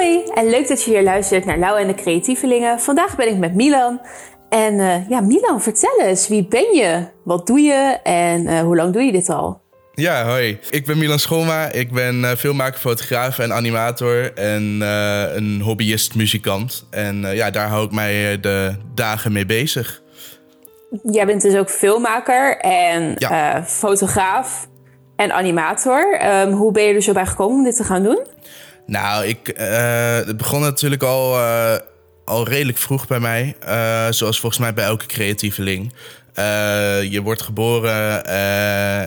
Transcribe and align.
Hoi 0.00 0.24
en 0.34 0.50
leuk 0.50 0.68
dat 0.68 0.84
je 0.84 0.90
weer 0.90 1.02
luistert 1.02 1.44
naar 1.44 1.58
Lau 1.58 1.80
en 1.80 1.86
de 1.86 1.94
Creatievelingen. 1.94 2.80
Vandaag 2.80 3.16
ben 3.16 3.28
ik 3.28 3.36
met 3.36 3.54
Milan. 3.54 4.00
En 4.48 4.80
eh, 4.80 5.08
ja, 5.08 5.20
Milan, 5.20 5.62
vertel 5.62 6.00
eens, 6.00 6.28
wie 6.28 6.46
ben 6.46 6.74
je? 6.74 7.06
Wat 7.24 7.46
doe 7.46 7.60
je 7.60 7.98
en 8.02 8.46
eh, 8.46 8.60
hoe 8.60 8.76
lang 8.76 8.92
doe 8.92 9.02
je 9.02 9.12
dit 9.12 9.28
al? 9.28 9.60
Ja, 9.94 10.24
hoi. 10.24 10.58
Ik 10.70 10.86
ben 10.86 10.98
Milan 10.98 11.18
Schoolma. 11.18 11.72
Ik 11.72 11.92
ben 11.92 12.20
uh, 12.20 12.30
filmmaker, 12.30 12.80
fotograaf 12.80 13.38
en 13.38 13.52
animator. 13.52 14.32
En 14.34 14.80
een 15.36 15.60
hobbyist, 15.60 16.14
muzikant. 16.14 16.86
En 16.90 17.34
ja, 17.34 17.50
daar 17.50 17.68
hou 17.68 17.84
ik 17.84 17.92
mij 17.92 18.40
de 18.40 18.74
dagen 18.94 19.32
mee 19.32 19.46
bezig. 19.46 20.02
Jij 21.02 21.26
bent 21.26 21.42
dus 21.42 21.56
ook 21.56 21.70
filmmaker 21.70 22.58
en 22.58 23.16
fotograaf 23.66 24.68
en 25.16 25.32
animator. 25.32 26.18
Ehm, 26.18 26.50
hoe 26.50 26.72
ben 26.72 26.82
je 26.82 26.94
er 26.94 27.02
zo 27.02 27.12
bij 27.12 27.26
gekomen 27.26 27.56
om 27.56 27.64
dit 27.64 27.76
te 27.76 27.84
gaan 27.84 28.02
doen? 28.02 28.26
Nou, 28.90 29.26
ik, 29.26 29.58
uh, 29.60 30.14
het 30.14 30.36
begon 30.36 30.60
natuurlijk 30.60 31.02
al, 31.02 31.38
uh, 31.38 31.74
al 32.24 32.48
redelijk 32.48 32.78
vroeg 32.78 33.06
bij 33.06 33.20
mij. 33.20 33.56
Uh, 33.64 34.06
zoals 34.10 34.40
volgens 34.40 34.60
mij 34.60 34.74
bij 34.74 34.84
elke 34.84 35.06
creatieveling. 35.06 35.92
je 37.10 37.20
wordt 37.22 37.42
geboren 37.42 38.24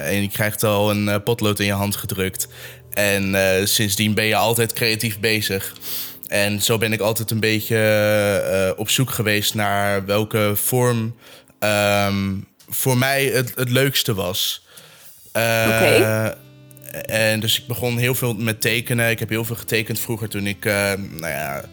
en 0.03 0.21
je 0.21 0.29
krijgt 0.29 0.63
al 0.63 0.91
een 0.91 1.23
potlood 1.23 1.59
in 1.59 1.65
je 1.65 1.71
hand 1.71 1.95
gedrukt. 1.95 2.47
En 2.91 3.35
sindsdien 3.67 4.13
ben 4.13 4.25
je 4.25 4.35
altijd 4.35 4.73
creatief 4.73 5.19
bezig. 5.19 5.73
En 6.27 6.61
zo 6.61 6.77
ben 6.77 6.93
ik 6.93 6.99
altijd 6.99 7.31
een 7.31 7.39
beetje 7.39 8.73
op 8.77 8.89
zoek 8.89 9.09
geweest 9.09 9.53
naar 9.53 10.05
welke 10.05 10.52
vorm 10.55 11.15
um, 11.59 12.47
voor 12.69 12.97
mij 12.97 13.25
het, 13.25 13.52
het 13.55 13.69
leukste 13.69 14.13
was. 14.13 14.65
Oké. 15.27 16.35
En 17.02 17.39
dus 17.39 17.59
ik 17.59 17.67
begon 17.67 17.97
heel 17.97 18.15
veel 18.15 18.33
met 18.33 18.61
tekenen. 18.61 19.09
Ik 19.09 19.20
heb 19.20 19.29
heel 19.29 19.45
veel 19.45 19.55
getekend 19.55 19.99
vroeger 19.99 20.29
toen 20.29 20.47
ik, 20.47 20.65
uh, 20.65 20.73
nou 20.97 21.27
ja, 21.27 21.63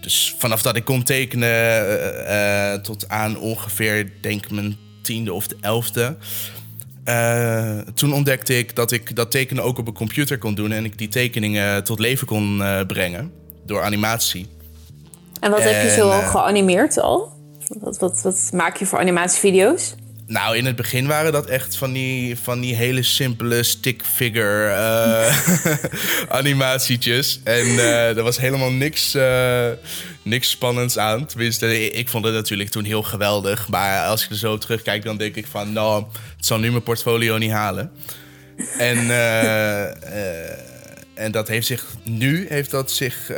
dus 0.00 0.34
vanaf 0.38 0.62
dat 0.62 0.76
ik 0.76 0.84
kon 0.84 1.02
tekenen 1.02 1.86
uh, 2.28 2.72
tot 2.74 3.08
aan 3.08 3.38
ongeveer, 3.38 4.12
denk 4.20 4.50
mijn 4.50 4.76
tiende 5.02 5.32
of 5.32 5.46
de 5.46 5.56
elfde. 5.60 6.16
toen 7.94 8.12
ontdekte 8.12 8.58
ik 8.58 8.76
dat 8.76 8.92
ik 8.92 9.16
dat 9.16 9.30
tekenen 9.30 9.62
ook 9.64 9.78
op 9.78 9.86
een 9.86 9.94
computer 9.94 10.38
kon 10.38 10.54
doen 10.54 10.72
en 10.72 10.84
ik 10.84 10.98
die 10.98 11.08
tekeningen 11.08 11.84
tot 11.84 11.98
leven 11.98 12.26
kon 12.26 12.62
brengen 12.86 13.32
door 13.66 13.82
animatie. 13.82 14.46
En 15.40 15.50
wat 15.50 15.62
heb 15.62 15.82
je 15.82 15.90
zo 15.90 16.10
al 16.10 16.22
geanimeerd 16.22 16.98
al? 16.98 17.32
Wat, 17.68 17.98
wat, 17.98 18.22
wat 18.22 18.50
maak 18.52 18.76
je 18.76 18.86
voor 18.86 18.98
animatievideo's? 18.98 19.94
Nou, 20.28 20.56
in 20.56 20.66
het 20.66 20.76
begin 20.76 21.06
waren 21.06 21.32
dat 21.32 21.46
echt 21.46 21.76
van 21.76 21.92
die, 21.92 22.38
van 22.38 22.60
die 22.60 22.74
hele 22.74 23.02
simpele 23.02 23.62
stick 23.62 24.02
figure 24.04 24.68
uh, 24.68 25.68
animatietjes. 26.38 27.40
En 27.44 27.66
uh, 27.66 28.16
er 28.16 28.22
was 28.22 28.38
helemaal 28.38 28.70
niks, 28.70 29.14
uh, 29.14 29.68
niks 30.22 30.50
spannends 30.50 30.98
aan. 30.98 31.26
Tenminste, 31.26 31.90
ik 31.90 32.08
vond 32.08 32.24
het 32.24 32.34
natuurlijk 32.34 32.70
toen 32.70 32.84
heel 32.84 33.02
geweldig. 33.02 33.68
Maar 33.68 34.06
als 34.06 34.24
ik 34.24 34.30
er 34.30 34.36
zo 34.36 34.58
terugkijk, 34.58 35.04
dan 35.04 35.16
denk 35.16 35.36
ik 35.36 35.46
van... 35.46 35.72
nou, 35.72 36.04
het 36.36 36.46
zal 36.46 36.58
nu 36.58 36.70
mijn 36.70 36.82
portfolio 36.82 37.38
niet 37.38 37.50
halen. 37.50 37.90
En, 38.78 39.10
en 41.14 41.30
dat 41.32 41.48
heeft 41.48 41.66
zich... 41.66 41.84
Nu 42.02 42.46
heeft 42.48 42.70
dat 42.70 42.90
zich 42.90 43.30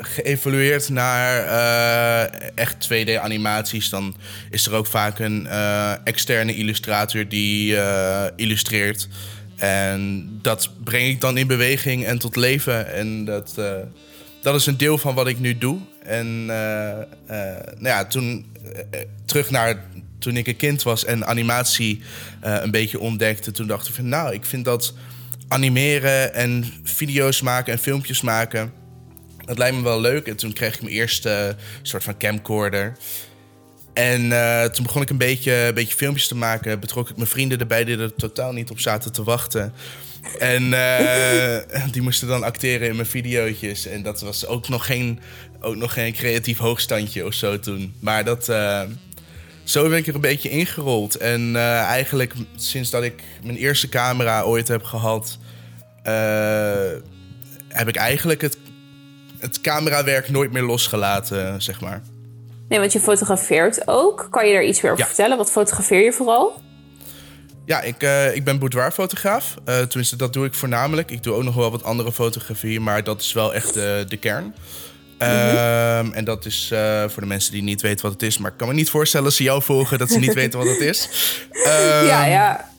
geëvolueerd 0.00 0.88
naar 0.88 1.44
uh, 1.44 2.40
echt 2.54 2.88
2D-animaties, 2.88 3.88
dan 3.90 4.14
is 4.50 4.66
er 4.66 4.74
ook 4.74 4.86
vaak 4.86 5.18
een 5.18 5.44
uh, 5.44 5.92
externe 6.04 6.54
illustrator 6.54 7.28
die 7.28 7.72
uh, 7.72 8.24
illustreert. 8.36 9.08
En 9.56 10.28
dat 10.42 10.70
breng 10.84 11.08
ik 11.08 11.20
dan 11.20 11.36
in 11.36 11.46
beweging 11.46 12.04
en 12.04 12.18
tot 12.18 12.36
leven. 12.36 12.92
En 12.92 13.24
dat, 13.24 13.54
dat 14.42 14.54
is 14.54 14.66
een 14.66 14.76
deel 14.76 14.98
van 14.98 15.14
wat 15.14 15.26
ik 15.26 15.38
nu 15.38 15.58
doe. 15.58 15.78
En 16.02 16.44
nou 16.46 17.06
ja, 17.82 18.04
toen 18.04 18.46
terug 19.24 19.50
naar 19.50 19.84
toen 20.18 20.36
ik 20.36 20.46
een 20.46 20.56
kind 20.56 20.82
was 20.82 21.04
en 21.04 21.26
animatie 21.26 22.00
een 22.40 22.70
beetje 22.70 23.00
ontdekte, 23.00 23.50
toen 23.50 23.66
dacht 23.66 23.88
ik 23.88 23.94
van 23.94 24.08
nou, 24.08 24.34
ik 24.34 24.44
vind 24.44 24.64
dat 24.64 24.94
animeren 25.48 26.34
en 26.34 26.64
video's 26.82 27.40
maken 27.40 27.72
en 27.72 27.78
filmpjes 27.78 28.20
maken 28.20 28.72
dat 29.50 29.58
lijkt 29.58 29.76
me 29.76 29.82
wel 29.82 30.00
leuk. 30.00 30.26
En 30.26 30.36
toen 30.36 30.52
kreeg 30.52 30.74
ik 30.74 30.82
mijn 30.82 30.94
eerste 30.94 31.56
soort 31.82 32.04
van 32.04 32.16
camcorder. 32.16 32.96
En 33.92 34.22
uh, 34.22 34.64
toen 34.64 34.84
begon 34.84 35.02
ik 35.02 35.10
een 35.10 35.16
beetje, 35.16 35.52
een 35.52 35.74
beetje 35.74 35.96
filmpjes 35.96 36.28
te 36.28 36.34
maken. 36.34 36.80
Betrok 36.80 37.10
ik 37.10 37.16
mijn 37.16 37.28
vrienden 37.28 37.58
erbij 37.58 37.84
die 37.84 37.98
er 37.98 38.14
totaal 38.14 38.52
niet 38.52 38.70
op 38.70 38.80
zaten 38.80 39.12
te 39.12 39.22
wachten. 39.24 39.72
En 40.38 40.62
uh, 40.62 41.56
die 41.92 42.02
moesten 42.02 42.28
dan 42.28 42.42
acteren 42.42 42.88
in 42.88 42.96
mijn 42.96 43.08
video's. 43.08 43.86
En 43.86 44.02
dat 44.02 44.20
was 44.20 44.46
ook 44.46 44.68
nog 44.68 44.86
geen, 44.86 45.20
ook 45.60 45.76
nog 45.76 45.92
geen 45.92 46.12
creatief 46.12 46.58
hoogstandje 46.58 47.26
of 47.26 47.34
zo 47.34 47.58
toen. 47.58 47.94
Maar 48.00 48.24
dat, 48.24 48.44
zo 49.64 49.88
ben 49.88 49.98
ik 49.98 50.06
er 50.06 50.14
een 50.14 50.20
beetje 50.20 50.50
ingerold. 50.50 51.14
En 51.16 51.56
eigenlijk 51.56 52.32
sinds 52.56 52.90
dat 52.90 53.02
ik 53.02 53.22
mijn 53.42 53.56
eerste 53.56 53.88
camera 53.88 54.42
ooit 54.42 54.68
heb 54.68 54.82
gehad... 54.82 55.38
heb 57.68 57.88
ik 57.88 57.96
eigenlijk 57.96 58.40
het 58.40 58.56
het 59.40 59.60
camerawerk 59.60 60.28
nooit 60.28 60.52
meer 60.52 60.62
losgelaten, 60.62 61.62
zeg 61.62 61.80
maar. 61.80 62.02
Nee, 62.68 62.78
want 62.78 62.92
je 62.92 63.00
fotografeert 63.00 63.88
ook. 63.88 64.28
Kan 64.30 64.46
je 64.46 64.52
daar 64.52 64.64
iets 64.64 64.80
meer 64.80 64.92
over 64.92 65.06
vertellen? 65.06 65.36
Wat 65.36 65.50
fotografeer 65.50 66.04
je 66.04 66.12
vooral? 66.12 66.62
Ja, 67.64 67.80
ik, 67.80 68.02
uh, 68.02 68.34
ik 68.34 68.44
ben 68.44 68.58
boudoirfotograaf. 68.58 69.54
Uh, 69.68 69.78
tenminste, 69.78 70.16
dat 70.16 70.32
doe 70.32 70.46
ik 70.46 70.54
voornamelijk. 70.54 71.10
Ik 71.10 71.22
doe 71.22 71.34
ook 71.34 71.42
nog 71.42 71.54
wel 71.54 71.70
wat 71.70 71.84
andere 71.84 72.12
fotografie, 72.12 72.80
maar 72.80 73.04
dat 73.04 73.20
is 73.20 73.32
wel 73.32 73.54
echt 73.54 73.74
de, 73.74 74.04
de 74.08 74.16
kern. 74.16 74.44
Mm 75.18 76.12
En 76.12 76.24
dat 76.24 76.44
is 76.44 76.72
voor 77.06 77.22
de 77.22 77.28
mensen 77.28 77.52
die 77.52 77.62
niet 77.62 77.80
weten 77.80 78.02
wat 78.02 78.12
het 78.12 78.22
is. 78.22 78.38
Maar 78.38 78.50
ik 78.50 78.56
kan 78.56 78.68
me 78.68 78.74
niet 78.74 78.90
voorstellen 78.90 79.26
als 79.26 79.36
ze 79.36 79.42
jou 79.42 79.62
volgen 79.62 79.98
dat 79.98 80.10
ze 80.10 80.18
niet 80.18 80.34
weten 80.42 80.58
wat 80.58 80.68
het 80.68 80.80
is. 80.80 81.08
Ja, 82.04 82.24
ja 82.24 82.69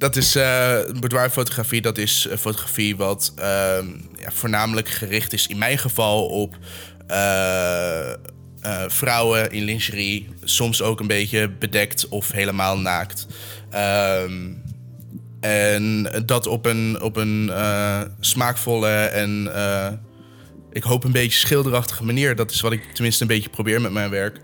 dat 0.00 0.16
is 0.16 0.36
uh, 0.36 0.78
boudoirfotografie. 1.00 1.80
Dat 1.80 1.98
is 1.98 2.28
fotografie 2.38 2.96
wat 2.96 3.32
uh, 3.38 3.44
ja, 4.14 4.30
voornamelijk 4.30 4.88
gericht 4.88 5.32
is, 5.32 5.46
in 5.46 5.58
mijn 5.58 5.78
geval, 5.78 6.26
op 6.26 6.56
uh, 7.10 8.10
vrouwen 8.86 9.50
in 9.50 9.62
lingerie. 9.62 10.28
Soms 10.44 10.82
ook 10.82 11.00
een 11.00 11.06
beetje 11.06 11.50
bedekt 11.50 12.08
of 12.08 12.32
helemaal 12.32 12.78
naakt. 12.78 13.26
Ehm, 13.70 14.52
en 15.40 16.08
dat 16.26 16.46
op 16.46 16.66
een, 16.66 17.02
op 17.02 17.16
een 17.16 17.50
smaakvolle 18.20 18.90
en 18.90 19.52
ik 20.72 20.82
hoop 20.82 21.04
een 21.04 21.12
beetje 21.12 21.38
schilderachtige 21.38 22.04
manier. 22.04 22.36
Dat 22.36 22.50
is 22.50 22.60
wat 22.60 22.72
ik 22.72 22.92
tenminste 22.92 23.22
een 23.22 23.28
beetje 23.28 23.50
probeer 23.50 23.80
met 23.80 23.92
mijn 23.92 24.10
werk. 24.10 24.40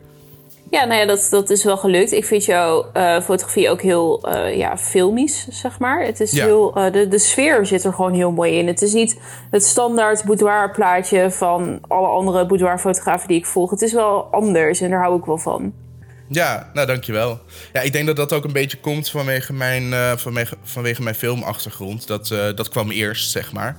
Ja, 0.70 0.84
nou 0.84 1.00
ja, 1.00 1.06
dat, 1.06 1.26
dat 1.30 1.50
is 1.50 1.64
wel 1.64 1.76
gelukt. 1.76 2.12
Ik 2.12 2.24
vind 2.24 2.44
jouw 2.44 2.90
uh, 2.96 3.20
fotografie 3.20 3.70
ook 3.70 3.82
heel 3.82 4.28
uh, 4.28 4.56
ja, 4.56 4.78
filmisch, 4.78 5.46
zeg 5.50 5.78
maar. 5.78 6.04
Het 6.04 6.20
is 6.20 6.32
heel, 6.32 6.78
uh, 6.78 6.92
de, 6.92 7.08
de 7.08 7.18
sfeer 7.18 7.66
zit 7.66 7.84
er 7.84 7.92
gewoon 7.92 8.14
heel 8.14 8.30
mooi 8.30 8.58
in. 8.58 8.66
Het 8.66 8.82
is 8.82 8.92
niet 8.92 9.20
het 9.50 9.64
standaard 9.64 10.24
boudoirplaatje 10.24 11.30
van 11.30 11.78
alle 11.88 12.06
andere 12.06 12.46
boudoirfotografen 12.46 13.28
die 13.28 13.36
ik 13.38 13.46
volg. 13.46 13.70
Het 13.70 13.82
is 13.82 13.92
wel 13.92 14.24
anders 14.30 14.80
en 14.80 14.90
daar 14.90 15.02
hou 15.02 15.18
ik 15.18 15.24
wel 15.24 15.38
van. 15.38 15.72
Ja, 16.28 16.70
nou 16.74 16.86
dankjewel. 16.86 17.40
Ja, 17.72 17.80
ik 17.80 17.92
denk 17.92 18.06
dat 18.06 18.16
dat 18.16 18.32
ook 18.32 18.44
een 18.44 18.52
beetje 18.52 18.80
komt 18.80 19.10
vanwege 19.10 19.52
mijn, 19.52 20.18
vanwege, 20.18 20.56
vanwege 20.62 21.02
mijn 21.02 21.14
filmachtergrond. 21.14 22.06
Dat, 22.06 22.28
dat 22.28 22.68
kwam 22.68 22.90
eerst, 22.90 23.30
zeg 23.30 23.52
maar. 23.52 23.76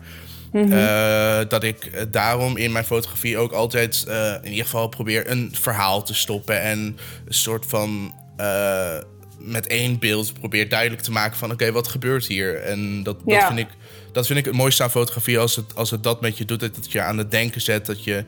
Mhm. 0.51 0.71
Eh, 0.71 1.39
dat 1.47 1.63
ik 1.63 2.07
daarom 2.11 2.57
in 2.57 2.71
mijn 2.71 2.85
fotografie 2.85 3.37
ook 3.37 3.51
altijd 3.51 4.05
uh, 4.07 4.33
in 4.41 4.49
ieder 4.49 4.65
geval 4.65 4.87
probeer 4.87 5.31
een 5.31 5.51
verhaal 5.53 6.03
te 6.03 6.13
stoppen. 6.13 6.61
En 6.61 6.79
een 7.25 7.33
soort 7.33 7.65
van 7.65 8.15
uh, 8.37 8.97
met 9.39 9.67
één 9.67 9.99
beeld 9.99 10.33
probeer 10.33 10.69
duidelijk 10.69 11.01
te 11.01 11.11
maken 11.11 11.37
van 11.37 11.51
oké, 11.51 11.71
wat 11.71 11.87
gebeurt 11.87 12.27
hier? 12.27 12.55
En 12.61 13.03
dat, 13.03 13.17
dat, 13.25 13.43
vind 13.43 13.59
ik, 13.59 13.67
dat 14.11 14.27
vind 14.27 14.39
ik 14.39 14.45
het 14.45 14.53
mooiste 14.53 14.83
aan 14.83 14.91
fotografie 14.91 15.39
als 15.39 15.55
het, 15.55 15.75
als 15.75 15.91
het 15.91 16.03
dat 16.03 16.21
met 16.21 16.37
je 16.37 16.45
doet. 16.45 16.59
Dat 16.59 16.75
het 16.75 16.91
je 16.91 17.01
aan 17.01 17.17
het 17.17 17.31
denken 17.31 17.61
zet. 17.61 17.85
Dat 17.85 18.03
je 18.03 18.25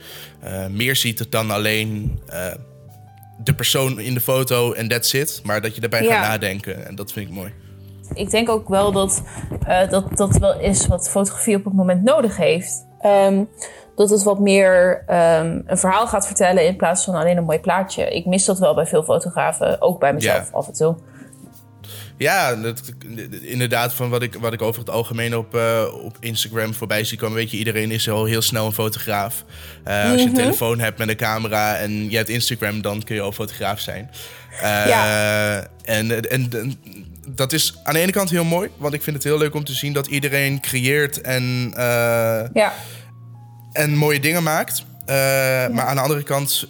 meer 0.69 0.95
ziet 0.95 1.31
dan 1.31 1.51
alleen 1.51 2.19
de 3.44 3.54
persoon 3.54 4.00
in 4.00 4.13
de 4.13 4.22
foto 4.22 4.74
en 4.74 4.88
that's 4.88 5.13
it. 5.13 5.42
Maar 5.44 5.62
dat 5.62 5.75
je 5.75 5.81
daarbij 5.81 6.06
gaat 6.06 6.27
nadenken. 6.27 6.88
En 6.88 6.95
dat 6.95 7.12
vind 7.12 7.27
ik 7.27 7.33
mooi 7.33 7.54
ik 8.19 8.30
denk 8.30 8.50
ook 8.50 8.69
wel 8.69 8.92
dat, 8.92 9.21
uh, 9.68 9.89
dat 9.89 10.18
dat 10.18 10.38
wel 10.38 10.60
is 10.60 10.88
wat 10.88 11.10
fotografie 11.10 11.56
op 11.56 11.63
het 11.63 11.74
moment 11.74 12.04
nodig 12.04 12.38
heeft. 12.38 12.86
Um, 13.06 13.50
dat 13.95 14.10
het 14.10 14.24
wat 14.24 14.39
meer 14.39 15.04
um, 15.10 15.63
een 15.66 15.77
verhaal 15.77 16.07
gaat 16.07 16.25
vertellen 16.25 16.66
in 16.66 16.75
plaats 16.75 17.04
van 17.04 17.16
alleen 17.16 17.38
een 17.38 17.44
mooi 17.44 17.60
plaatje. 17.60 18.10
Ik 18.10 18.25
mis 18.25 18.45
dat 18.45 18.60
wel 18.60 18.74
bij 18.75 18.86
veel 18.86 19.04
fotografen, 19.04 19.81
ook 19.81 20.00
bij 20.00 20.13
mezelf 20.13 20.54
af 20.54 20.68
en 20.68 20.74
toe. 20.74 20.95
Ja, 22.18 22.56
dat, 22.56 22.81
inderdaad, 23.42 23.94
van 23.94 24.10
wat 24.10 24.22
ik, 24.22 24.36
wat 24.36 24.54
ik 24.54 24.62
over 24.62 24.80
het 24.80 24.89
algemeen 24.89 25.38
op, 25.38 25.56
uh, 25.56 25.83
op 26.04 26.18
Instagram 26.19 26.74
voorbij 26.74 27.04
zie 27.04 27.18
komen. 27.18 27.36
Weet 27.36 27.51
je, 27.51 27.57
iedereen 27.57 27.92
is 27.92 28.10
al 28.10 28.25
heel 28.25 28.42
snel 28.42 28.65
een 28.65 28.72
fotograaf. 28.72 29.44
Uh, 29.88 30.12
als 30.12 30.22
je 30.22 30.27
een 30.27 30.31
mhm. 30.31 30.42
telefoon 30.42 30.80
hebt 30.80 30.98
met 30.98 31.10
een 31.10 31.15
camera 31.15 31.75
en 31.75 32.10
je 32.10 32.18
hebt 32.18 32.30
Instagram, 32.30 32.81
dan 32.81 33.04
kun 33.04 33.15
je 33.15 33.22
al 33.22 33.31
fotograaf 33.31 33.80
zijn. 33.80 34.10
Ja. 34.62 35.68
en, 35.84 36.30
en, 36.30 36.30
en 36.30 36.78
dat 37.36 37.54
is 37.54 37.80
aan 37.84 37.94
de 37.94 38.00
ene 38.00 38.12
kant 38.12 38.30
heel 38.30 38.44
mooi, 38.44 38.70
want 38.78 38.94
ik 38.94 39.02
vind 39.02 39.16
het 39.16 39.26
heel 39.26 39.38
leuk 39.38 39.54
om 39.54 39.64
te 39.64 39.74
zien 39.74 39.94
dat 39.94 40.08
iedereen 40.08 40.62
creëert 40.62 41.22
en. 41.22 41.74
Uh, 41.78 42.42
ja. 42.54 42.74
en 43.72 43.96
mooie 43.96 44.20
dingen 44.20 44.44
maakt. 44.44 44.86
Maar 45.72 45.82
aan 45.82 45.96
de 45.96 46.02
andere 46.02 46.24
kant 46.24 46.68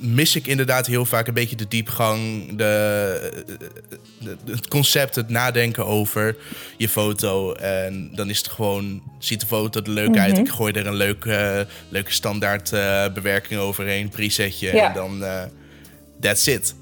mis 0.00 0.36
ik 0.36 0.46
inderdaad 0.46 0.86
heel 0.86 1.04
vaak 1.04 1.26
een 1.26 1.34
beetje 1.34 1.56
de 1.56 1.68
diepgang, 1.68 2.46
de, 2.56 3.44
het 4.46 4.68
concept, 4.68 5.14
het 5.14 5.28
nadenken 5.28 5.86
over 5.86 6.36
je 6.76 6.88
foto. 6.88 7.52
En 7.52 8.10
dan 8.14 8.30
is 8.30 8.38
het 8.38 8.48
gewoon, 8.48 9.02
ziet 9.18 9.40
de 9.40 9.46
foto 9.46 9.80
er 9.80 9.90
leuk 9.90 10.16
uit. 10.16 10.32
Mhm. 10.32 10.40
Ik 10.40 10.48
gooi 10.48 10.72
er 10.72 10.86
een 10.86 10.94
leuke, 10.94 11.66
leuke 11.88 12.12
standaard 12.12 12.70
bewerking 13.14 13.60
overheen, 13.60 14.08
presetje. 14.08 14.70
En 14.70 14.92
dan, 14.92 15.24
that's 16.20 16.46
it. 16.46 16.74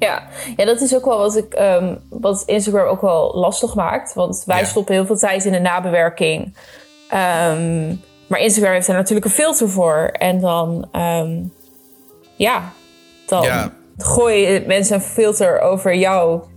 Ja. 0.00 0.22
ja, 0.56 0.64
dat 0.64 0.80
is 0.80 0.94
ook 0.94 1.04
wel 1.04 1.18
wat, 1.18 1.36
ik, 1.36 1.54
um, 1.58 1.98
wat 2.08 2.42
Instagram 2.46 2.86
ook 2.86 3.00
wel 3.00 3.32
lastig 3.34 3.74
maakt. 3.74 4.14
Want 4.14 4.42
wij 4.46 4.64
stoppen 4.64 4.94
heel 4.94 5.06
veel 5.06 5.18
tijd 5.18 5.44
in 5.44 5.52
de 5.52 5.58
nabewerking. 5.58 6.56
Um, 7.12 8.00
maar 8.26 8.40
Instagram 8.40 8.72
heeft 8.72 8.88
er 8.88 8.94
natuurlijk 8.94 9.26
een 9.26 9.32
filter 9.32 9.68
voor. 9.68 10.10
En 10.12 10.40
dan 10.40 10.88
um, 10.92 11.52
ja, 12.36 12.72
dan 13.26 13.42
ja. 13.42 13.72
gooi 13.96 14.64
mensen 14.66 14.94
een 14.94 15.02
filter 15.02 15.60
over 15.60 15.94
jouw 15.94 16.48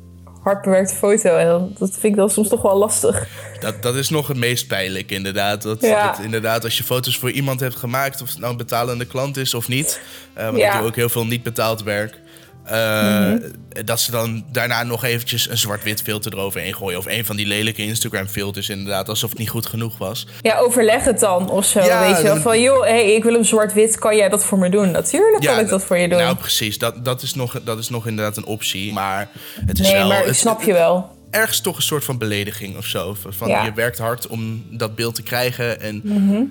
hardbewerkte 0.44 0.96
foto. 0.96 1.36
En 1.36 1.48
dan, 1.48 1.76
dat 1.78 1.92
vind 1.92 2.04
ik 2.04 2.16
dan 2.16 2.30
soms 2.30 2.50
toch 2.50 2.62
wel 2.62 2.78
lastig. 2.78 3.28
Dat, 3.60 3.82
dat 3.82 3.96
is 3.96 4.10
nog 4.10 4.28
het 4.28 4.38
meest 4.38 4.68
pijnlijk, 4.68 5.12
inderdaad. 5.12 5.62
Dat, 5.62 5.82
dat, 5.82 6.20
inderdaad, 6.24 6.64
als 6.64 6.78
je 6.78 6.84
foto's 6.84 7.18
voor 7.18 7.32
iemand 7.32 7.60
hebt 7.60 7.76
gemaakt, 7.76 8.22
of 8.22 8.30
het 8.30 8.40
nou 8.40 8.52
een 8.52 8.58
betalende 8.58 9.06
klant 9.06 9.38
is 9.38 9.54
of 9.54 9.68
niet. 9.68 10.02
Uh, 10.38 10.44
want 10.44 10.58
ja. 10.58 10.74
ik 10.74 10.78
doe 10.78 10.88
ook 10.88 10.96
heel 10.96 11.10
veel 11.10 11.26
niet 11.26 11.44
betaald 11.44 11.84
werk. 11.84 12.22
Uh, 12.72 13.32
Dat 13.86 14.00
ze 14.00 14.12
dan 14.12 14.46
daarna 14.52 14.84
nog 14.84 15.04
eventjes 15.04 15.50
een 15.50 15.58
zwart-wit 15.58 16.02
filter 16.02 16.34
eroverheen 16.34 16.76
gooien. 16.76 16.98
Of 16.98 17.06
een 17.06 17.26
van 17.26 17.36
die 17.36 17.46
lelijke 17.46 17.82
Instagram 17.82 18.28
filters 18.28 18.70
inderdaad. 18.70 19.10
Alsof 19.10 19.30
het 19.30 19.40
niet 19.40 19.50
goed 19.50 19.66
genoeg 19.66 19.98
was. 19.98 20.28
Ja, 20.42 20.58
overleg 20.58 21.04
het 21.04 21.20
dan 21.20 21.50
of 21.50 21.66
zo. 21.66 21.80
Ja, 21.80 22.08
weet 22.08 22.18
je 22.18 22.24
wel. 22.24 22.38
Van 22.38 22.62
joh, 22.62 22.84
hey, 22.84 23.14
ik 23.14 23.24
wil 23.24 23.34
hem 23.34 23.44
zwart-wit. 23.44 24.00
Kan 24.00 24.16
jij 24.16 24.30
dat 24.30 24.46
voor 24.46 24.58
me 24.58 24.70
doen? 24.70 24.92
Natuurlijk 24.92 25.44
kan 25.44 25.60
ik 25.60 25.68
dat 25.68 25.84
voor 25.84 25.98
je 25.98 26.08
doen. 26.08 26.18
Nou 26.20 26.36
precies, 26.36 26.78
dat, 26.78 27.06
dat, 27.06 27.22
is 27.22 27.34
nog, 27.34 27.62
dat 27.64 27.78
is 27.78 27.90
nog 27.90 28.08
inderdaad 28.08 28.38
een 28.38 28.46
optie. 28.46 28.94
Maar 28.94 29.30
het 29.66 29.80
is 29.80 29.86
nee, 29.86 29.96
wel... 29.96 30.08
maar 30.08 30.26
ik 30.26 30.34
snap 30.34 30.62
je 30.62 30.74
wel. 30.74 31.12
Ergens 31.30 31.62
toch 31.62 31.76
een 31.76 31.82
soort 31.82 32.04
van 32.04 32.18
belediging 32.18 32.78
of 32.78 32.86
zo. 32.86 33.16
Van 33.30 33.50
je 33.50 33.72
werkt 33.76 33.98
hard 33.98 34.28
om 34.28 34.66
dat 34.70 34.96
beeld 34.96 35.16
te 35.16 35.24
krijgen. 35.24 35.82
En 35.82 36.02
mhm. 36.04 36.44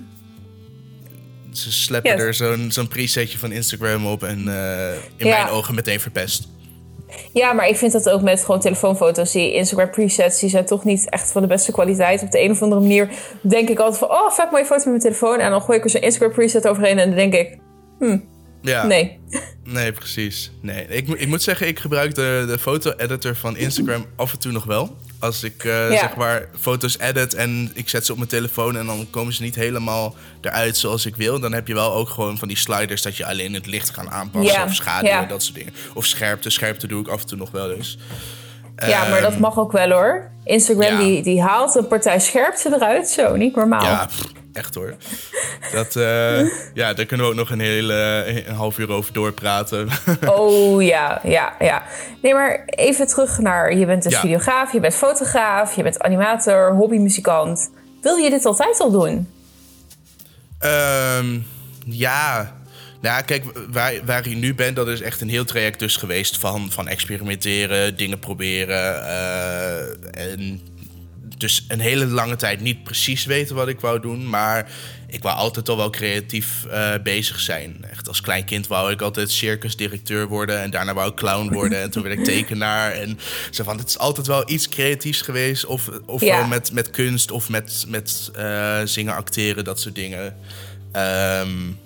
Ze 1.53 1.71
sleppen 1.71 2.17
er 2.17 2.33
zo'n 2.33 2.71
zo'n 2.71 2.87
presetje 2.87 3.37
van 3.37 3.51
Instagram 3.51 4.05
op 4.05 4.23
en 4.23 4.47
uh, 4.47 4.91
in 5.15 5.27
mijn 5.27 5.49
ogen 5.49 5.75
meteen 5.75 5.99
verpest. 5.99 6.47
Ja, 7.33 7.53
maar 7.53 7.67
ik 7.67 7.75
vind 7.75 7.91
dat 7.91 8.09
ook 8.09 8.21
met 8.21 8.39
gewoon 8.39 8.59
telefoonfoto's. 8.59 9.31
Die 9.31 9.53
Instagram 9.53 9.89
presets, 9.89 10.39
die 10.39 10.49
zijn 10.49 10.65
toch 10.65 10.83
niet 10.83 11.09
echt 11.09 11.31
van 11.31 11.41
de 11.41 11.47
beste 11.47 11.71
kwaliteit. 11.71 12.21
Op 12.21 12.31
de 12.31 12.43
een 12.43 12.51
of 12.51 12.61
andere 12.61 12.81
manier 12.81 13.09
denk 13.41 13.69
ik 13.69 13.79
altijd 13.79 13.97
van... 13.97 14.09
Oh, 14.09 14.31
vet 14.31 14.51
mooie 14.51 14.65
foto 14.65 14.77
met 14.77 14.85
mijn 14.85 14.99
telefoon. 14.99 15.39
En 15.39 15.51
dan 15.51 15.61
gooi 15.61 15.77
ik 15.77 15.83
er 15.83 15.89
zo'n 15.89 16.01
Instagram 16.01 16.31
preset 16.31 16.67
overheen 16.67 16.99
en 16.99 17.07
dan 17.07 17.17
denk 17.17 17.33
ik... 17.33 17.57
Hmm, 17.99 18.23
ja. 18.61 18.85
Nee. 18.85 19.19
Nee, 19.63 19.91
precies. 19.91 20.51
Nee, 20.61 20.85
ik, 20.87 21.07
ik 21.07 21.27
moet 21.27 21.41
zeggen, 21.41 21.67
ik 21.67 21.79
gebruik 21.79 22.15
de, 22.15 22.43
de 22.47 22.59
foto-editor 22.59 23.35
van 23.35 23.57
Instagram 23.57 24.05
af 24.15 24.33
en 24.33 24.39
toe 24.39 24.51
nog 24.51 24.63
wel. 24.63 24.95
Als 25.23 25.43
ik 25.43 25.63
uh, 25.63 25.87
zeg 25.87 26.15
maar 26.15 26.47
foto's 26.59 26.99
edit 26.99 27.33
en 27.33 27.71
ik 27.73 27.89
zet 27.89 28.05
ze 28.05 28.11
op 28.11 28.17
mijn 28.17 28.29
telefoon 28.29 28.77
en 28.77 28.85
dan 28.85 29.07
komen 29.09 29.33
ze 29.33 29.41
niet 29.41 29.55
helemaal 29.55 30.15
eruit 30.41 30.77
zoals 30.77 31.05
ik 31.05 31.15
wil. 31.15 31.39
Dan 31.39 31.53
heb 31.53 31.67
je 31.67 31.73
wel 31.73 31.93
ook 31.93 32.09
gewoon 32.09 32.37
van 32.37 32.47
die 32.47 32.57
sliders 32.57 33.01
dat 33.01 33.17
je 33.17 33.25
alleen 33.25 33.53
het 33.53 33.65
licht 33.65 33.91
kan 33.91 34.11
aanpassen 34.11 34.63
of 34.63 34.73
schaduwen, 34.73 35.27
dat 35.27 35.43
soort 35.43 35.55
dingen. 35.55 35.73
Of 35.93 36.05
scherpte. 36.05 36.49
Scherpte 36.49 36.87
doe 36.87 37.01
ik 37.01 37.07
af 37.07 37.21
en 37.21 37.27
toe 37.27 37.37
nog 37.37 37.51
wel 37.51 37.71
eens. 37.71 37.97
Ja, 38.75 39.09
maar 39.09 39.21
dat 39.21 39.31
ehm, 39.31 39.41
mag 39.41 39.57
ook 39.57 39.71
wel 39.71 39.89
hoor. 39.89 40.31
Instagram 40.43 40.97
die, 40.97 41.23
die 41.23 41.41
haalt 41.41 41.75
een 41.75 41.87
partij 41.87 42.19
scherpte 42.19 42.69
eruit. 42.73 43.09
Zo, 43.09 43.35
niet 43.35 43.55
normaal. 43.55 43.83
Ja, 43.83 44.09
echt 44.53 44.75
hoor. 44.75 44.95
Dat, 45.71 45.95
uh, 45.95 46.39
ja, 46.81 46.93
daar 46.93 47.05
kunnen 47.05 47.25
we 47.25 47.31
ook 47.31 47.37
nog 47.37 47.49
een 47.49 47.59
hele 47.59 48.23
een 48.47 48.55
half 48.55 48.77
uur 48.77 48.89
over 48.89 49.13
doorpraten. 49.13 49.89
oh 50.25 50.83
ja, 50.83 51.21
ja, 51.23 51.55
ja. 51.59 51.83
Nee, 52.21 52.33
maar 52.33 52.63
even 52.65 53.07
terug 53.07 53.37
naar... 53.37 53.77
Je 53.77 53.85
bent 53.85 54.03
dus 54.03 54.17
videograaf, 54.17 54.73
je 54.73 54.79
bent 54.79 54.95
fotograaf, 54.95 55.75
je 55.75 55.83
bent 55.83 55.99
animator, 55.99 56.71
hobbymuzikant. 56.71 57.71
Wil 58.01 58.15
je 58.15 58.29
dit 58.29 58.45
altijd 58.45 58.79
al 58.79 58.91
doen? 58.91 59.29
Um, 60.59 61.45
ja, 61.85 62.53
nou, 63.01 63.23
kijk, 63.23 63.43
waar, 63.71 63.93
waar 64.05 64.27
ik 64.27 64.35
nu 64.35 64.55
ben, 64.55 64.73
dat 64.73 64.87
is 64.87 65.01
echt 65.01 65.21
een 65.21 65.29
heel 65.29 65.45
traject 65.45 65.79
dus 65.79 65.95
geweest 65.95 66.37
van, 66.37 66.71
van 66.71 66.87
experimenteren, 66.87 67.97
dingen 67.97 68.19
proberen. 68.19 68.95
Uh, 68.95 70.31
en 70.31 70.61
dus 71.37 71.65
een 71.67 71.79
hele 71.79 72.05
lange 72.05 72.35
tijd 72.35 72.61
niet 72.61 72.83
precies 72.83 73.25
weten 73.25 73.55
wat 73.55 73.67
ik 73.67 73.79
wou 73.79 73.99
doen. 73.99 74.29
Maar 74.29 74.71
ik 75.07 75.23
wou 75.23 75.37
altijd 75.37 75.69
al 75.69 75.77
wel 75.77 75.89
creatief 75.89 76.65
uh, 76.67 76.93
bezig 77.03 77.39
zijn. 77.39 77.85
Echt 77.91 78.07
als 78.07 78.21
klein 78.21 78.45
kind 78.45 78.67
wou 78.67 78.91
ik 78.91 79.01
altijd 79.01 79.31
circusdirecteur 79.31 80.27
worden. 80.27 80.61
En 80.61 80.69
daarna 80.69 80.93
wou 80.93 81.09
ik 81.09 81.15
clown 81.15 81.53
worden. 81.53 81.81
en 81.81 81.91
toen 81.91 82.03
werd 82.03 82.17
ik 82.19 82.25
tekenaar. 82.35 82.91
En 82.91 83.19
zo 83.51 83.63
van, 83.63 83.77
het 83.77 83.89
is 83.89 83.97
altijd 83.97 84.27
wel 84.27 84.49
iets 84.49 84.69
creatiefs 84.69 85.21
geweest. 85.21 85.65
Of, 85.65 85.89
of 86.05 86.21
wel 86.21 86.47
met, 86.47 86.71
met 86.71 86.89
kunst 86.89 87.31
of 87.31 87.49
met, 87.49 87.85
met 87.87 88.31
uh, 88.37 88.81
zingen, 88.83 89.15
acteren, 89.15 89.63
dat 89.63 89.79
soort 89.79 89.95
dingen. 89.95 90.35
Um, 90.95 91.79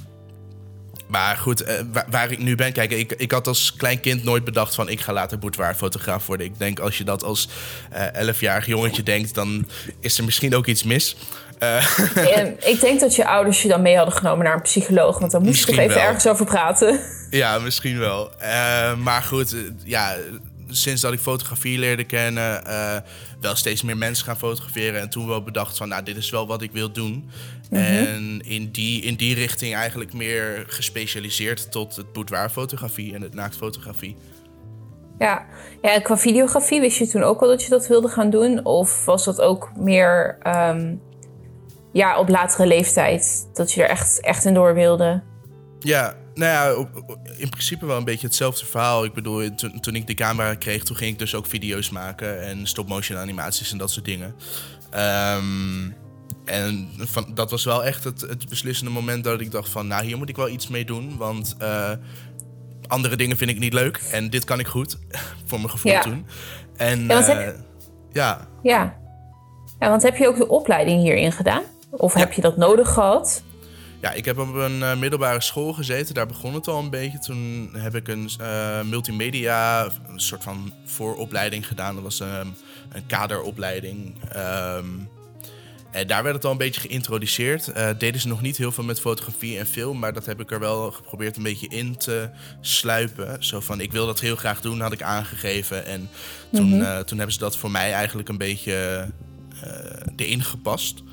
maar 1.07 1.38
goed, 1.38 1.68
uh, 1.68 1.74
waar, 2.09 2.31
ik 2.31 2.39
nu 2.39 2.56
ben, 2.56 2.74
kijk, 2.74 2.92
ik, 2.92 3.12
ik 3.12 3.31
had 3.31 3.48
als 3.48 3.74
klein 3.77 4.00
kind 4.00 4.24
nooit 4.24 4.44
bedacht 4.44 4.75
van 4.75 4.89
ik 4.89 5.01
ga 5.01 5.13
later 5.13 5.39
boudoirfotograaf 5.39 6.25
worden. 6.25 6.45
Ik 6.45 6.59
denk 6.59 6.80
als 6.80 6.98
je 6.98 7.04
dat 7.04 7.24
als 7.24 7.50
uh, 7.94 8.33
11-jarig 8.33 8.65
jongetje 8.65 9.04
denkt, 9.04 9.36
dan 9.36 9.68
is 10.00 10.18
er 10.18 10.24
misschien 10.24 10.56
ook 10.56 10.65
iets 10.65 10.83
mis. 10.83 11.15
Uh, 11.63 12.45
ik 12.59 12.77
denk 12.80 13.00
dat 13.00 13.15
je 13.15 13.27
ouders 13.27 13.62
je 13.62 13.68
dan 13.68 13.81
mee 13.81 13.95
hadden 13.95 14.15
genomen 14.15 14.45
naar 14.45 14.54
een 14.54 14.62
psycholoog, 14.62 15.19
want 15.19 15.31
dan 15.31 15.44
moest 15.44 15.59
je 15.59 15.65
toch 15.65 15.77
even 15.77 16.01
ergens 16.01 16.27
over 16.27 16.45
praten. 16.45 17.00
Ja, 17.30 17.60
misschien 17.60 18.00
wel. 18.00 18.31
Uh, 18.42 18.95
maar 18.95 19.21
goed, 19.21 19.56
ja, 19.83 20.15
sinds 20.69 21.01
dat 21.01 21.13
ik 21.13 21.19
fotografie 21.19 21.79
leerde 21.79 22.03
kennen, 22.03 22.63
wel 23.41 23.55
steeds 23.55 23.81
meer 23.81 23.97
mensen 23.97 24.25
gaan 24.25 24.37
fotograferen. 24.37 25.01
En 25.01 25.09
toen 25.09 25.27
wel 25.27 25.43
bedacht 25.43 25.77
van, 25.77 25.89
nou, 25.89 26.03
dit 26.03 26.17
is 26.17 26.29
wel 26.29 26.47
wat 26.47 26.61
ik 26.61 26.71
wil 26.71 26.91
doen. 26.91 27.29
Mhm. 27.69 27.81
En 27.81 28.41
in 28.45 28.71
die, 28.71 29.01
in 29.01 29.15
die 29.15 29.35
richting 29.35 29.75
eigenlijk 29.75 30.13
meer 30.13 30.63
gespecialiseerd 30.67 31.71
tot 31.71 31.95
het 31.95 32.13
boudoirfotografie 32.13 33.13
en 33.13 33.21
het 33.21 33.33
naaktfotografie. 33.33 34.15
Ja. 35.17 35.45
ja, 35.81 35.93
en 35.93 36.01
qua 36.01 36.17
videografie 36.17 36.79
wist 36.79 36.97
je 36.97 37.07
toen 37.07 37.23
ook 37.23 37.41
al 37.41 37.47
dat 37.47 37.63
je 37.63 37.69
dat 37.69 37.87
wilde 37.87 38.07
gaan 38.07 38.29
doen? 38.29 38.65
Of 38.65 39.05
was 39.05 39.25
dat 39.25 39.41
ook 39.41 39.71
meer 39.75 40.37
ehm, 40.41 40.95
ja, 41.93 42.19
op 42.19 42.29
latere 42.29 42.67
leeftijd 42.67 43.49
dat 43.53 43.71
je 43.71 43.83
er 43.83 43.89
echt, 43.89 44.21
echt 44.21 44.45
in 44.45 44.53
door 44.53 44.74
wilde? 44.74 45.24
Ja, 45.79 46.15
nou 46.34 46.51
ja, 46.51 46.88
in 47.38 47.50
principe 47.50 47.86
wel 47.86 47.98
een 47.98 48.03
beetje 48.03 48.27
hetzelfde 48.27 48.65
verhaal. 48.65 49.03
Ik 49.03 49.13
bedoel, 49.13 49.55
toen, 49.55 49.79
toen 49.79 49.96
ik 49.96 50.07
de 50.07 50.13
camera 50.13 50.55
kreeg, 50.55 50.84
toen 50.84 50.96
ging 50.96 51.12
ik 51.12 51.19
dus 51.19 51.36
ook 51.36 51.46
video's 51.46 51.89
maken 51.89 52.41
en 52.41 52.67
stop-motion 52.67 53.17
animaties 53.17 53.72
en 53.72 53.77
dat 53.77 53.91
soort 53.91 54.05
dingen. 54.05 54.36
Um, 54.96 55.96
en 56.46 56.89
van, 56.98 57.25
dat 57.34 57.51
was 57.51 57.63
wel 57.63 57.86
echt 57.86 58.03
het, 58.03 58.22
het, 58.22 58.50
beslissende 58.50 58.91
moment 58.91 59.24
dat 59.24 59.41
ik 59.41 59.51
dacht 59.51 59.69
van... 59.69 59.88
nou, 59.88 60.05
hier 60.05 60.17
moet 60.17 60.29
ik 60.29 60.36
wel 60.36 60.50
iets 60.50 60.67
mee 60.67 60.86
doen, 60.86 61.17
want 61.17 61.55
uh, 61.62 61.91
andere 62.88 63.15
dingen 63.15 63.38
vind 63.38 63.50
ik 63.50 63.60
niet 63.60 63.74
leuk. 63.74 63.98
En 64.12 64.29
dit 64.29 64.43
kan 64.43 64.60
ik 64.60 64.67
goed, 64.67 64.98
voor 65.48 65.57
mijn 65.57 65.69
gevoel 65.69 65.91
ja. 65.91 66.01
toen. 66.01 66.25
En 66.77 67.07
ja, 67.07 67.19
uh, 67.19 67.27
heb... 67.27 67.55
ja. 68.12 68.48
ja. 68.63 68.98
Ja, 69.79 69.89
want 69.89 70.03
heb 70.03 70.15
je 70.15 70.27
ook 70.27 70.38
de 70.38 70.48
opleiding 70.48 71.01
hierin 71.01 71.31
gedaan? 71.31 71.63
Of 71.89 72.13
heb 72.13 72.34
je 72.34 72.41
dat 72.41 72.57
nodig 72.57 72.93
gehad? 72.93 73.43
Ja, 74.01 74.12
ik 74.12 74.25
heb 74.25 74.38
op 74.38 74.54
een 74.54 74.80
uh, 74.80 74.96
middelbare 74.96 75.42
school 75.42 75.74
gezeten. 75.74 76.13
Daar 76.13 76.27
begon 76.27 76.54
het 76.54 76.68
al 76.68 76.80
een 76.80 76.89
beetje. 76.89 77.20
Toen 77.20 77.70
heb 77.74 77.96
ik 77.96 78.08
een 78.08 78.30
multimedia, 78.89 79.86
een 80.08 80.20
soort 80.20 80.44
van 80.44 80.74
vooropleiding 80.86 81.68
gedaan. 81.68 81.94
Dat 81.94 82.04
was 82.04 82.20
een 82.20 83.06
kaderopleiding. 83.08 84.16
Um, 84.36 85.10
uh, 85.96 86.08
daar 86.08 86.24
werd 86.24 86.36
het 86.36 86.46
al 86.46 86.51
een 86.51 86.58
beetje 86.58 86.82
geïntroduceerd. 86.82 87.68
Uh, 87.68 87.89
deden 87.98 88.22
ze 88.22 88.27
nog 88.27 88.42
niet 88.42 88.58
heel 88.58 88.72
veel 88.72 88.84
met 88.84 89.00
fotografie 89.00 89.58
en 89.58 89.66
film, 89.66 90.00
maar 90.00 90.13
dat 90.13 90.25
heb 90.25 90.39
ik 90.39 90.51
er 90.51 90.60
wel 90.60 90.92
geprobeerd 90.92 91.38
een 91.38 91.44
beetje 91.44 91.68
in 91.68 91.98
te 91.98 92.30
sluipen. 92.62 93.44
Zo 93.44 93.60
van, 93.60 93.82
ik 93.82 93.92
wil 93.92 94.06
dat 94.06 94.20
heel 94.20 94.36
graag 94.36 94.62
doen, 94.62 94.80
had 94.80 94.92
ik 94.92 95.01
aangegeven. 95.01 95.86
En 95.86 96.10
toen, 96.51 96.68
mm 96.68 96.86
toen 97.06 97.18
hebben 97.18 97.36
ze 97.36 97.39
dat 97.39 97.58
voor 97.58 97.72
mij 97.72 97.94
eigenlijk 97.94 98.30
een 98.30 98.38
beetje 98.38 99.08
erin 100.16 100.44
gepast. 100.44 101.04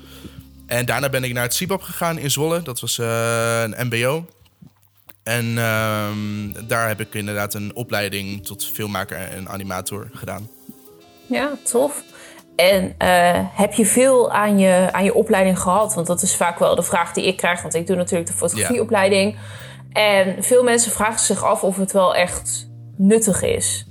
En 0.67 0.85
daarna 0.85 1.09
ben 1.09 1.23
ik 1.23 1.33
naar 1.33 1.43
het 1.43 1.53
CIBAP 1.53 1.81
gegaan 1.81 2.17
in 2.17 2.31
Zwolle. 2.31 2.61
Dat 2.61 2.79
was 2.79 2.97
een 2.97 3.75
mbo. 3.87 4.25
En 5.23 5.57
ehm, 5.57 6.67
daar 6.67 6.87
heb 6.87 6.99
ik 6.99 7.13
inderdaad 7.13 7.53
een 7.53 7.75
opleiding 7.75 8.45
tot 8.45 8.65
filmmaker 8.65 9.17
en 9.17 9.49
animator 9.49 10.09
gedaan. 10.13 10.49
Ja, 11.27 11.57
tof. 11.63 12.03
En 12.55 12.83
uh, 12.83 13.39
heb 13.51 13.73
je 13.73 13.85
veel 13.85 14.31
aan 14.31 14.59
je, 14.59 14.89
aan 14.91 15.03
je 15.03 15.13
opleiding 15.13 15.59
gehad? 15.59 15.93
Want 15.93 16.07
dat 16.07 16.21
is 16.21 16.35
vaak 16.35 16.59
wel 16.59 16.75
de 16.75 16.83
vraag 16.83 17.13
die 17.13 17.27
ik 17.27 17.37
krijg. 17.37 17.61
Want 17.61 17.73
ik 17.73 17.87
doe 17.87 17.95
natuurlijk 17.95 18.29
de 18.29 18.35
fotografieopleiding. 18.35 19.37
En 19.91 20.43
veel 20.43 20.63
mensen 20.63 20.91
vragen 20.91 21.19
zich 21.19 21.43
af 21.43 21.63
of 21.63 21.77
het 21.77 21.91
wel 21.91 22.15
echt 22.15 22.69
nuttig 22.97 23.41
is. 23.41 23.85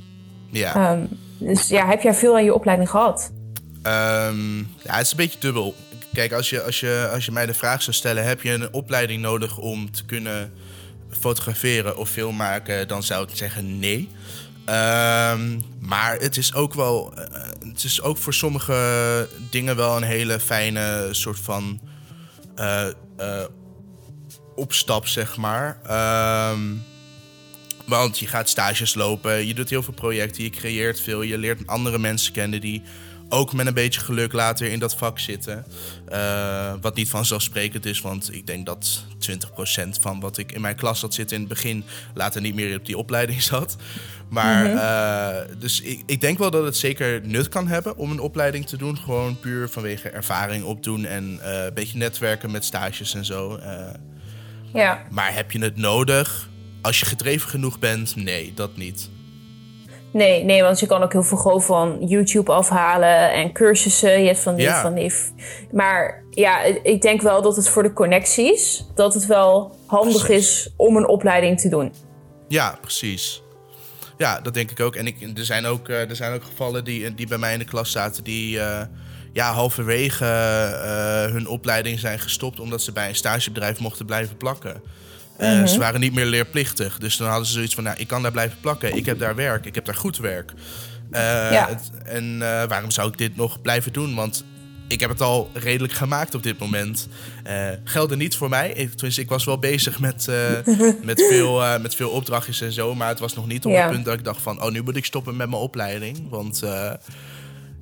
Ja. 0.51 0.93
Um, 0.93 1.09
dus 1.39 1.69
ja, 1.69 1.87
heb 1.87 2.03
jij 2.03 2.15
veel 2.15 2.35
aan 2.35 2.45
je 2.45 2.55
opleiding 2.55 2.91
gehad? 2.91 3.33
Um, 3.87 4.59
ja, 4.83 4.95
het 4.95 5.05
is 5.05 5.11
een 5.11 5.17
beetje 5.17 5.39
dubbel. 5.39 5.75
Kijk, 6.15 6.33
als 6.33 6.51
je, 6.51 6.63
als, 6.63 6.81
je, 6.81 7.09
als 7.13 7.25
je 7.25 7.33
mij 7.33 7.47
de 7.47 7.55
vraag 7.55 7.83
zou 7.83 7.97
stellen: 7.97 8.25
heb 8.25 8.43
je 8.43 8.51
een 8.53 8.73
opleiding 8.73 9.23
nodig 9.23 9.59
om 9.59 9.91
te 9.91 10.05
kunnen 10.05 10.53
fotograferen 11.11 11.97
of 11.97 12.11
film 12.11 12.37
maken? 12.37 12.89
Dan 12.89 13.03
zou 13.03 13.29
ik 13.29 13.37
zeggen 13.37 13.79
nee. 13.79 14.09
Ehm, 14.65 15.61
maar 15.81 16.17
het 16.19 16.37
is 16.37 16.55
ook 16.55 16.75
wel. 16.75 17.15
eh, 17.17 17.43
het 17.69 17.85
is 17.85 18.03
ook 18.03 18.17
voor 18.19 18.35
sommige 18.35 19.29
dingen 19.51 19.77
wel 19.77 19.97
een 19.97 20.03
hele 20.03 20.41
fijne 20.41 21.09
soort 21.11 21.39
van. 21.39 21.81
eh, 22.55 22.89
eh, 23.17 23.45
opstap, 24.55 25.07
zeg 25.07 25.37
maar. 25.37 25.79
Ehm, 25.87 26.61
want 27.87 28.19
je 28.19 28.27
gaat 28.27 28.49
stages 28.49 28.95
lopen, 28.95 29.47
je 29.47 29.55
doet 29.55 29.71
heel 29.71 29.83
veel 29.83 29.95
projecten, 29.95 30.43
je 30.45 30.51
creëert 30.51 31.01
veel, 31.01 31.23
je 31.23 31.39
leert 31.39 31.67
andere 31.67 31.99
mensen 31.99 32.33
kennen 32.33 32.61
die 32.61 32.83
ook 33.35 33.53
met 33.53 33.67
een 33.67 33.75
beetje 33.75 34.01
geluk 34.01 34.33
later 34.33 34.71
in 34.71 34.79
dat 34.79 34.97
vak 34.97 35.19
zitten. 35.19 35.65
Eh, 36.09 36.73
wat 36.81 36.95
niet 36.95 37.09
vanzelfsprekend 37.09 37.87
is, 37.87 38.01
want 38.01 38.35
ik 38.35 38.47
denk 38.47 38.67
dat 38.67 39.05
20% 39.19 39.99
van 40.01 40.21
wat 40.21 40.39
ik 40.39 40.53
in 40.53 40.61
mijn 40.61 40.77
klas 40.77 41.01
had 41.01 41.15
zitten 41.15 41.37
in 41.37 41.43
het 41.43 41.53
begin 41.53 41.85
later 42.15 42.41
niet 42.41 42.55
meer 42.55 42.77
op 42.77 42.87
die 42.87 42.99
opleiding 42.99 43.43
zat. 43.53 43.77
Maar 44.29 44.67
eh, 44.67 45.57
dus 45.59 45.81
ik, 45.81 46.03
ik 46.07 46.21
denk 46.21 46.39
wel 46.39 46.51
dat 46.51 46.65
het 46.65 46.77
zeker 46.77 47.21
nut 47.27 47.49
kan 47.49 47.69
hebben 47.69 47.97
om 47.97 48.11
een 48.11 48.21
opleiding 48.21 48.67
te 48.67 48.77
doen. 48.77 48.99
Gewoon 48.99 49.39
puur 49.41 49.69
vanwege 49.69 50.09
ervaring 50.09 50.65
opdoen 50.65 51.05
en 51.05 51.39
eh, 51.43 51.65
een 51.65 51.75
beetje 51.75 51.99
netwerken 51.99 52.51
met 52.51 52.65
stages 52.65 53.15
en 53.15 53.25
zo. 53.25 53.61
Ja. 54.73 55.03
maar 55.11 55.35
heb 55.35 55.51
je 55.51 55.59
het 55.59 55.77
nodig? 55.77 56.49
Als 56.83 57.01
je 57.01 57.07
gedreven 57.07 57.49
genoeg 57.49 57.79
bent, 57.79 58.17
nee, 58.17 58.53
dat 58.55 58.77
niet. 58.77 59.11
Nee, 60.15 60.45
nee, 60.45 60.63
want 60.63 60.81
je 60.81 60.87
kan 60.87 61.03
ook 61.03 61.13
heel 61.13 61.23
veel 61.23 61.37
gewoon 61.37 61.63
van 61.63 61.99
YouTube 62.07 62.53
afhalen 62.53 63.33
en 63.33 63.53
cursussen. 63.53 64.21
Je 64.21 64.27
hebt 64.27 64.39
van 64.39 64.55
die, 64.55 64.65
Ja. 64.65 64.81
van 64.81 64.95
die. 64.95 65.13
Maar 65.73 66.25
ja, 66.31 66.63
ik 66.83 67.03
denk 67.03 67.23
wel 67.23 67.43
dat 67.43 67.57
het 67.57 67.69
voor 67.69 67.83
de 67.83 67.93
connecties, 67.93 68.87
dat 68.95 69.15
het 69.15 69.27
wel 69.27 69.77
handig 69.87 70.25
Precies. 70.25 70.65
is 70.65 70.73
om 70.77 70.97
een 70.97 71.09
opleiding 71.09 71.61
te 71.61 71.69
doen. 71.69 71.95
Ja, 72.49 72.79
precies. 72.81 73.43
Ja, 74.19 74.41
dat 74.41 74.55
denk 74.55 74.71
ik 74.71 74.81
ook. 74.81 74.97
En 74.97 75.07
ik, 75.07 75.17
er, 75.37 75.45
zijn 75.45 75.67
ook 75.67 75.89
eh, 75.89 76.11
er 76.11 76.17
zijn 76.17 76.33
ook 76.35 76.45
gevallen 76.45 76.85
die, 76.85 77.15
die 77.15 77.27
bij 77.27 77.39
mij 77.39 77.53
in 77.53 77.59
de 77.59 77.65
klas 77.65 77.91
zaten... 77.91 78.25
die 78.25 78.61
eh, 78.61 78.81
ja, 79.33 79.53
halverwege 79.53 80.25
eh, 80.25 81.33
hun 81.33 81.47
opleiding 81.47 81.99
zijn 81.99 82.19
gestopt... 82.19 82.61
omdat 82.61 82.83
ze 82.83 82.93
bij 82.93 83.09
een 83.09 83.15
stagebedrijf 83.15 83.81
mochten 83.81 84.07
blijven 84.07 84.37
plakken. 84.37 84.83
Eh, 85.37 85.67
Ze 85.67 85.79
waren 85.79 86.01
niet 86.01 86.15
meer 86.15 86.27
leerplichtig. 86.27 86.99
Dus 86.99 87.17
dan 87.17 87.29
hadden 87.29 87.47
ze 87.47 87.53
zoiets 87.53 87.75
van... 87.75 87.85
Nou, 87.85 87.97
ik 87.99 88.07
kan 88.09 88.23
daar 88.23 88.33
blijven 88.33 88.59
plakken. 88.61 88.97
Ik 88.97 89.07
heb 89.07 89.19
daar 89.19 89.35
werk. 89.35 89.65
Ik 89.65 89.75
heb 89.75 89.85
daar 89.85 89.95
goed 89.95 90.17
werk. 90.19 90.53
Eh, 91.11 91.21
Ja. 91.53 91.69
het- 91.69 91.91
en 92.05 92.25
eh, 92.43 92.69
waarom 92.69 92.91
zou 92.91 93.09
ik 93.09 93.19
dit 93.19 93.37
nog 93.37 93.63
blijven 93.63 93.93
doen? 93.93 94.15
Want 94.15 94.45
ik 94.89 95.01
heb 95.01 95.11
het 95.11 95.21
al 95.21 95.51
redelijk 95.53 95.93
gemaakt 95.93 96.35
op 96.35 96.43
dit 96.43 96.59
moment. 96.59 97.09
Gelden 97.85 98.19
niet 98.19 98.37
voor 98.37 98.49
mij. 98.49 98.71
Ik, 98.71 99.03
ik 99.17 99.29
was 99.29 99.45
wel 99.45 99.59
bezig 99.59 100.01
met, 100.01 100.29
met, 101.03 101.27
veel, 101.31 101.63
met 101.83 101.95
veel 101.95 102.11
opdrachtjes 102.11 102.61
en 102.61 102.73
zo. 102.73 102.95
Maar 102.95 103.09
het 103.09 103.19
was 103.19 103.35
nog 103.35 103.47
niet 103.47 103.65
op 103.65 103.73
Ja. 103.73 103.83
het 103.83 103.91
punt 103.91 104.05
dat 104.05 104.15
ik 104.15 104.25
dacht 104.25 104.43
van... 104.43 104.63
oh, 104.63 104.71
nu 104.71 104.83
moet 104.83 104.97
ik 104.97 105.05
stoppen 105.05 105.37
met 105.37 105.49
mijn 105.49 105.63
opleiding. 105.63 106.29
Want 106.31 106.63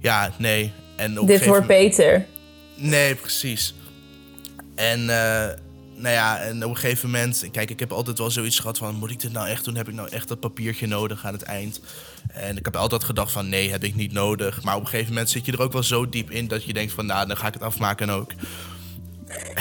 ja, 0.01 0.31
nee. 0.39 0.73
En 0.97 1.21
op 1.21 1.27
Dit 1.27 1.47
wordt 1.47 1.67
beter. 1.67 2.27
Nee, 2.75 3.15
precies. 3.15 3.75
En, 4.75 5.11
nou 6.03 6.15
ja, 6.15 6.39
en 6.39 6.65
op 6.65 6.71
een 6.71 6.77
gegeven 6.77 7.11
moment... 7.11 7.49
Kijk, 7.53 7.71
ik 7.71 7.81
heb 7.81 7.93
altijd 7.93 8.19
wel 8.19 8.31
zoiets 8.31 8.59
gehad 8.59 8.79
van... 8.79 8.95
moet 8.95 9.11
ik 9.11 9.21
dit 9.21 9.33
nou 9.33 9.49
echt 9.49 9.65
doen? 9.65 9.75
Heb 9.77 9.89
ik 9.89 9.95
nou 9.95 10.09
echt 10.09 10.29
dat 10.29 10.41
papiertje 10.41 10.87
nodig 10.87 11.25
aan 11.25 11.33
het 11.33 11.43
eind? 11.43 11.81
En 12.33 12.57
ik 12.57 12.65
heb 12.65 12.77
altijd 12.77 13.05
gedacht 13.05 13.33
van... 13.33 13.49
nee, 13.49 13.71
heb 13.71 13.85
ik 13.85 13.95
niet 13.95 14.13
nodig. 14.13 14.63
Maar 14.63 14.75
op 14.75 14.81
een 14.81 14.89
gegeven 14.89 15.13
moment 15.13 15.31
zit 15.31 15.47
je 15.47 15.53
er 15.53 15.63
ook 15.63 15.73
wel 15.73 15.83
zo 15.83 16.09
diep 16.09 16.31
in... 16.31 16.49
dat 16.49 16.65
je 16.65 16.73
denkt 16.73 16.93
van, 16.93 17.07
nou, 17.07 17.27
dan 17.27 17.37
ga 17.37 17.47
ik 17.47 17.53
het 17.55 17.63
afmaken 17.63 18.11
ook. 18.11 18.31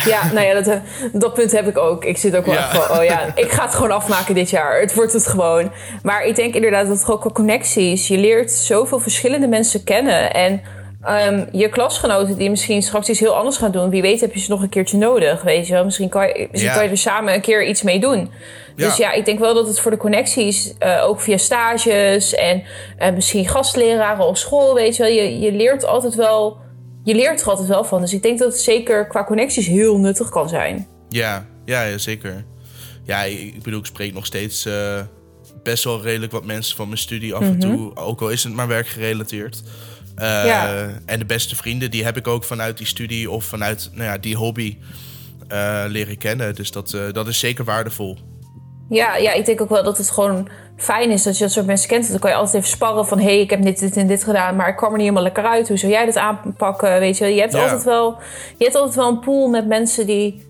Ja, 0.05 0.31
nou 0.33 0.45
ja, 0.45 0.53
dat, 0.53 0.67
eh, 0.67 0.79
dat 1.13 1.33
punt 1.33 1.51
heb 1.51 1.67
ik 1.67 1.77
ook. 1.77 2.05
Ik 2.05 2.17
zit 2.17 2.36
ook 2.36 2.45
wel 2.45 2.55
Ja. 2.55 2.69
echt 2.69 2.86
van, 2.86 2.98
oh 2.98 3.03
ja, 3.03 3.36
ik 3.36 3.51
ga 3.51 3.63
het 3.65 3.75
gewoon 3.75 3.91
afmaken 3.91 4.36
dit 4.36 4.50
jaar. 4.50 4.79
Het 4.79 4.93
wordt 4.93 5.13
het 5.13 5.27
gewoon. 5.27 5.71
Maar 6.03 6.25
ik 6.25 6.36
denk 6.36 6.55
inderdaad 6.55 6.88
dat 6.88 7.00
het 7.00 7.10
ook 7.10 7.33
connecties. 7.33 8.07
Je 8.07 8.17
leert 8.17 8.51
zoveel 8.51 9.00
verschillende 9.00 9.48
mensen 9.48 9.83
kennen. 9.83 10.33
En 10.33 10.62
ehm, 11.03 11.46
je 11.51 11.70
klasgenoten 11.70 12.38
die 12.38 12.50
misschien 12.50 12.81
straks 12.81 13.10
iets 13.10 13.20
heel 13.20 13.36
anders 13.36 13.58
gaan 13.58 13.72
doen. 13.72 13.89
Wie 13.89 14.01
weet 14.01 14.22
heb 14.22 14.34
je 14.34 14.39
ze 14.39 14.50
nog 14.50 14.62
een 14.62 14.70
keertje 14.70 14.98
nodig, 14.98 15.41
weet 15.41 15.67
je 15.67 15.74
wel. 15.74 15.86
Misschien 15.86 16.10
kan 16.10 16.27
je, 16.27 16.48
misschien 16.51 16.72
Ja. 16.72 16.75
kan 16.75 16.84
je 16.86 16.89
er 16.89 16.98
samen 16.98 17.34
een 17.34 17.41
keer 17.41 17.67
iets 17.67 17.81
mee 17.81 18.00
doen. 18.00 18.31
Dus 18.75 18.98
Ja. 18.98 19.12
ik 19.12 19.25
denk 19.25 19.39
wel 19.39 19.53
dat 19.53 19.67
het 19.67 19.79
voor 19.79 19.91
de 19.91 19.98
connecties, 19.98 20.74
eh, 20.77 21.03
ook 21.05 21.22
via 21.22 21.38
stages 21.38 22.34
en 22.34 22.63
misschien 23.13 23.48
gastleraren 23.48 24.25
op 24.27 24.38
school, 24.38 24.74
weet 24.74 24.96
je 24.96 25.03
wel. 25.03 25.12
Je, 25.12 25.39
je 25.39 25.51
leert 25.51 25.86
altijd 25.86 26.15
wel, 26.15 26.58
je 27.03 27.15
leert 27.15 27.41
er 27.41 27.48
altijd 27.50 27.67
wel 27.67 27.84
van. 27.84 28.01
Dus 28.01 28.13
ik 28.13 28.22
denk 28.24 28.39
dat 28.39 28.51
het 28.51 28.62
zeker 28.62 29.08
qua 29.08 29.24
connecties 29.24 29.67
heel 29.67 29.98
nuttig 29.98 30.29
kan 30.29 30.50
zijn. 30.50 30.88
Ja, 31.10 31.46
ja, 31.65 31.84
ja, 31.84 31.98
zeker. 31.98 32.46
Ja, 33.05 33.24
ik 33.24 33.62
bedoel, 33.63 33.79
ik 33.79 33.86
spreek 33.86 34.13
nog 34.13 34.25
steeds 34.25 34.65
eh, 34.65 35.00
best 35.63 35.84
wel 35.84 36.01
redelijk 36.01 36.31
wat 36.31 36.46
mensen 36.46 36.75
van 36.75 36.86
mijn 36.88 37.00
studie 37.00 37.34
af 37.36 37.41
en 37.41 37.60
toe. 37.60 37.96
Ook 37.96 38.22
al 38.22 38.29
is 38.29 38.43
het 38.43 38.53
maar 38.53 38.67
werkgerelateerd. 38.67 39.62
Eh, 40.21 40.45
Ja. 40.45 40.87
En 41.05 41.19
de 41.19 41.25
beste 41.25 41.55
vrienden, 41.55 41.91
die 41.91 42.03
heb 42.03 42.17
ik 42.17 42.27
ook 42.27 42.43
vanuit 42.43 42.77
die 42.77 42.87
studie 42.87 43.31
of 43.31 43.43
vanuit 43.45 43.89
nou 43.93 44.03
ja, 44.03 44.17
die 44.17 44.35
hobby 44.35 44.77
eh, 45.47 45.83
leren 45.87 46.17
kennen. 46.17 46.55
Dus 46.55 46.71
dat, 46.71 46.93
eh, 46.93 47.01
dat 47.11 47.27
is 47.27 47.39
zeker 47.39 47.63
waardevol. 47.65 48.17
Ja, 48.89 49.15
ja, 49.15 49.33
ik 49.33 49.45
denk 49.45 49.61
ook 49.61 49.69
wel 49.69 49.83
dat 49.83 49.97
het 49.97 50.09
gewoon 50.09 50.49
fijn 50.77 51.11
is 51.11 51.23
dat 51.23 51.37
je 51.37 51.43
dat 51.43 51.53
soort 51.53 51.65
mensen 51.65 51.89
kent. 51.89 52.09
Dan 52.09 52.19
kan 52.19 52.29
je 52.29 52.35
altijd 52.35 52.55
even 52.55 52.67
sparren 52.69 53.05
van... 53.05 53.17
hé, 53.19 53.23
hey, 53.25 53.39
ik 53.39 53.49
heb 53.49 53.61
dit, 53.63 53.79
dit 53.79 53.97
en 53.97 54.07
dit 54.07 54.23
gedaan, 54.23 54.55
maar 54.55 54.67
ik 54.69 54.75
kwam 54.75 54.89
er 54.91 54.97
niet 54.97 55.07
helemaal 55.07 55.23
lekker 55.23 55.43
uit. 55.45 55.67
Hoe 55.67 55.77
zou 55.77 55.91
jij 55.91 56.05
dit 56.05 56.17
aanpakken? 56.17 56.99
Weet 56.99 57.17
je, 57.17 57.25
je 57.25 57.39
hebt, 57.39 57.53
Ja. 57.53 57.61
altijd 57.61 57.83
wel, 57.83 58.17
je 58.57 58.63
hebt 58.63 58.75
altijd 58.75 58.95
wel 58.95 59.07
een 59.07 59.19
pool 59.19 59.47
met 59.47 59.67
mensen 59.67 60.05
die 60.05 60.45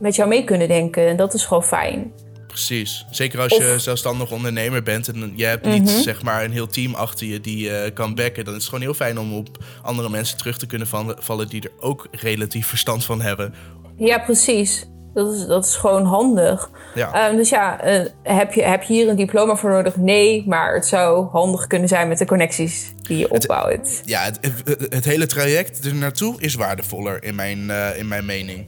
met 0.00 0.14
jou 0.16 0.28
mee 0.28 0.44
kunnen 0.44 0.68
denken. 0.68 1.08
En 1.08 1.16
dat 1.16 1.34
is 1.34 1.44
gewoon 1.44 1.64
fijn. 1.64 2.12
Precies. 2.52 3.06
Zeker 3.10 3.40
als 3.40 3.56
je 3.56 3.74
zelfstandig 3.78 4.30
ondernemer 4.30 4.82
bent 4.82 5.08
en 5.08 5.32
je 5.36 5.44
hebt 5.44 5.66
niet 5.66 5.90
zeg 5.90 6.22
maar 6.22 6.44
een 6.44 6.52
heel 6.52 6.66
team 6.66 6.94
achter 6.94 7.26
je 7.26 7.40
die 7.40 7.70
eh, 7.70 7.94
kan 7.94 8.14
backen. 8.14 8.44
Dan 8.44 8.54
is 8.54 8.60
het 8.60 8.68
gewoon 8.68 8.84
heel 8.84 8.94
fijn 8.94 9.18
om 9.18 9.34
op 9.34 9.48
andere 9.82 10.08
mensen 10.08 10.38
terug 10.38 10.58
te 10.58 10.66
kunnen 10.66 10.88
vallen 11.18 11.48
die 11.48 11.62
er 11.62 11.70
ook 11.80 12.06
relatief 12.10 12.66
verstand 12.66 13.04
van 13.04 13.20
hebben. 13.20 13.54
Ja, 13.96 14.18
precies. 14.18 14.86
Dat 15.14 15.34
is, 15.34 15.46
dat 15.46 15.64
is 15.64 15.76
gewoon 15.76 16.04
handig. 16.04 16.70
Ja. 16.94 17.12
Ehm, 17.12 17.36
dus 17.36 17.48
ja, 17.48 17.80
eh, 17.80 18.06
heb, 18.22 18.52
je, 18.52 18.62
heb 18.62 18.82
je 18.82 18.92
hier 18.92 19.08
een 19.08 19.16
diploma 19.16 19.56
voor 19.56 19.70
nodig? 19.70 19.96
Nee, 19.96 20.44
maar 20.46 20.74
het 20.74 20.86
zou 20.86 21.28
handig 21.30 21.66
kunnen 21.66 21.88
zijn 21.88 22.08
met 22.08 22.18
de 22.18 22.26
connecties 22.26 22.92
die 23.02 23.18
je 23.18 23.30
opbouwt. 23.30 24.02
Ja, 24.04 24.22
het, 24.22 24.38
het, 24.64 24.86
het 24.90 25.04
hele 25.04 25.26
traject 25.26 25.84
er 25.84 25.94
naartoe 25.94 26.40
is 26.40 26.54
waardevoller 26.54 27.24
in 27.24 27.34
mijn, 27.34 27.70
eh, 27.70 27.98
in 27.98 28.08
mijn 28.08 28.24
mening. 28.24 28.66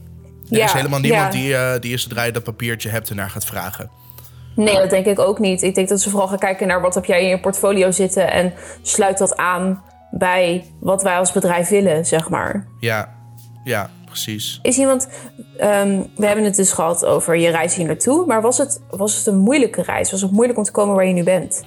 Er 0.55 0.61
Ja, 0.61 0.67
is 0.67 0.73
helemaal 0.73 1.01
niemand 1.01 1.35
ja. 1.35 1.41
die, 1.41 1.57
eh, 1.57 1.81
die 1.81 1.97
zodra 1.97 2.23
je 2.23 2.33
dat 2.33 2.43
papiertje 2.43 2.89
hebt 2.89 3.09
ernaar 3.09 3.31
gaat 3.31 3.45
vragen. 3.45 3.91
Nee, 4.57 4.77
dat 4.77 4.91
denk 4.91 5.07
ik 5.07 5.19
ook 5.19 5.39
niet. 5.39 5.63
Ik 5.63 5.75
denk 5.75 5.89
dat 5.89 6.01
ze 6.01 6.11
vooral 6.11 6.29
gaan 6.29 6.39
kijken 6.39 6.67
naar 6.67 6.81
wat 6.81 6.95
heb 6.95 7.05
jij 7.05 7.23
in 7.23 7.29
je 7.29 7.41
portfolio 7.41 7.91
zitten 7.91 8.31
en 8.31 8.53
sluit 8.83 9.19
dat 9.19 9.37
aan 9.37 9.83
bij 10.11 10.65
wat 10.81 11.03
wij 11.03 11.19
als 11.19 11.33
bedrijf 11.33 11.69
willen, 11.69 12.07
zeg 12.07 12.29
maar. 12.29 12.67
Ja, 12.81 13.15
ja, 13.65 13.91
precies. 14.05 14.59
Is 14.63 14.79
iemand, 14.79 15.09
ehm, 15.59 16.03
we 16.17 16.27
hebben 16.27 16.45
het 16.45 16.57
dus 16.57 16.73
gehad 16.73 17.05
over 17.05 17.37
je 17.37 17.49
reis 17.51 17.75
hier 17.75 17.87
naartoe, 17.87 18.27
maar 18.27 18.43
was 18.43 18.59
het, 18.59 18.81
was 18.91 19.17
het 19.17 19.27
een 19.27 19.39
moeilijke 19.39 19.83
reis? 19.83 20.11
Was 20.11 20.21
het 20.21 20.31
moeilijk 20.31 20.59
om 20.59 20.65
te 20.65 20.73
komen 20.73 20.95
waar 20.95 21.07
je 21.07 21.13
nu 21.13 21.23
bent? 21.23 21.65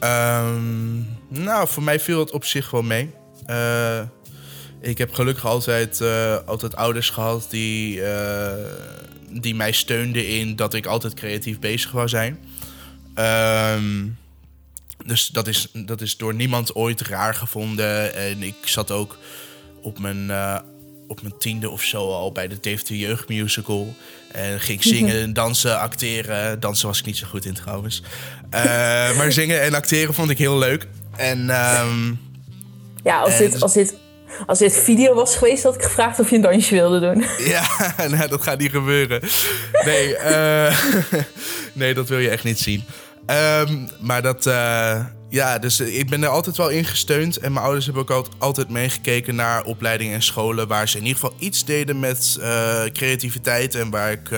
Ehm, 0.00 0.96
nou, 1.28 1.68
voor 1.68 1.82
mij 1.82 2.00
viel 2.00 2.18
het 2.18 2.32
op 2.32 2.44
zich 2.44 2.70
wel 2.70 2.82
mee. 2.82 3.14
Eh, 3.46 4.00
ik 4.86 4.98
heb 4.98 5.12
gelukkig 5.12 5.46
altijd, 5.46 6.00
eh, 6.00 6.36
altijd 6.46 6.76
ouders 6.76 7.10
gehad 7.10 7.46
die, 7.50 8.02
eh, 8.02 8.52
die 9.30 9.54
mij 9.54 9.72
steunden 9.72 10.28
in 10.28 10.56
dat 10.56 10.74
ik 10.74 10.86
altijd 10.86 11.14
creatief 11.14 11.58
bezig 11.58 11.90
wou 11.90 12.08
zijn. 12.08 12.38
Ehm, 13.14 14.06
dus 15.06 15.26
dat 15.26 15.46
is, 15.46 15.68
dat 15.72 16.00
is 16.00 16.16
door 16.16 16.34
niemand 16.34 16.74
ooit 16.74 17.00
raar 17.00 17.34
gevonden. 17.34 18.14
En 18.14 18.42
ik 18.42 18.54
zat 18.64 18.90
ook 18.90 19.18
op 19.82 19.98
mijn, 19.98 20.30
eh, 20.30 20.58
op 21.06 21.22
mijn 21.22 21.38
tiende 21.38 21.70
of 21.70 21.82
zo 21.82 22.12
al 22.12 22.32
bij 22.32 22.48
de 22.48 22.58
Deventer 22.60 22.96
Jeugdmusical. 22.96 23.94
En 24.32 24.60
ging 24.60 24.82
zingen, 24.94 25.32
dansen, 25.32 25.78
acteren. 25.78 26.60
Dansen 26.60 26.86
was 26.86 26.98
ik 26.98 27.04
niet 27.04 27.16
zo 27.16 27.26
goed 27.26 27.44
in 27.44 27.54
trouwens. 27.54 28.02
Maar 29.16 29.32
zingen 29.42 29.62
en 29.62 29.74
acteren 29.74 30.14
vond 30.14 30.30
ik 30.30 30.38
heel 30.38 30.58
leuk. 30.58 30.86
En 31.16 31.50
ehm, 31.50 32.14
Ja, 33.04 33.20
als 33.20 33.34
En 33.34 33.50
dit, 33.50 33.62
als, 33.62 33.72
dit, 33.72 33.94
als 34.46 34.58
dit 34.58 34.76
video 34.76 35.14
was 35.14 35.36
geweest, 35.36 35.62
had 35.62 35.74
ik 35.74 35.82
gevraagd 35.82 36.20
of 36.20 36.30
je 36.30 36.36
een 36.36 36.42
dansje 36.42 36.74
wilde 36.74 37.00
doen. 37.00 37.24
ja, 37.54 37.66
nou, 38.08 38.28
dat 38.28 38.42
gaat 38.42 38.58
niet 38.58 38.70
gebeuren. 38.70 39.20
Nee, 39.84 40.16
eh, 40.16 40.78
nee, 41.72 41.94
dat 41.94 42.08
wil 42.08 42.18
je 42.18 42.30
echt 42.30 42.44
niet 42.44 42.58
zien. 42.58 42.84
Ehm, 43.26 43.86
maar 44.00 44.22
dat, 44.22 44.46
eh, 44.46 45.04
ja, 45.28 45.58
dus 45.58 45.80
ik 45.80 46.10
ben 46.10 46.22
er 46.22 46.28
altijd 46.28 46.56
wel 46.56 46.68
in 46.68 46.84
gesteund. 46.84 47.36
En 47.36 47.52
mijn 47.52 47.64
ouders 47.64 47.84
hebben 47.86 48.08
ook 48.08 48.28
altijd, 48.38 48.68
meegekeken 48.68 49.34
naar 49.34 49.64
opleidingen 49.64 50.14
en 50.14 50.22
scholen... 50.22 50.68
waar 50.68 50.88
ze 50.88 50.98
in 50.98 51.04
ieder 51.04 51.20
geval 51.20 51.36
iets 51.38 51.64
deden 51.64 52.00
met 52.00 52.38
eh, 52.40 52.84
creativiteit... 52.92 53.74
en 53.74 53.90
waar 53.90 54.12
ik 54.12 54.30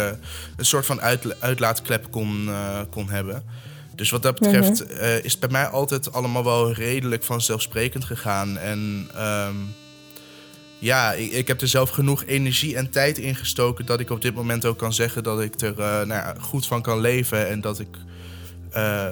een 0.57 0.65
soort 0.65 0.87
van 0.87 1.01
uitla- 1.01 1.35
uitlaatklep 1.39 2.11
kon, 2.11 2.51
kon 2.91 3.11
hebben. 3.11 3.43
Dus 3.99 4.11
wat 4.11 4.23
dat 4.23 4.39
betreft 4.39 4.87
eh, 4.87 5.25
is 5.25 5.31
het 5.31 5.41
bij 5.41 5.49
mij 5.49 5.67
altijd 5.67 6.13
allemaal 6.13 6.45
wel 6.45 6.73
redelijk 6.73 7.25
vanzelfsprekend 7.25 8.05
gegaan. 8.05 8.59
En 8.59 9.09
ehm, 9.15 9.55
ja, 10.79 11.13
ik, 11.13 11.33
ik, 11.33 11.49
heb 11.49 11.61
er 11.61 11.69
zelf 11.69 11.91
genoeg 11.91 12.25
energie 12.25 12.77
en 12.77 12.91
tijd 12.91 13.19
in 13.19 13.35
gestoken 13.35 13.87
dat 13.87 14.01
ik 14.01 14.11
op 14.11 14.23
dit 14.23 14.35
moment 14.35 14.67
ook 14.67 14.79
kan 14.79 14.93
zeggen 14.93 15.23
dat 15.23 15.41
ik 15.41 15.61
er 15.61 15.75
uh, 15.79 16.03
nou 16.03 16.41
goed 16.41 16.67
van 16.67 16.83
kan 16.83 17.01
leven 17.01 17.49
en 17.49 17.61
dat 17.61 17.79
ik, 17.79 17.97
uh, 18.77 19.05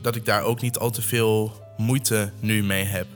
dat 0.00 0.16
ik 0.16 0.24
daar 0.24 0.42
ook 0.42 0.60
niet 0.60 0.78
al 0.78 0.90
te 0.90 1.02
veel 1.02 1.52
moeite 1.76 2.30
nu 2.40 2.62
mee 2.62 2.84
heb. 2.84 3.06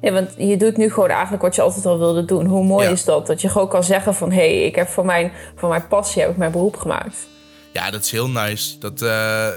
Ja, 0.00 0.12
want 0.12 0.30
je 0.38 0.56
doet 0.56 0.76
nu 0.76 0.90
gewoon 0.90 1.08
eigenlijk 1.08 1.42
wat 1.42 1.54
je 1.54 1.62
altijd 1.62 1.86
al 1.86 1.98
wilde 1.98 2.24
doen. 2.24 2.46
Hoe 2.46 2.64
mooi 2.64 2.88
is 2.88 3.04
dat? 3.04 3.26
Dat 3.26 3.40
je 3.40 3.48
gewoon 3.48 3.68
kan 3.68 3.84
zeggen 3.84 4.14
van... 4.14 4.30
hé, 4.30 4.36
hey, 4.36 4.62
ik 4.64 4.74
heb 4.74 4.88
van 4.88 5.06
mijn, 5.06 5.32
van 5.56 5.68
mijn 5.68 5.86
passie 5.86 6.22
heb 6.22 6.30
ik 6.30 6.36
mijn 6.36 6.52
beroep 6.52 6.76
gemaakt. 6.76 7.16
Ja, 7.72 7.90
dat 7.90 8.04
is 8.04 8.10
heel 8.10 8.28
nice. 8.28 8.78
Dat, 8.78 9.02
uh, 9.02 9.48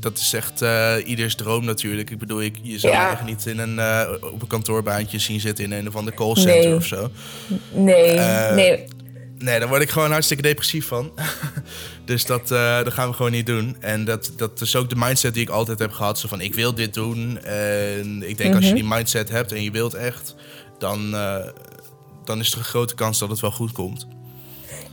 dat 0.00 0.18
is 0.18 0.32
echt 0.32 0.62
uh, 0.62 0.94
ieders 1.04 1.34
droom 1.34 1.64
natuurlijk. 1.64 2.10
Ik 2.10 2.18
bedoel, 2.18 2.42
ik, 2.42 2.56
je 2.62 2.78
zou 2.78 2.92
ja. 2.92 3.10
echt 3.10 3.24
niet 3.24 3.46
in 3.46 3.58
een, 3.58 3.74
uh, 3.74 4.08
op 4.20 4.42
een 4.42 4.48
kantoorbaantje 4.48 5.18
zien 5.18 5.40
zitten 5.40 5.64
in 5.64 5.72
een 5.72 5.88
of 5.88 5.96
andere 5.96 6.16
callcenter 6.16 6.68
nee. 6.68 6.74
of 6.74 6.86
zo. 6.86 7.10
Nee, 7.72 8.18
nee. 8.54 8.84
Nee, 9.38 9.58
daar 9.58 9.68
word 9.68 9.82
ik 9.82 9.90
gewoon 9.90 10.10
hartstikke 10.10 10.42
depressief 10.42 10.86
van. 10.86 11.12
dus 12.04 12.26
dat, 12.26 12.48
dat 12.48 12.92
gaan 12.92 13.08
we 13.08 13.14
gewoon 13.14 13.32
niet 13.32 13.46
doen. 13.46 13.76
En 13.80 14.04
dat, 14.04 14.32
dat 14.36 14.60
is 14.60 14.76
ook 14.76 14.88
de 14.88 14.96
mindset 14.96 15.34
die 15.34 15.42
ik 15.42 15.48
altijd 15.48 15.78
heb 15.78 15.92
gehad. 15.92 16.18
Zo 16.18 16.28
van, 16.28 16.40
ik 16.40 16.54
wil 16.54 16.74
dit 16.74 16.94
doen. 16.94 17.38
En 17.42 18.28
ik 18.28 18.36
denk, 18.36 18.38
mm 18.38 18.44
-hmm. 18.44 18.54
als 18.54 18.66
je 18.66 18.74
die 18.74 18.84
mindset 18.84 19.28
hebt 19.28 19.52
en 19.52 19.62
je 19.62 19.70
wilt 19.70 19.94
echt... 19.94 20.34
dan, 20.78 21.10
dan 22.24 22.40
is 22.40 22.52
er 22.52 22.58
een 22.58 22.64
grote 22.64 22.94
kans 22.94 23.18
dat 23.18 23.30
het 23.30 23.40
wel 23.40 23.50
goed 23.50 23.72
komt. 23.72 24.06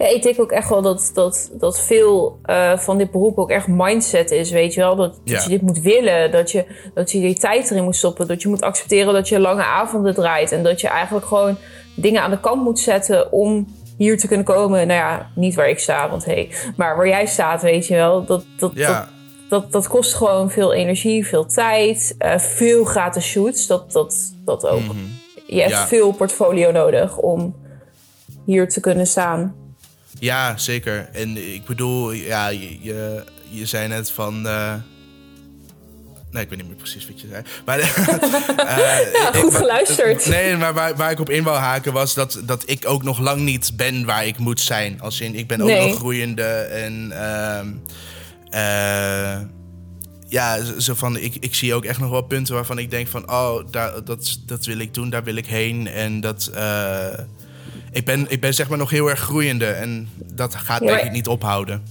Ja, 0.02 0.08
ik 0.08 0.24
denk 0.24 0.40
ook 0.40 0.52
echt 0.52 0.70
wel 0.70 0.82
dat, 0.82 1.12
dat, 1.14 1.52
dat 1.54 1.80
veel 1.80 2.40
uh, 2.46 2.78
van 2.78 2.98
dit 2.98 3.12
beroep 3.12 3.38
ook 3.38 3.50
echt 3.50 3.68
mindset 3.68 4.32
is, 4.32 4.52
weet 4.52 4.74
je 4.74 4.80
wel. 4.80 4.96
Dat, 4.96 5.20
ja. 5.24 5.34
dat 5.34 5.44
je 5.44 5.50
dit 5.50 5.62
moet 5.62 5.80
willen, 5.80 6.32
dat 6.32 6.52
je, 6.52 6.66
dat 6.94 7.12
je 7.12 7.20
die 7.20 7.40
tijd 7.40 7.72
erin 7.72 7.84
moet 7.84 7.96
stoppen. 7.96 8.28
Dat 8.28 8.42
je 8.42 8.48
moet 8.48 8.62
accepteren 8.62 9.14
dat 9.14 9.30
je 9.30 9.40
lange 9.40 9.64
avonden 9.64 10.14
draait. 10.14 10.52
En 10.52 10.64
dat 10.64 10.82
je 10.82 10.88
eigenlijk 10.88 11.26
gewoon 11.26 11.58
dingen 11.96 12.22
aan 12.22 12.32
de 12.32 12.40
kant 12.40 12.64
moet 12.64 12.80
zetten 12.80 13.32
om 13.32 13.68
hier 13.98 14.18
te 14.18 14.28
kunnen 14.28 14.46
komen. 14.46 14.88
Nou 14.88 15.00
ja, 15.00 15.32
niet 15.36 15.56
waar 15.56 15.70
ik 15.70 15.80
sta, 15.80 16.10
want 16.10 16.26
hé, 16.26 16.34
hey, 16.34 16.52
maar 16.76 16.96
waar 16.96 17.08
jij 17.08 17.26
staat, 17.26 17.62
weet 17.62 17.88
je 17.88 17.96
wel. 17.96 18.26
Dat, 18.26 18.46
dat, 18.58 18.72
ja. 18.76 19.00
dat, 19.00 19.08
dat, 19.50 19.72
dat 19.72 19.88
kost 19.88 20.14
gewoon 20.14 20.52
veel 20.52 20.74
energie, 20.74 21.28
veel 21.28 21.46
tijd, 21.46 22.16
uh, 22.20 22.38
veel 22.38 22.84
gratis 22.84 23.26
shoots. 23.26 23.68
Dat, 23.68 23.92
dat, 23.92 24.34
dat 24.46 24.68
ook. 24.68 24.82
Mm 24.82 24.90
-hmm. 24.90 25.20
Je 25.48 25.60
hebt 25.60 25.72
Ja. 25.72 25.88
veel 25.88 26.12
portfolio 26.12 26.72
nodig 26.72 27.18
om 27.18 27.56
hier 28.46 28.70
te 28.70 28.80
kunnen 28.80 29.08
staan. 29.08 29.61
Ja, 30.20 30.58
zeker. 30.58 31.10
En 31.14 31.54
ik 31.54 31.66
bedoel, 31.66 32.12
ja, 32.12 32.48
je, 32.48 32.78
je, 32.82 33.24
je 33.50 33.66
zei 33.66 33.88
net 33.88 34.12
van. 34.12 34.48
eh, 34.48 34.74
Nee, 36.32 36.44
ik 36.44 36.50
weet 36.50 36.58
niet 36.58 36.68
meer 36.68 36.78
precies 36.78 37.08
wat 37.08 37.22
je 37.22 37.28
zei. 37.28 37.44
Maar, 37.66 37.80
eh, 38.68 39.14
Ja, 39.14 39.32
goed 39.34 39.56
geluisterd. 39.56 40.26
Nee, 40.26 40.58
maar 40.58 40.74
waar, 40.74 40.96
waar 40.96 41.12
ik 41.12 41.20
op 41.20 41.30
in 41.30 41.44
wou 41.44 41.58
haken 41.58 41.94
was 41.94 42.14
dat, 42.14 42.42
dat 42.46 42.64
ik 42.66 42.88
ook 42.88 43.04
nog 43.04 43.20
lang 43.20 43.42
niet 43.42 43.72
ben 43.76 44.06
waar 44.06 44.26
ik 44.26 44.38
moet 44.38 44.60
zijn. 44.60 45.02
Als 45.02 45.22
in, 45.22 45.36
ik 45.36 45.48
ben 45.48 45.62
ook 45.62 45.68
Nee. 45.68 45.88
nog 45.88 45.98
groeiende 45.98 46.44
en... 46.62 47.12
ehm, 47.12 47.68
eh, 48.50 49.40
ja, 50.28 50.58
zo 50.80 50.94
van, 50.94 51.18
ik, 51.18 51.36
ik 51.40 51.56
zie 51.56 51.74
ook 51.74 51.86
echt 51.86 52.00
nog 52.00 52.10
wel 52.10 52.22
punten 52.22 52.54
waarvan 52.54 52.78
ik 52.78 52.90
denk 52.92 53.08
van... 53.08 53.32
oh, 53.32 53.64
daar, 53.72 54.04
dat, 54.04 54.40
dat 54.46 54.66
wil 54.66 54.78
ik 54.80 54.94
doen, 54.94 55.10
daar 55.10 55.24
wil 55.24 55.36
ik 55.36 55.46
heen. 55.48 55.88
En 55.88 56.22
dat... 56.22 56.52
ik, 57.92 58.06
ben, 58.06 58.26
ik 58.30 58.42
ben 58.42 58.54
zeg 58.54 58.70
maar 58.70 58.78
nog 58.78 58.90
heel 58.90 59.10
erg 59.10 59.20
groeiende 59.20 59.66
en 59.66 60.10
dat 60.34 60.56
gaat 60.56 60.82
Ja, 60.82 60.86
denk 60.88 61.02
ik 61.02 61.12
niet 61.12 61.28
ophouden. 61.28 61.84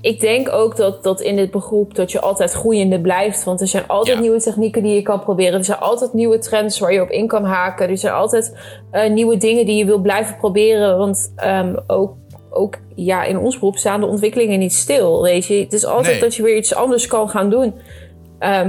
Ik 0.00 0.20
denk 0.20 0.52
ook 0.52 0.76
dat, 0.76 1.02
dat 1.02 1.20
in 1.20 1.36
dit 1.36 1.50
beroep 1.50 1.94
dat 1.94 2.12
je 2.12 2.20
altijd 2.20 2.52
groeiende 2.52 3.00
blijft. 3.00 3.44
Want 3.44 3.60
er 3.60 3.68
zijn 3.68 3.86
altijd 3.86 4.16
Ja. 4.16 4.22
nieuwe 4.22 4.40
technieken 4.40 4.82
die 4.82 4.94
je 4.94 5.02
kan 5.02 5.20
proberen. 5.20 5.58
Er 5.58 5.64
zijn 5.64 5.78
altijd 5.78 6.12
nieuwe 6.12 6.38
trends 6.38 6.78
waar 6.78 6.92
je 6.92 7.02
op 7.02 7.10
in 7.10 7.26
kan 7.26 7.44
haken. 7.44 7.88
Er 7.88 7.98
zijn 7.98 8.12
altijd 8.14 8.56
eh, 8.90 9.10
nieuwe 9.10 9.36
dingen 9.36 9.66
die 9.66 9.76
je 9.76 9.84
wil 9.84 9.98
blijven 9.98 10.36
proberen. 10.36 10.98
Want 10.98 11.32
ehm, 11.36 11.76
ook, 11.86 12.14
ook 12.50 12.78
ja, 12.94 13.24
in 13.24 13.38
ons 13.38 13.58
beroep 13.58 13.76
staan 13.78 14.00
de 14.00 14.06
ontwikkelingen 14.06 14.58
niet 14.58 14.72
stil. 14.72 15.22
Weet 15.22 15.46
je? 15.46 15.54
Het 15.54 15.72
is 15.72 15.84
altijd 15.84 16.12
Nee. 16.12 16.20
dat 16.20 16.34
je 16.34 16.42
weer 16.42 16.56
iets 16.56 16.74
anders 16.74 17.06
kan 17.06 17.28
gaan 17.28 17.50
doen. 17.50 17.74
Ehm, 18.38 18.52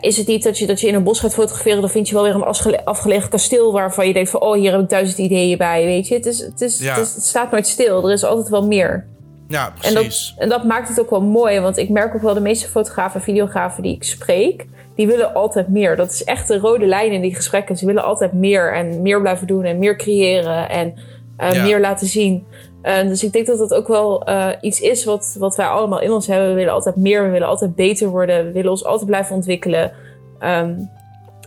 is 0.00 0.16
het 0.16 0.26
niet 0.26 0.42
dat 0.42 0.58
je, 0.58 0.66
dat 0.66 0.80
je 0.80 0.86
in 0.86 0.94
een 0.94 1.02
bos 1.02 1.20
gaat 1.20 1.34
fotograferen, 1.34 1.80
dan 1.80 1.90
vind 1.90 2.08
je 2.08 2.14
wel 2.14 2.22
weer 2.22 2.34
een 2.34 2.42
afgele- 2.42 2.84
afgelegen 2.84 3.28
kasteel 3.30 3.72
waarvan 3.72 4.06
je 4.06 4.12
denkt 4.12 4.30
van, 4.30 4.40
oh, 4.40 4.54
hier 4.54 4.70
heb 4.72 4.80
ik 4.80 4.88
duizend 4.88 5.18
ideeën 5.18 5.58
bij, 5.58 5.84
weet 5.84 6.08
je. 6.08 6.14
Het, 6.14 6.26
is, 6.26 6.38
het, 6.40 6.60
is, 6.60 6.78
Ja. 6.78 6.94
het, 6.94 7.06
is- 7.06 7.14
het 7.14 7.24
staat 7.24 7.50
nooit 7.50 7.66
stil, 7.66 8.06
er 8.06 8.12
is 8.12 8.24
altijd 8.24 8.48
wel 8.48 8.66
meer. 8.66 9.06
Ja, 9.48 9.72
En 9.80 9.92
precies. 9.94 10.28
dat, 10.34 10.42
en 10.42 10.48
dat 10.48 10.64
maakt 10.64 10.88
het 10.88 11.00
ook 11.00 11.10
wel 11.10 11.22
mooi, 11.22 11.60
want 11.60 11.76
ik 11.76 11.88
merk 11.88 12.14
ook 12.14 12.22
wel 12.22 12.34
de 12.34 12.40
meeste 12.40 12.68
fotografen 12.68 13.18
en 13.18 13.24
videografen 13.26 13.82
die 13.82 13.94
ik 13.94 14.04
spreek, 14.04 14.66
die 14.94 15.06
willen 15.06 15.34
altijd 15.34 15.68
meer. 15.68 15.96
Dat 15.96 16.10
is 16.10 16.24
echt 16.24 16.48
de 16.48 16.58
rode 16.58 16.86
lijn 16.86 17.12
in 17.12 17.20
die 17.20 17.34
gesprekken. 17.34 17.76
Ze 17.76 17.86
willen 17.86 18.04
altijd 18.04 18.32
meer 18.32 18.72
en 18.74 19.02
meer 19.02 19.20
blijven 19.20 19.46
doen 19.46 19.64
en 19.64 19.78
meer 19.78 19.96
creëren 19.96 20.68
en 20.68 20.94
eh, 21.36 21.52
Ja. 21.52 21.62
meer 21.62 21.80
laten 21.80 22.06
zien. 22.06 22.46
Dus 22.88 23.24
ik 23.24 23.32
denk 23.32 23.46
dat 23.46 23.58
dat 23.58 23.74
ook 23.74 23.88
wel 23.88 24.24
eh, 24.24 24.48
iets 24.60 24.80
is 24.80 25.04
wat, 25.04 25.36
wat 25.38 25.56
wij 25.56 25.66
allemaal 25.66 26.00
in 26.00 26.10
ons 26.10 26.26
hebben. 26.26 26.48
We 26.48 26.54
willen 26.54 26.72
altijd 26.72 26.96
meer, 26.96 27.22
we 27.22 27.28
willen 27.28 27.48
altijd 27.48 27.74
beter 27.74 28.08
worden, 28.08 28.46
we 28.46 28.52
willen 28.52 28.70
ons 28.70 28.84
altijd 28.84 29.06
blijven 29.06 29.34
ontwikkelen. 29.34 29.92
Ehm, 30.38 30.74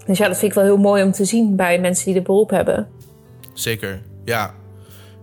dus 0.05 0.17
ja, 0.17 0.27
dat 0.27 0.37
vind 0.37 0.51
ik 0.51 0.57
wel 0.57 0.63
heel 0.63 0.77
mooi 0.77 1.03
om 1.03 1.11
te 1.11 1.25
zien 1.25 1.55
bij 1.55 1.79
mensen 1.79 2.05
die 2.05 2.13
dit 2.13 2.23
beroep 2.23 2.49
hebben. 2.49 2.87
Zeker, 3.53 4.01
ja. 4.25 4.53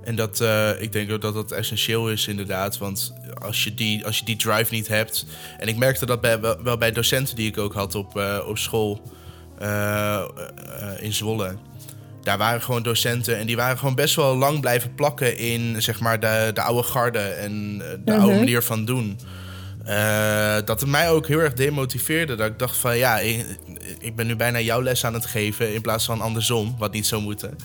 En 0.05 0.17
dat, 0.17 0.41
eh, 0.41 0.83
ik 0.83 0.93
denk 0.93 1.13
ook 1.13 1.21
dat 1.21 1.35
dat 1.35 1.53
essentieel 1.53 2.11
is 2.11 2.29
inderdaad. 2.29 2.79
Want 2.79 3.15
als 3.43 3.65
je 3.65 3.75
die, 3.75 4.07
als 4.07 4.19
je 4.19 4.25
die 4.25 4.37
drive 4.37 4.75
niet 4.75 4.89
hebt... 4.89 5.27
En 5.59 5.69
ik 5.69 5.77
merkte 5.77 6.07
dat 6.07 6.21
bij, 6.21 6.41
wel, 6.41 6.63
wel 6.63 6.79
bij 6.79 6.93
docenten 6.93 7.37
die 7.37 7.49
ik 7.49 7.59
ook 7.59 7.75
had 7.75 7.95
op, 7.95 8.17
eh, 8.17 8.39
op 8.49 8.59
school 8.59 9.01
in 11.01 11.13
Zwolle. 11.13 11.57
Daar 12.29 12.39
waren 12.39 12.63
gewoon 12.63 12.83
docenten 12.83 13.39
en 13.39 13.47
die 13.47 13.57
waren 13.57 13.79
gewoon 13.79 13.95
best 13.95 14.15
wel 14.15 14.37
lang 14.37 14.61
blijven 14.61 14.95
plakken 14.95 15.37
in 15.39 15.83
zeg 15.83 16.01
maar, 16.01 16.21
de, 16.21 16.51
de 16.55 16.63
oude 16.63 16.83
garde 16.83 17.19
en 17.19 17.83
eh, 17.85 17.97
de 18.05 18.15
oude 18.17 18.35
manier 18.37 18.63
van 18.63 18.85
doen. 18.85 19.19
Eh, 19.85 20.55
dat 20.65 20.81
het 20.81 20.89
mij 20.89 21.11
ook 21.11 21.27
heel 21.27 21.39
erg 21.39 21.53
demotiveerde. 21.53 22.35
Dat 22.35 22.47
ik 22.47 22.59
dacht 22.59 22.77
van 22.77 22.97
ja, 22.99 23.19
ik, 23.19 23.47
ik 23.99 24.17
ben 24.17 24.27
nu 24.27 24.37
bijna 24.37 24.61
jouw 24.61 24.83
les 24.83 25.05
aan 25.05 25.15
het 25.15 25.27
geven 25.27 25.75
in 25.75 25.81
plaats 25.81 26.05
van 26.05 26.21
andersom, 26.21 26.75
wat 26.79 26.93
niet 26.93 27.07
zou 27.07 27.23
moeten. 27.23 27.57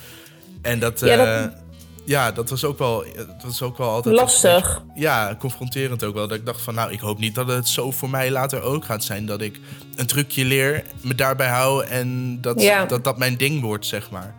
En 0.62 0.80
dat, 0.80 1.00
Ja, 1.00 1.16
dat- 1.16 1.28
eh, 1.28 1.58
ja, 2.06 2.32
dat 2.32 2.50
was 2.50 2.64
ook 2.64 2.78
wel, 2.78 3.06
dat 3.16 3.44
was 3.44 3.62
ook 3.62 3.78
wel 3.78 3.90
altijd 3.90 4.16
Lastig. 4.16 4.82
ja, 4.96 5.36
confronterend 5.40 6.04
ook 6.04 6.14
wel. 6.14 6.28
Dat 6.28 6.38
ik 6.38 6.46
dacht 6.46 6.62
van, 6.62 6.74
nou, 6.74 6.92
ik 6.92 7.00
hoop 7.00 7.20
niet 7.20 7.36
dat 7.36 7.48
het 7.48 7.68
zo 7.68 7.92
voor 7.92 8.10
mij 8.10 8.32
later 8.32 8.62
ook 8.62 8.86
gaat 8.86 9.04
zijn. 9.04 9.26
Dat 9.26 9.42
ik 9.42 9.60
een 9.96 10.06
trucje 10.08 10.46
leer, 10.46 10.84
me 11.02 11.16
daarbij 11.16 11.48
hou 11.50 11.86
en 11.86 12.38
dat 12.42 12.62
Ja. 12.62 12.86
dat, 12.86 13.04
dat 13.04 13.18
mijn 13.18 13.38
ding 13.38 13.62
wordt, 13.62 13.86
zeg 13.86 14.10
maar. 14.12 14.36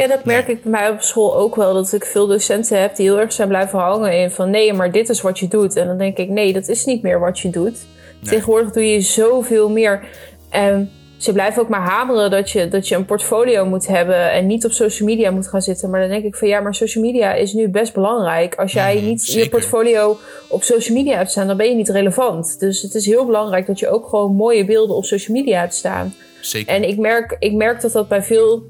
Ja, 0.00 0.06
dat 0.06 0.24
merk 0.24 0.48
ik 0.48 0.62
bij 0.62 0.70
mij 0.70 0.90
op 0.90 1.00
school 1.00 1.36
ook 1.36 1.56
wel. 1.56 1.74
Dat 1.74 1.92
ik 1.92 2.04
veel 2.04 2.26
docenten 2.26 2.80
heb 2.80 2.96
die 2.96 3.06
heel 3.06 3.20
erg 3.20 3.32
zijn 3.32 3.48
blijven 3.48 3.78
hangen 3.78 4.18
in 4.18 4.30
van 4.30 4.50
nee, 4.50 4.72
maar 4.72 4.92
dit 4.92 5.08
is 5.08 5.20
wat 5.20 5.38
je 5.38 5.48
doet. 5.48 5.76
En 5.76 5.86
dan 5.86 5.98
denk 5.98 6.16
ik, 6.16 6.28
nee, 6.28 6.52
dat 6.52 6.68
is 6.68 6.84
niet 6.84 7.02
meer 7.02 7.20
wat 7.20 7.38
je 7.38 7.50
doet. 7.50 7.78
Tegenwoordig 8.22 8.70
doe 8.70 8.90
je 8.92 9.00
zoveel 9.00 9.70
meer. 9.70 10.04
En 10.50 10.90
ze 11.16 11.32
blijven 11.32 11.62
ook 11.62 11.68
maar 11.68 11.80
hameren 11.80 12.30
dat 12.30 12.50
je, 12.50 12.68
dat 12.68 12.88
je 12.88 12.94
een 12.94 13.04
portfolio 13.04 13.66
moet 13.66 13.86
hebben 13.86 14.32
en 14.32 14.46
niet 14.46 14.64
op 14.64 14.72
social 14.72 15.08
media 15.08 15.30
moet 15.30 15.48
gaan 15.48 15.62
zitten. 15.62 15.90
Maar 15.90 16.00
dan 16.00 16.08
denk 16.08 16.24
ik 16.24 16.34
van 16.34 16.48
ja, 16.48 16.60
maar 16.60 16.74
social 16.74 17.04
media 17.04 17.34
is 17.34 17.52
nu 17.52 17.68
best 17.68 17.94
belangrijk. 17.94 18.54
Als 18.54 18.72
jij 18.72 18.94
Mhm, 18.94 19.04
niet 19.04 19.26
je 19.26 19.48
portfolio 19.48 20.18
op 20.48 20.62
social 20.62 20.96
media 20.96 21.16
hebt 21.16 21.30
staan, 21.30 21.46
dan 21.46 21.56
ben 21.56 21.68
je 21.68 21.74
niet 21.74 21.88
relevant. 21.88 22.60
Dus 22.60 22.82
het 22.82 22.94
is 22.94 23.06
heel 23.06 23.26
belangrijk 23.26 23.66
dat 23.66 23.78
je 23.78 23.88
ook 23.88 24.08
gewoon 24.08 24.34
mooie 24.34 24.64
beelden 24.64 24.96
op 24.96 25.04
social 25.04 25.36
media 25.36 25.60
hebt 25.60 25.74
staan. 25.74 26.14
Zeker. 26.40 26.74
En 26.74 26.88
ik 26.88 26.98
merk, 26.98 27.36
ik 27.38 27.52
merk 27.52 27.80
dat 27.80 27.92
dat 27.92 28.08
bij 28.08 28.22
veel 28.22 28.62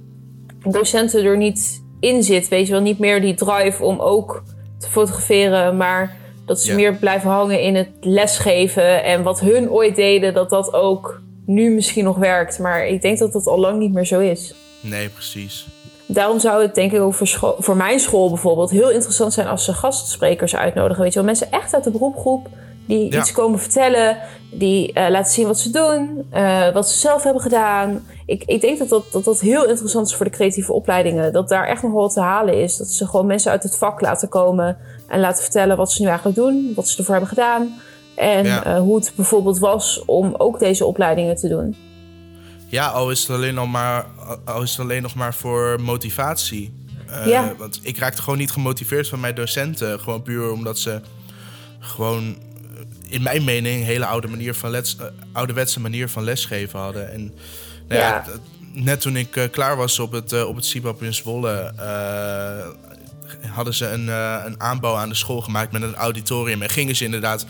docenten 0.64 1.25
er 1.25 1.37
niet 1.37 1.83
in 2.01 2.23
zit. 2.23 2.49
Weet 2.49 2.66
je 2.66 2.73
wel, 2.73 2.83
niet 2.83 2.99
meer 2.99 3.20
die 3.20 3.35
drive 3.35 3.85
om 3.85 4.01
ook 4.01 4.42
te 4.79 4.88
fotograferen, 4.88 5.77
maar 5.77 6.16
dat 6.46 6.61
ze 6.61 6.70
Ja. 6.70 6.77
meer 6.77 6.94
blijven 6.94 7.31
hangen 7.31 7.61
in 7.61 7.75
het 7.75 7.88
lesgeven. 8.01 9.05
En 9.05 9.23
wat 9.23 9.40
hun 9.40 9.70
ooit 9.70 9.96
deden, 9.96 10.35
dat 10.35 10.51
dat 10.51 10.73
ook 10.73 11.20
nu 11.46 11.70
misschien 11.70 12.05
nog 12.05 12.16
werkt. 12.16 12.59
Maar 12.59 12.87
ik 12.87 13.03
denk 13.03 13.18
dat 13.18 13.33
dat 13.33 13.46
al 13.46 13.59
lang 13.59 13.79
niet 13.79 13.92
meer 13.92 14.07
zo 14.07 14.20
is. 14.20 14.55
Nee, 14.81 15.09
precies. 15.09 15.66
Daarom 16.07 16.38
zou 16.40 16.62
het 16.62 16.75
denk 16.75 16.92
ik 16.92 17.01
ook 17.01 17.14
voor, 17.14 17.55
voor 17.59 17.77
mijn 17.77 18.01
school 18.01 18.29
bijvoorbeeld 18.29 18.70
heel 18.70 18.90
interessant 18.90 19.33
zijn 19.33 19.46
als 19.46 19.64
ze 19.64 19.73
gastsprekers 19.75 20.57
uitnodigen. 20.57 21.03
Weet 21.03 21.12
je 21.12 21.18
wel, 21.18 21.29
mensen 21.29 21.51
echt 21.53 21.75
uit 21.75 21.85
de 21.85 21.90
beroepgroep 21.90 22.49
die 22.87 23.12
Ja. 23.12 23.19
iets 23.21 23.33
komen 23.33 23.59
vertellen, 23.61 24.16
die 24.53 24.93
eh, 24.93 25.11
laten 25.11 25.33
zien 25.33 25.47
wat 25.47 25.59
ze 25.59 25.71
doen, 25.71 26.27
eh, 26.31 26.73
wat 26.73 26.88
ze 26.90 26.99
zelf 26.99 27.23
hebben 27.23 27.43
gedaan. 27.43 28.07
Ik, 28.27 28.43
ik 28.45 28.61
denk 28.61 28.79
dat 28.79 28.88
dat, 28.88 29.05
dat 29.12 29.25
dat 29.25 29.40
heel 29.40 29.66
interessant 29.69 30.07
is 30.07 30.14
voor 30.14 30.25
de 30.25 30.31
creatieve 30.33 30.73
opleidingen. 30.73 31.33
Dat 31.33 31.49
daar 31.49 31.66
echt 31.66 31.83
nog 31.83 31.93
wel 31.93 32.01
wat 32.01 32.12
te 32.12 32.21
halen 32.21 32.62
is. 32.62 32.77
Dat 32.77 32.88
ze 32.88 33.07
gewoon 33.07 33.27
mensen 33.27 33.51
uit 33.51 33.62
het 33.62 33.77
vak 33.77 34.01
laten 34.01 34.29
komen 34.29 34.79
en 35.09 35.21
laten 35.21 35.43
vertellen 35.43 35.77
wat 35.77 35.93
ze 35.93 36.01
nu 36.03 36.09
eigenlijk 36.09 36.37
doen, 36.37 36.73
wat 36.75 36.88
ze 36.88 36.99
ervoor 36.99 37.14
hebben 37.14 37.33
gedaan. 37.33 37.81
En 38.14 38.45
Ja. 38.45 38.64
eh, 38.64 38.79
hoe 38.79 38.97
het 38.97 39.12
bijvoorbeeld 39.16 39.59
was 39.59 40.03
om 40.07 40.35
ook 40.38 40.59
deze 40.59 40.85
opleidingen 40.85 41.37
te 41.37 41.49
doen. 41.49 41.77
Ja, 42.66 42.87
al 42.88 43.11
is 43.11 43.21
het 43.21 43.31
alleen 43.31 43.55
nog 43.55 43.69
maar, 43.69 44.07
al 44.45 44.62
is 44.62 44.71
het 44.71 44.81
alleen 44.81 45.03
nog 45.03 45.14
maar 45.14 45.35
voor 45.35 45.79
motivatie. 45.81 46.79
Ja. 47.27 47.53
Want 47.59 47.79
ik 47.83 47.99
raakte 47.99 48.23
gewoon 48.23 48.38
niet 48.38 48.51
gemotiveerd 48.51 49.09
van 49.09 49.21
mijn 49.21 49.35
docenten. 49.35 50.01
Gewoon 50.01 50.23
puur 50.23 50.53
omdat 50.53 50.79
ze 50.79 51.01
gewoon, 51.79 52.37
in 53.09 53.22
mijn 53.22 53.44
mening, 53.44 53.81
een 53.81 53.87
hele 53.87 54.07
oude 54.07 54.29
manier 54.29 54.55
van 54.55 54.70
les, 54.70 54.96
eh, 54.96 55.07
ouderwetse 55.33 55.81
manier 55.81 56.09
van 56.09 56.24
lesgeven 56.24 56.79
hadden. 56.79 57.12
En 57.12 57.35
nou 57.88 58.00
ja, 58.00 58.24
net 58.72 59.00
toen 59.00 59.16
ik 59.16 59.48
klaar 59.50 59.76
was 59.76 59.98
op 59.98 60.12
het, 60.12 60.44
op 60.44 60.57
het 60.57 60.64
CIBAP 60.64 61.03
in 61.03 61.14
Zwolle... 61.14 61.72
hadden 63.46 63.74
ze 63.74 63.87
een, 63.88 64.09
een 64.46 64.61
aanbouw 64.61 64.96
aan 64.96 65.09
de 65.09 65.14
school 65.14 65.40
gemaakt 65.40 65.72
met 65.72 65.83
een 65.83 65.94
auditorium. 65.94 66.62
En 66.62 66.70
gingen 66.70 66.96
ze 66.96 67.05
inderdaad 67.05 67.46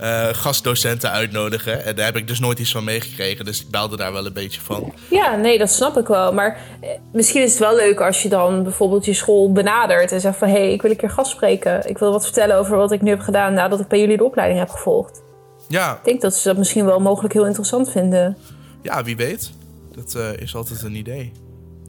uh, 0.00 0.28
gastdocenten 0.32 1.10
uitnodigen. 1.10 1.84
En 1.84 1.96
daar 1.96 2.04
heb 2.04 2.16
ik 2.16 2.28
dus 2.28 2.40
nooit 2.40 2.58
iets 2.58 2.72
van 2.72 2.84
meegekregen. 2.84 3.44
Dus 3.44 3.62
ik 3.62 3.70
belde 3.70 3.96
daar 3.96 4.12
wel 4.12 4.26
een 4.26 4.32
beetje 4.32 4.60
van. 4.60 4.92
Ja, 5.10 5.36
nee, 5.36 5.58
dat 5.58 5.70
snap 5.70 5.96
ik 5.96 6.06
wel. 6.06 6.32
Maar 6.32 6.58
eh, 6.80 6.88
misschien 7.12 7.42
is 7.42 7.50
het 7.50 7.58
wel 7.58 7.76
leuk 7.76 8.00
als 8.00 8.22
je 8.22 8.28
dan 8.28 8.62
bijvoorbeeld 8.62 9.04
je 9.04 9.14
school 9.14 9.52
benadert 9.52 10.12
en 10.12 10.20
zegt 10.20 10.38
van 10.38 10.48
hé, 10.48 10.54
hey, 10.54 10.72
ik 10.72 10.82
wil 10.82 10.90
een 10.90 10.96
keer 10.96 11.10
gast 11.10 11.30
spreken. 11.30 11.88
Ik 11.88 11.98
wil 11.98 12.12
wat 12.12 12.24
vertellen 12.24 12.56
over 12.56 12.76
wat 12.76 12.92
ik 12.92 13.02
nu 13.02 13.10
heb 13.10 13.20
gedaan 13.20 13.54
nadat 13.54 13.80
ik 13.80 13.88
bij 13.88 14.00
jullie 14.00 14.16
de 14.16 14.24
opleiding 14.24 14.60
heb 14.60 14.70
gevolgd. 14.70 15.22
Ja. 15.68 15.94
Ik 15.94 16.04
denk 16.04 16.20
dat 16.20 16.34
ze 16.34 16.48
dat 16.48 16.56
misschien 16.56 16.84
wel 16.84 17.00
mogelijk 17.00 17.34
heel 17.34 17.46
interessant 17.46 17.90
vinden. 17.90 18.36
Ja, 18.82 19.04
wie 19.04 19.16
weet. 19.16 19.52
Dat 19.94 20.14
uh, 20.16 20.36
is 20.36 20.54
altijd 20.54 20.82
een 20.82 20.94
idee. 20.94 21.32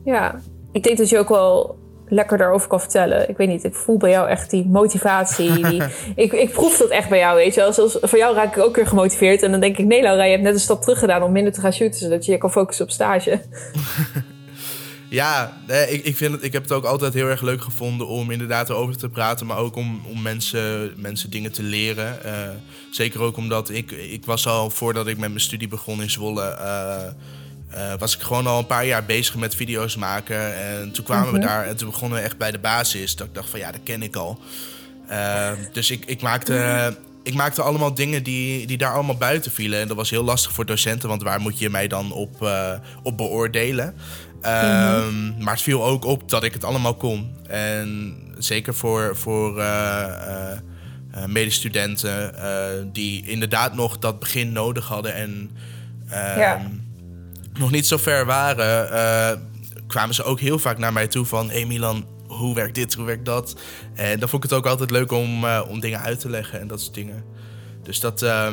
Ja, 0.04 0.42
ik 0.72 0.84
denk 0.84 0.98
dat 0.98 1.10
je 1.10 1.18
ook 1.18 1.30
wel 1.30 1.78
lekker 2.08 2.38
daarover 2.38 2.68
kan 2.68 2.80
vertellen. 2.80 3.30
Ik 3.30 3.38
weet 3.38 3.48
niet, 3.48 3.64
ik 3.64 3.76
voel 3.76 3.98
bij 3.98 4.10
jou 4.10 4.30
echt 4.30 4.50
die 4.50 4.66
motivatie. 4.66 5.54
Die, 5.70 5.84
ik, 6.16 6.34
ik 6.34 6.52
proef 6.52 6.78
dat 6.78 6.90
echt 6.90 7.10
bij 7.10 7.20
jou, 7.20 7.36
weet 7.36 7.54
je 7.54 7.60
wel. 7.60 7.74
Zoals, 7.74 7.98
voor 8.02 8.18
jou 8.18 8.36
raak 8.36 8.56
ik 8.56 8.64
ook 8.64 8.76
weer 8.76 8.88
gemotiveerd. 8.88 9.42
En 9.42 9.52
dan 9.52 9.60
denk 9.60 9.78
ik, 9.78 9.86
nee 9.86 10.02
Laura, 10.02 10.24
je 10.24 10.32
hebt 10.32 10.44
net 10.44 10.54
een 10.54 10.60
stap 10.60 10.82
terug 10.82 11.00
gedaan 11.00 11.24
om 11.24 11.32
minder 11.32 11.54
te 11.54 11.60
gaan 11.60 11.74
shooten... 11.74 12.00
zodat 12.00 12.26
je 12.26 12.32
je 12.32 12.38
kan 12.38 12.52
focussen 12.52 12.86
op 12.86 12.92
stage. 12.92 13.42
ja, 15.10 15.58
ik, 15.90 16.04
ik, 16.04 16.18
vind 16.18 16.34
het, 16.34 16.44
ik 16.44 16.54
heb 16.54 16.62
het 16.62 16.72
ook 16.72 16.86
altijd 16.86 17.14
heel 17.14 17.28
erg 17.28 17.42
leuk 17.42 17.62
gevonden 17.62 18.08
om 18.08 18.32
inderdaad 18.32 18.70
erover 18.70 18.98
te 18.98 19.10
praten... 19.10 19.46
maar 19.46 19.58
ook 19.58 19.76
om, 19.76 20.02
om 20.12 20.22
mensen, 20.22 20.94
mensen 20.96 21.30
dingen 21.30 21.52
te 21.52 21.64
leren. 21.64 22.18
Uh, 22.26 22.32
zeker 22.92 23.22
ook 23.22 23.38
omdat 23.38 23.70
ik, 23.70 23.92
ik 23.92 24.26
was 24.26 24.48
al, 24.48 24.70
voordat 24.70 25.08
ik 25.08 25.18
met 25.18 25.30
mijn 25.30 25.42
studie 25.42 25.68
begon 25.68 26.02
in 26.02 26.10
Zwolle... 26.10 26.58
Uh, 26.60 26.98
uh, 27.76 27.94
was 28.00 28.16
ik 28.16 28.22
gewoon 28.22 28.48
al 28.48 28.60
een 28.60 28.66
paar 28.66 28.86
jaar 28.86 29.06
bezig 29.06 29.36
met 29.36 29.56
video's 29.56 29.96
maken. 29.96 30.56
En 30.58 30.92
toen 30.92 31.06
kwamen 31.06 31.32
we 31.32 31.38
mhm. 31.38 31.48
daar 31.48 31.66
en 31.66 31.76
toen 31.76 31.90
begonnen 31.90 32.18
we 32.18 32.24
echt 32.24 32.38
bij 32.38 32.52
de 32.52 32.60
basis. 32.60 33.16
Dat 33.16 33.28
ik 33.28 33.34
dacht 33.34 33.50
van 33.50 33.60
ja, 33.60 33.72
dat 33.72 33.82
ken 33.84 34.04
ik 34.04 34.16
al. 34.16 34.40
Uh, 35.10 35.52
dus 35.72 35.92
ik, 35.92 36.06
ik, 36.06 36.22
maakte, 36.22 36.98
ik 37.24 37.34
maakte 37.34 37.62
allemaal 37.62 37.94
dingen 37.94 38.24
die, 38.24 38.68
die 38.68 38.78
daar 38.78 38.94
allemaal 38.94 39.18
buiten 39.18 39.52
vielen. 39.52 39.80
En 39.80 39.88
dat 39.88 39.98
was 39.98 40.10
heel 40.10 40.24
lastig 40.24 40.52
voor 40.52 40.66
docenten, 40.66 41.10
want 41.10 41.24
waar 41.24 41.42
moet 41.42 41.60
je 41.60 41.70
mij 41.70 41.88
dan 41.88 42.12
op, 42.12 42.42
uh, 42.42 42.72
op 43.04 43.18
beoordelen? 43.18 43.94
Mm 44.42 45.36
Maar 45.40 45.54
het 45.54 45.62
viel 45.62 45.86
ook 45.86 46.06
op 46.06 46.30
dat 46.30 46.44
ik 46.44 46.54
het 46.54 46.64
allemaal 46.64 46.96
kon. 46.96 47.36
En 47.48 48.16
zeker 48.38 48.76
voor, 48.76 49.18
voor 49.18 49.64
medestudenten 51.28 52.34
die 52.92 53.28
inderdaad 53.28 53.76
nog 53.76 54.00
dat 54.00 54.20
begin 54.20 54.52
nodig 54.52 54.88
hadden. 54.88 55.14
En 55.14 55.50
ja 56.10 56.56
ehm, 56.56 56.66
nog 57.60 57.72
niet 57.72 57.88
zo 57.88 57.98
ver 57.98 58.26
waren, 58.26 58.94
uh, 58.94 59.42
kwamen 59.88 60.16
ze 60.16 60.24
ook 60.24 60.40
heel 60.40 60.60
vaak 60.60 60.78
naar 60.78 60.94
mij 60.94 61.08
toe 61.08 61.26
van... 61.26 61.50
Hé 61.50 61.66
Milan, 61.66 62.06
hoe 62.28 62.56
werkt 62.56 62.76
dit, 62.76 62.94
hoe 62.94 63.06
werkt 63.06 63.26
dat? 63.26 63.56
En 63.94 64.20
dan 64.20 64.30
vond 64.30 64.44
ik 64.44 64.50
het 64.50 64.60
ook 64.60 64.66
altijd 64.66 64.92
leuk 64.92 65.12
om, 65.12 65.44
uh, 65.44 65.62
om 65.70 65.80
dingen 65.80 66.00
uit 66.00 66.20
te 66.20 66.30
leggen 66.30 66.60
en 66.60 66.68
dat 66.68 66.82
soort 66.82 66.94
dingen. 66.94 67.24
Dus 67.84 68.00
dat, 68.00 68.22
uh, 68.22 68.48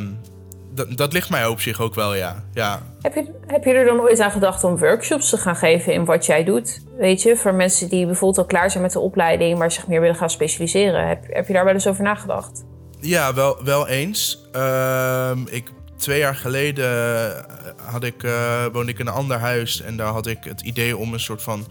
dat, 0.71 0.97
dat, 0.97 1.13
ligt 1.13 1.31
mij 1.31 1.47
op 1.47 1.61
zich 1.61 1.81
ook 1.81 1.95
wel, 1.95 2.15
ja. 2.15 2.45
ja. 2.53 2.83
Heb, 3.01 3.15
je, 3.15 3.31
heb 3.47 3.65
je 3.65 3.73
er 3.73 3.85
dan 3.85 4.01
ooit 4.01 4.21
aan 4.21 4.31
gedacht 4.31 4.65
om 4.65 4.79
workshops 4.79 5.31
te 5.31 5.37
gaan 5.37 5.57
geven 5.57 5.93
in 5.93 6.05
wat 6.05 6.27
jij 6.27 6.45
doet? 6.45 6.81
Weet 6.99 7.23
je, 7.23 7.37
voor 7.37 7.55
mensen 7.55 7.89
die 7.89 8.07
bijvoorbeeld 8.07 8.39
al 8.39 8.45
klaar 8.45 8.71
zijn 8.71 8.83
met 8.83 8.93
de 8.93 9.01
opleiding... 9.01 9.59
maar 9.59 9.73
zich 9.73 9.87
meer 9.87 10.01
willen 10.01 10.17
gaan 10.17 10.31
specialiseren. 10.31 11.09
Heb, 11.09 11.25
heb 11.29 11.47
je 11.47 11.53
daar 11.53 11.65
wel 11.65 11.75
eens 11.75 11.87
over 11.87 12.03
nagedacht? 12.03 12.65
Ja, 13.01 13.35
wel, 13.35 13.65
wel 13.65 13.89
eens. 13.89 14.49
Ehm, 14.53 15.39
ik 15.51 15.73
twee 16.03 16.19
jaar 16.19 16.35
geleden 16.35 16.85
eh, 16.85 17.45
had 17.77 18.05
ik, 18.05 18.23
uh, 18.23 18.67
woonde 18.73 18.93
ik 18.93 18.99
in 18.99 19.07
een 19.07 19.13
ander 19.13 19.39
huis. 19.39 19.81
En 19.81 19.97
daar 19.97 20.13
had 20.13 20.27
ik 20.27 20.45
het 20.45 20.61
idee 20.61 20.97
om 20.97 21.13
een 21.13 21.21
soort 21.21 21.43
van 21.43 21.67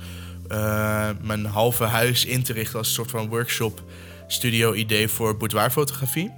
uh, 0.51 1.09
mijn 1.21 1.45
halve 1.45 1.83
huis 1.83 2.25
in 2.25 2.43
te 2.43 2.53
richten 2.53 2.77
als 2.77 2.87
een 2.87 2.93
soort 2.93 3.11
van 3.11 3.29
workshop 3.29 3.83
studio 4.27 4.73
idee 4.73 5.07
voor 5.07 5.37
boudoirfotografie. 5.37 6.31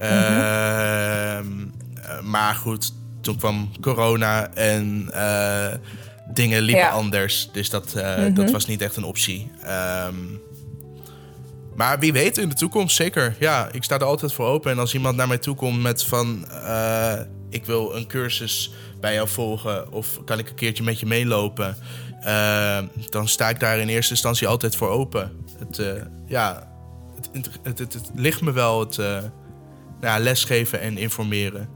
Mm 0.00 1.78
maar 2.22 2.54
goed, 2.54 2.92
toen 3.20 3.36
kwam 3.36 3.70
corona 3.80 4.54
en 4.54 5.10
dingen 6.32 6.62
liepen 6.62 6.90
anders. 6.90 7.50
Dus 7.52 7.70
dat, 7.70 7.92
dat 7.92 8.34
mhm. 8.34 8.50
was 8.50 8.66
niet 8.66 8.82
echt 8.82 8.96
een 8.96 9.04
optie. 9.04 9.50
Um, 10.06 10.40
maar 11.80 11.98
wie 11.98 12.12
weet 12.12 12.38
in 12.38 12.48
de 12.48 12.54
toekomst, 12.54 12.96
zeker. 12.96 13.36
Ja, 13.38 13.68
ik 13.72 13.84
sta 13.84 13.94
er 13.94 14.04
altijd 14.04 14.32
voor 14.32 14.46
open. 14.46 14.70
En 14.70 14.78
als 14.78 14.94
iemand 14.94 15.16
naar 15.16 15.28
mij 15.28 15.38
toe 15.38 15.54
komt 15.54 15.82
met 15.82 16.04
van... 16.04 16.44
Uh, 16.50 17.12
ik 17.50 17.64
wil 17.64 17.96
een 17.96 18.06
cursus 18.06 18.72
bij 19.00 19.14
jou 19.14 19.28
volgen... 19.28 19.92
of 19.92 20.24
kan 20.24 20.38
ik 20.38 20.48
een 20.48 20.54
keertje 20.54 20.84
met 20.84 21.00
je 21.00 21.06
meelopen... 21.06 21.76
Uh, 22.24 22.78
dan 23.10 23.28
sta 23.28 23.48
ik 23.48 23.60
daar 23.60 23.78
in 23.78 23.88
eerste 23.88 24.12
instantie 24.12 24.48
altijd 24.48 24.76
voor 24.76 24.88
open. 24.88 25.32
Het, 25.58 25.78
uh, 25.78 25.86
ja, 26.26 26.72
het, 27.16 27.48
het, 27.62 27.78
het, 27.78 27.92
het, 27.92 28.10
ligt 28.14 28.40
me 28.40 28.52
wel, 28.52 28.80
het 28.80 28.96
ja, 30.00 30.18
lesgeven 30.18 30.80
en 30.80 30.98
informeren. 30.98 31.68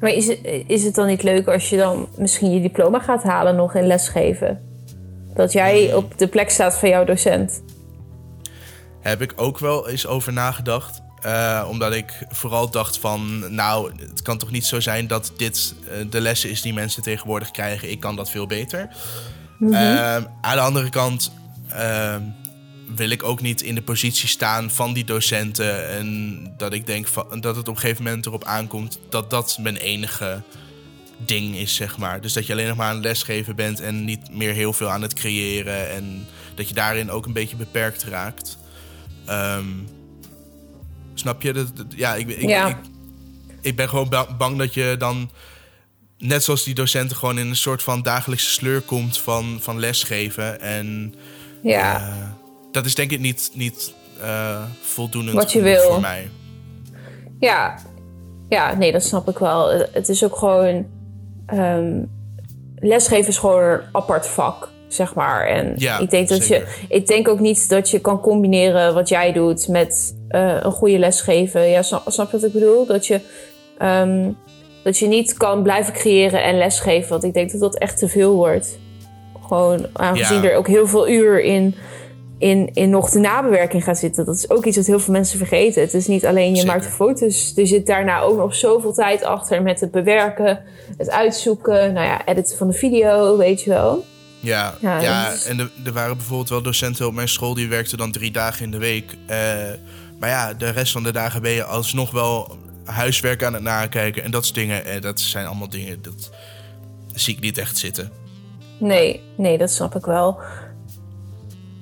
Maar 0.00 0.10
is 0.10 0.26
het, 0.26 0.38
is 0.66 0.84
het 0.84 0.94
dan 0.94 1.06
niet 1.06 1.22
leuk 1.22 1.48
als 1.48 1.70
je 1.70 1.76
dan 1.76 2.08
misschien 2.16 2.50
je 2.50 2.60
diploma 2.60 2.98
gaat 2.98 3.22
halen 3.22 3.56
nog 3.56 3.74
in 3.74 3.86
lesgeven? 3.86 4.60
Dat 5.34 5.52
jij 5.52 5.94
op 5.94 6.18
de 6.18 6.28
plek 6.28 6.50
staat 6.50 6.78
van 6.78 6.88
jouw 6.88 7.04
docent? 7.04 7.62
Heb 9.00 9.22
ik 9.22 9.32
ook 9.36 9.58
wel 9.58 9.88
eens 9.88 10.06
over 10.06 10.32
nagedacht. 10.32 11.00
Uh, 11.26 11.66
omdat 11.68 11.92
ik 11.92 12.26
vooral 12.28 12.70
dacht 12.70 12.98
van, 12.98 13.54
nou, 13.54 13.92
het 14.00 14.22
kan 14.22 14.38
toch 14.38 14.50
niet 14.50 14.66
zo 14.66 14.80
zijn 14.80 15.06
dat 15.06 15.32
dit 15.36 15.74
uh, 15.84 16.10
de 16.10 16.20
lessen 16.20 16.50
is 16.50 16.62
die 16.62 16.72
mensen 16.72 17.02
tegenwoordig 17.02 17.50
krijgen. 17.50 17.90
Ik 17.90 18.00
kan 18.00 18.16
dat 18.16 18.30
veel 18.30 18.46
beter. 18.46 18.88
Mm 19.58 19.72
-hmm. 19.72 19.74
uh, 19.74 20.14
aan 20.40 20.56
de 20.56 20.60
andere 20.60 20.90
kant 20.90 21.32
ehm, 21.68 22.22
wil 22.96 23.10
ik 23.10 23.22
ook 23.22 23.40
niet 23.40 23.62
in 23.62 23.74
de 23.74 23.82
positie 23.82 24.28
staan 24.28 24.70
van 24.70 24.92
die 24.92 25.04
docenten. 25.04 25.88
En 25.88 26.38
dat 26.56 26.72
ik 26.72 26.86
denk 26.86 27.06
van, 27.06 27.40
dat 27.40 27.56
het 27.56 27.68
op 27.68 27.74
een 27.74 27.80
gegeven 27.80 28.04
moment 28.04 28.26
erop 28.26 28.44
aankomt 28.44 28.98
dat 29.08 29.30
dat 29.30 29.58
mijn 29.60 29.76
enige 29.76 30.42
ding 31.16 31.56
is, 31.56 31.74
zeg 31.74 31.98
maar. 31.98 32.20
Dus 32.20 32.32
dat 32.32 32.46
je 32.46 32.52
alleen 32.52 32.68
nog 32.68 32.76
maar 32.76 32.90
aan 32.90 33.00
lesgeven 33.00 33.56
bent 33.56 33.80
en 33.80 34.04
niet 34.04 34.34
meer 34.34 34.52
heel 34.52 34.72
veel 34.72 34.88
aan 34.88 35.02
het 35.02 35.14
creëren. 35.14 35.90
En 35.90 36.26
dat 36.54 36.68
je 36.68 36.74
daarin 36.74 37.10
ook 37.10 37.26
een 37.26 37.32
beetje 37.32 37.56
beperkt 37.56 38.04
raakt. 38.04 38.58
Um, 39.30 39.88
snap 41.14 41.42
je? 41.42 41.52
Dat, 41.52 41.70
ja, 41.96 42.14
ik, 42.14 42.28
ik, 42.28 42.40
Ik, 42.40 42.76
ik, 43.60 43.76
ben 43.76 43.88
gewoon 43.88 44.26
bang 44.38 44.58
dat 44.58 44.74
je 44.74 44.94
dan, 44.98 45.30
net 46.18 46.44
zoals 46.44 46.64
die 46.64 46.74
docenten, 46.74 47.16
gewoon 47.16 47.38
in 47.38 47.48
een 47.48 47.56
soort 47.56 47.82
van 47.82 48.02
dagelijkse 48.02 48.50
sleur 48.50 48.80
komt 48.80 49.18
van, 49.18 49.58
van 49.60 49.78
lesgeven. 49.78 50.60
En 50.60 51.14
ja. 51.62 52.00
Uh, 52.00 52.30
dat 52.72 52.86
is 52.86 52.94
denk 52.94 53.10
ik 53.10 53.20
niet, 53.20 53.50
niet 53.54 53.94
uh, 54.20 54.62
voldoende 54.80 55.32
Wat 55.32 55.52
je 55.52 55.62
wil. 55.62 55.82
voor 55.82 56.00
mij. 56.00 56.30
Ja. 57.40 57.78
ja, 58.48 58.74
nee, 58.74 58.92
dat 58.92 59.02
snap 59.02 59.28
ik 59.28 59.38
wel. 59.38 59.68
Het 59.92 60.08
is 60.08 60.24
ook 60.24 60.36
gewoon. 60.36 60.86
Um, 61.54 62.10
lesgeven 62.80 63.28
is 63.28 63.38
gewoon 63.38 63.62
een 63.62 63.80
apart 63.92 64.26
vak 64.26 64.68
zeg 64.88 65.14
maar. 65.14 65.46
En 65.46 65.72
ja, 65.76 65.98
ik 65.98 66.10
denk 66.10 66.28
dat 66.28 66.46
je. 66.46 66.66
Ik 66.88 67.06
denk 67.06 67.28
ook 67.28 67.40
niet 67.40 67.68
dat 67.68 67.90
je 67.90 68.00
kan 68.00 68.20
combineren 68.20 68.94
wat 68.94 69.08
jij 69.08 69.32
doet 69.32 69.68
met 69.68 70.16
uh, 70.30 70.56
een 70.60 70.72
goede 70.72 70.98
lesgeven. 70.98 71.68
Ja, 71.68 71.82
snap, 71.82 72.02
snap 72.06 72.30
je 72.30 72.36
wat 72.36 72.46
ik 72.46 72.52
bedoel? 72.52 72.86
Dat 72.86 73.06
je. 73.06 73.20
Um, 73.82 74.36
dat 74.82 74.98
je 74.98 75.06
niet 75.06 75.36
kan 75.36 75.62
blijven 75.62 75.92
creëren 75.92 76.42
en 76.42 76.58
lesgeven. 76.58 77.10
Want 77.10 77.24
ik 77.24 77.34
denk 77.34 77.50
dat 77.50 77.60
dat 77.60 77.78
echt 77.78 77.98
te 77.98 78.08
veel 78.08 78.34
wordt. 78.34 78.78
Gewoon 79.48 79.86
aangezien 79.92 80.42
ja. 80.42 80.48
er 80.48 80.56
ook 80.56 80.66
heel 80.66 80.86
veel 80.86 81.08
uur 81.08 81.42
in, 81.42 81.74
in, 82.38 82.70
in 82.72 82.90
nog 82.90 83.10
de 83.10 83.18
nabewerking 83.18 83.84
gaat 83.84 83.98
zitten. 83.98 84.24
Dat 84.24 84.34
is 84.34 84.50
ook 84.50 84.64
iets 84.64 84.76
wat 84.76 84.86
heel 84.86 84.98
veel 84.98 85.12
mensen 85.12 85.38
vergeten. 85.38 85.82
Het 85.82 85.94
is 85.94 86.06
niet 86.06 86.26
alleen 86.26 86.50
je 86.50 86.56
Zeker. 86.56 86.72
maakt 86.72 86.86
foto's. 86.86 87.52
Er 87.56 87.66
zit 87.66 87.86
daarna 87.86 88.20
ook 88.20 88.36
nog 88.36 88.54
zoveel 88.54 88.92
tijd 88.92 89.24
achter 89.24 89.62
met 89.62 89.80
het 89.80 89.90
bewerken, 89.90 90.60
het 90.96 91.10
uitzoeken, 91.10 91.92
nou 91.92 92.06
ja, 92.06 92.26
editen 92.26 92.56
van 92.56 92.68
de 92.68 92.74
video, 92.74 93.36
weet 93.36 93.62
je 93.62 93.70
wel. 93.70 94.04
Ja, 94.40 94.74
ja, 94.80 95.32
en 95.46 95.58
er, 95.58 95.70
er, 95.84 95.92
waren 95.92 96.16
bijvoorbeeld 96.16 96.48
wel 96.48 96.62
docenten 96.62 97.06
op 97.06 97.14
mijn 97.14 97.28
school 97.28 97.54
die 97.54 97.68
werkten 97.68 97.98
dan 97.98 98.12
drie 98.12 98.30
dagen 98.30 98.64
in 98.64 98.70
de 98.70 98.78
week. 98.78 99.16
Uh, 99.30 99.36
maar 100.18 100.28
ja, 100.28 100.54
de 100.54 100.68
rest 100.68 100.92
van 100.92 101.02
de 101.02 101.12
dagen 101.12 101.42
ben 101.42 101.50
je 101.50 101.64
alsnog 101.64 102.10
wel 102.10 102.58
huiswerk 102.84 103.42
aan 103.42 103.54
het 103.54 103.62
nakijken 103.62 104.22
en 104.22 104.30
dat 104.30 104.44
soort 104.44 104.56
dingen. 104.56 104.84
En 104.84 105.00
dat 105.00 105.20
zijn 105.20 105.46
allemaal 105.46 105.68
dingen, 105.68 106.02
dat 106.02 106.30
zie 107.12 107.34
ik 107.34 107.40
niet 107.40 107.58
echt 107.58 107.78
zitten. 107.78 108.10
Nee, 108.78 109.22
nee, 109.36 109.58
dat 109.58 109.70
snap 109.70 109.94
ik 109.94 110.04
wel. 110.04 110.40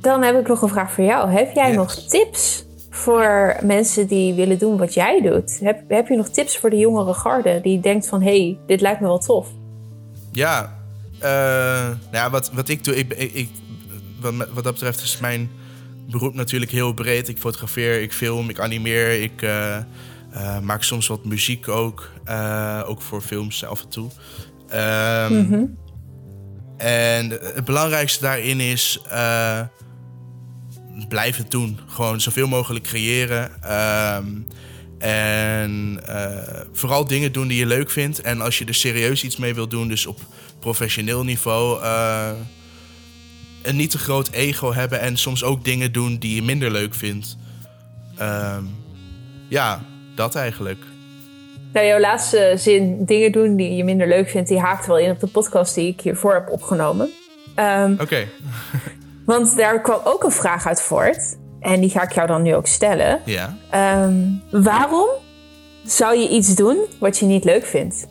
Dan 0.01 0.23
heb 0.23 0.39
ik 0.39 0.49
nog 0.49 0.63
een 0.63 0.69
vraag 0.69 0.93
voor 0.93 1.05
jou. 1.05 1.31
Heb 1.31 1.55
jij 1.55 1.67
yes. 1.67 1.77
nog 1.77 1.95
tips 1.95 2.65
voor 2.91 3.57
mensen 3.63 4.07
die 4.07 4.35
willen 4.35 4.59
doen 4.59 4.77
wat 4.77 4.95
jij 4.95 5.21
doet? 5.21 5.59
Heb, 5.61 5.81
heb 5.89 6.09
je 6.09 6.17
nog 6.17 6.29
tips 6.29 6.59
voor 6.59 6.71
de 6.71 6.79
jongere 6.79 7.15
garde 7.15 7.61
die 7.61 7.81
denkt 7.81 8.09
van... 8.09 8.23
hé, 8.23 8.39
hey, 8.39 8.59
dit 8.67 8.81
lijkt 8.81 9.01
me 9.01 9.07
wel 9.07 9.19
tof? 9.19 9.49
Ja, 10.33 10.76
uh, 11.27 11.91
ja, 12.13 12.31
wat, 12.31 12.51
wat 12.53 12.69
ik 12.69 12.85
doe, 12.85 12.97
ik, 12.97 13.13
ik, 13.13 13.49
wat, 14.21 14.35
wat 14.35 14.65
dat 14.65 14.73
betreft 14.73 15.03
is 15.03 15.19
mijn 15.19 15.51
beroep 16.11 16.35
natuurlijk 16.35 16.71
heel 16.71 16.93
breed. 16.93 17.29
Ik 17.29 17.39
fotografeer, 17.39 18.01
ik 18.01 18.13
film, 18.13 18.49
ik 18.49 18.61
animeer, 18.61 19.23
ik 19.23 19.43
uh, 19.43 19.77
uh, 20.35 20.61
maak 20.61 20.83
soms 20.83 21.07
wat 21.07 21.25
muziek 21.25 21.69
ook. 21.69 22.11
ook 22.85 23.03
voor 23.03 23.21
films 23.21 23.65
af 23.65 23.83
en 23.83 23.89
toe. 23.89 24.11
Um, 24.75 25.39
mm 25.39 25.49
-hmm. 25.49 25.79
En 26.77 27.31
het 27.31 27.65
belangrijkste 27.65 28.25
daarin 28.25 28.61
is 28.61 29.01
blijf 31.09 31.37
het 31.37 31.51
doen. 31.51 31.79
Gewoon 31.87 32.21
zoveel 32.21 32.49
mogelijk 32.49 32.85
creëren. 32.85 33.63
Ehm, 33.63 34.27
en 34.99 36.01
vooral 36.73 37.07
dingen 37.07 37.33
doen 37.33 37.49
die 37.49 37.59
je 37.59 37.67
leuk 37.67 37.91
vindt. 37.91 38.21
En 38.21 38.41
als 38.41 38.59
je 38.59 38.65
er 38.65 38.75
serieus 38.75 39.25
iets 39.25 39.37
mee 39.37 39.55
wilt 39.55 39.71
doen, 39.71 39.89
dus 39.89 40.07
op 40.07 40.21
professioneel 40.67 41.25
niveau, 41.25 41.83
uh, 41.83 42.29
een 43.63 43.77
niet 43.77 43.91
te 43.91 43.99
groot 43.99 44.31
ego 44.31 44.73
hebben 44.73 45.01
en 45.01 45.17
soms 45.17 45.45
ook 45.45 45.65
dingen 45.65 45.93
doen 45.93 46.17
die 46.17 46.35
je 46.35 46.43
minder 46.43 46.71
leuk 46.71 46.95
vindt. 46.95 47.37
Um, 48.21 48.75
ja, 49.49 49.81
dat 50.15 50.35
eigenlijk. 50.35 50.79
Nou, 51.73 51.87
jouw 51.87 51.99
laatste 51.99 52.53
zin, 52.57 53.05
dingen 53.05 53.33
doen 53.33 53.57
die 53.57 53.75
je 53.75 53.85
minder 53.85 54.09
leuk 54.09 54.29
vindt, 54.29 54.49
die 54.49 54.59
haakt 54.59 54.87
wel 54.87 54.99
in 54.99 55.11
op 55.11 55.21
de 55.21 55.27
podcast 55.27 55.75
die 55.75 55.89
ik 55.89 56.01
hiervoor 56.01 56.35
heb 56.35 56.51
opgenomen. 56.51 57.11
Um, 57.57 57.97
Oké. 58.01 58.27
want 59.33 59.57
daar 59.57 59.81
kwam 59.81 60.01
ook 60.05 60.25
een 60.25 60.33
vraag 60.33 60.67
uit 60.67 60.83
voort. 60.83 61.37
En 61.61 61.81
die 61.81 61.91
ga 61.91 62.03
ik 62.03 62.13
jou 62.13 62.27
dan 62.27 62.43
nu 62.43 62.55
ook 62.55 62.67
stellen. 62.67 63.21
Ja. 63.25 63.57
Um, 64.05 64.43
waarom 64.51 65.09
zou 65.85 66.17
je 66.17 66.29
iets 66.29 66.55
doen 66.55 66.79
wat 66.99 67.19
je 67.19 67.27
niet 67.27 67.45
leuk 67.45 67.67
vindt? 67.67 68.07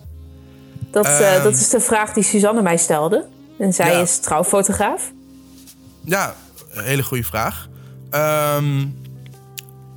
Dat, 0.95 1.07
uh, 1.07 1.43
dat 1.43 1.53
is 1.53 1.69
de 1.69 1.79
vraag 1.79 2.13
die 2.13 2.23
Suzanne 2.23 2.61
mij 2.61 2.77
stelde. 2.77 3.25
En 3.59 3.73
zij 3.73 4.01
is 4.01 4.19
trouwfotograaf. 4.19 5.11
Ja, 6.01 6.35
een 6.71 6.83
hele 6.83 7.03
goede 7.03 7.23
vraag. 7.23 7.67
Um, 8.57 8.95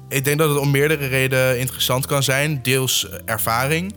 ik 0.09 0.25
denk 0.25 0.39
dat 0.39 0.49
het 0.49 0.59
om 0.59 0.71
meerdere 0.71 1.07
redenen 1.07 1.59
interessant 1.59 2.07
kan 2.07 2.23
zijn. 2.23 2.63
Deels 2.63 3.09
ervaring. 3.25 3.95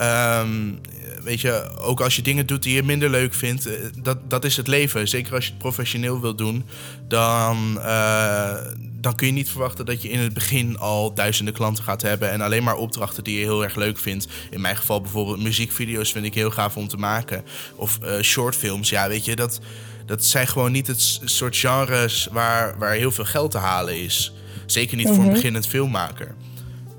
Um, 0.00 0.80
weet 1.26 1.40
je, 1.40 1.70
ook 1.78 2.00
als 2.00 2.16
je 2.16 2.22
dingen 2.22 2.46
doet 2.46 2.62
die 2.62 2.74
je 2.74 2.82
minder 2.82 3.10
leuk 3.10 3.34
vindt, 3.34 3.66
eh, 3.66 3.74
dat, 4.02 4.30
dat 4.30 4.44
is 4.44 4.56
het 4.56 4.66
leven. 4.66 5.08
Zeker 5.08 5.34
als 5.34 5.44
je 5.44 5.50
het 5.50 5.58
professioneel 5.58 6.20
wilt 6.20 6.38
doen, 6.38 6.64
dan, 7.08 7.76
uh, 7.78 8.56
dan 9.00 9.14
kun 9.14 9.26
je 9.26 9.32
niet 9.32 9.50
verwachten 9.50 9.86
dat 9.86 10.02
je 10.02 10.08
in 10.08 10.18
het 10.18 10.34
begin 10.34 10.78
al 10.78 11.14
duizenden 11.14 11.54
klanten 11.54 11.84
gaat 11.84 12.02
hebben 12.02 12.30
en 12.30 12.40
alleen 12.40 12.62
maar 12.62 12.76
opdrachten 12.76 13.24
die 13.24 13.38
je 13.38 13.44
heel 13.44 13.64
erg 13.64 13.74
leuk 13.74 13.98
vindt. 13.98 14.26
In 14.50 14.60
mijn 14.60 14.76
geval 14.76 15.00
bijvoorbeeld 15.00 15.42
muziekvideo's 15.42 16.12
vind 16.12 16.24
ik 16.24 16.34
heel 16.34 16.50
gaaf 16.50 16.76
om 16.76 16.88
te 16.88 16.96
maken. 16.96 17.44
Of 17.74 17.98
uh, 18.02 18.20
shortfilms, 18.20 18.88
ja, 18.88 19.08
weet 19.08 19.24
je, 19.24 19.36
dat, 19.36 19.60
dat 20.06 20.24
zijn 20.24 20.46
gewoon 20.46 20.72
niet 20.72 20.86
het 20.86 21.20
soort 21.24 21.56
genres 21.56 22.28
waar, 22.32 22.78
waar 22.78 22.94
heel 22.94 23.12
veel 23.12 23.24
geld 23.24 23.50
te 23.50 23.58
halen 23.58 24.02
is. 24.02 24.32
Zeker 24.66 24.96
niet 24.96 25.06
voor 25.06 25.16
een 25.16 25.22
mhm. 25.22 25.32
beginnend 25.32 25.66
filmmaker. 25.66 26.34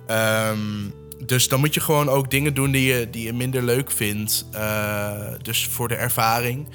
Um, 0.09 0.93
dus 1.25 1.47
dan 1.47 1.59
moet 1.59 1.73
je 1.73 1.79
gewoon 1.79 2.09
ook 2.09 2.31
dingen 2.31 2.53
doen 2.53 2.71
die 2.71 2.93
je, 2.93 3.09
die 3.09 3.23
je 3.23 3.33
minder 3.33 3.63
leuk 3.63 3.91
vindt. 3.91 4.45
Uh, 4.53 5.11
dus 5.41 5.65
voor 5.65 5.87
de 5.87 5.95
ervaring. 5.95 6.67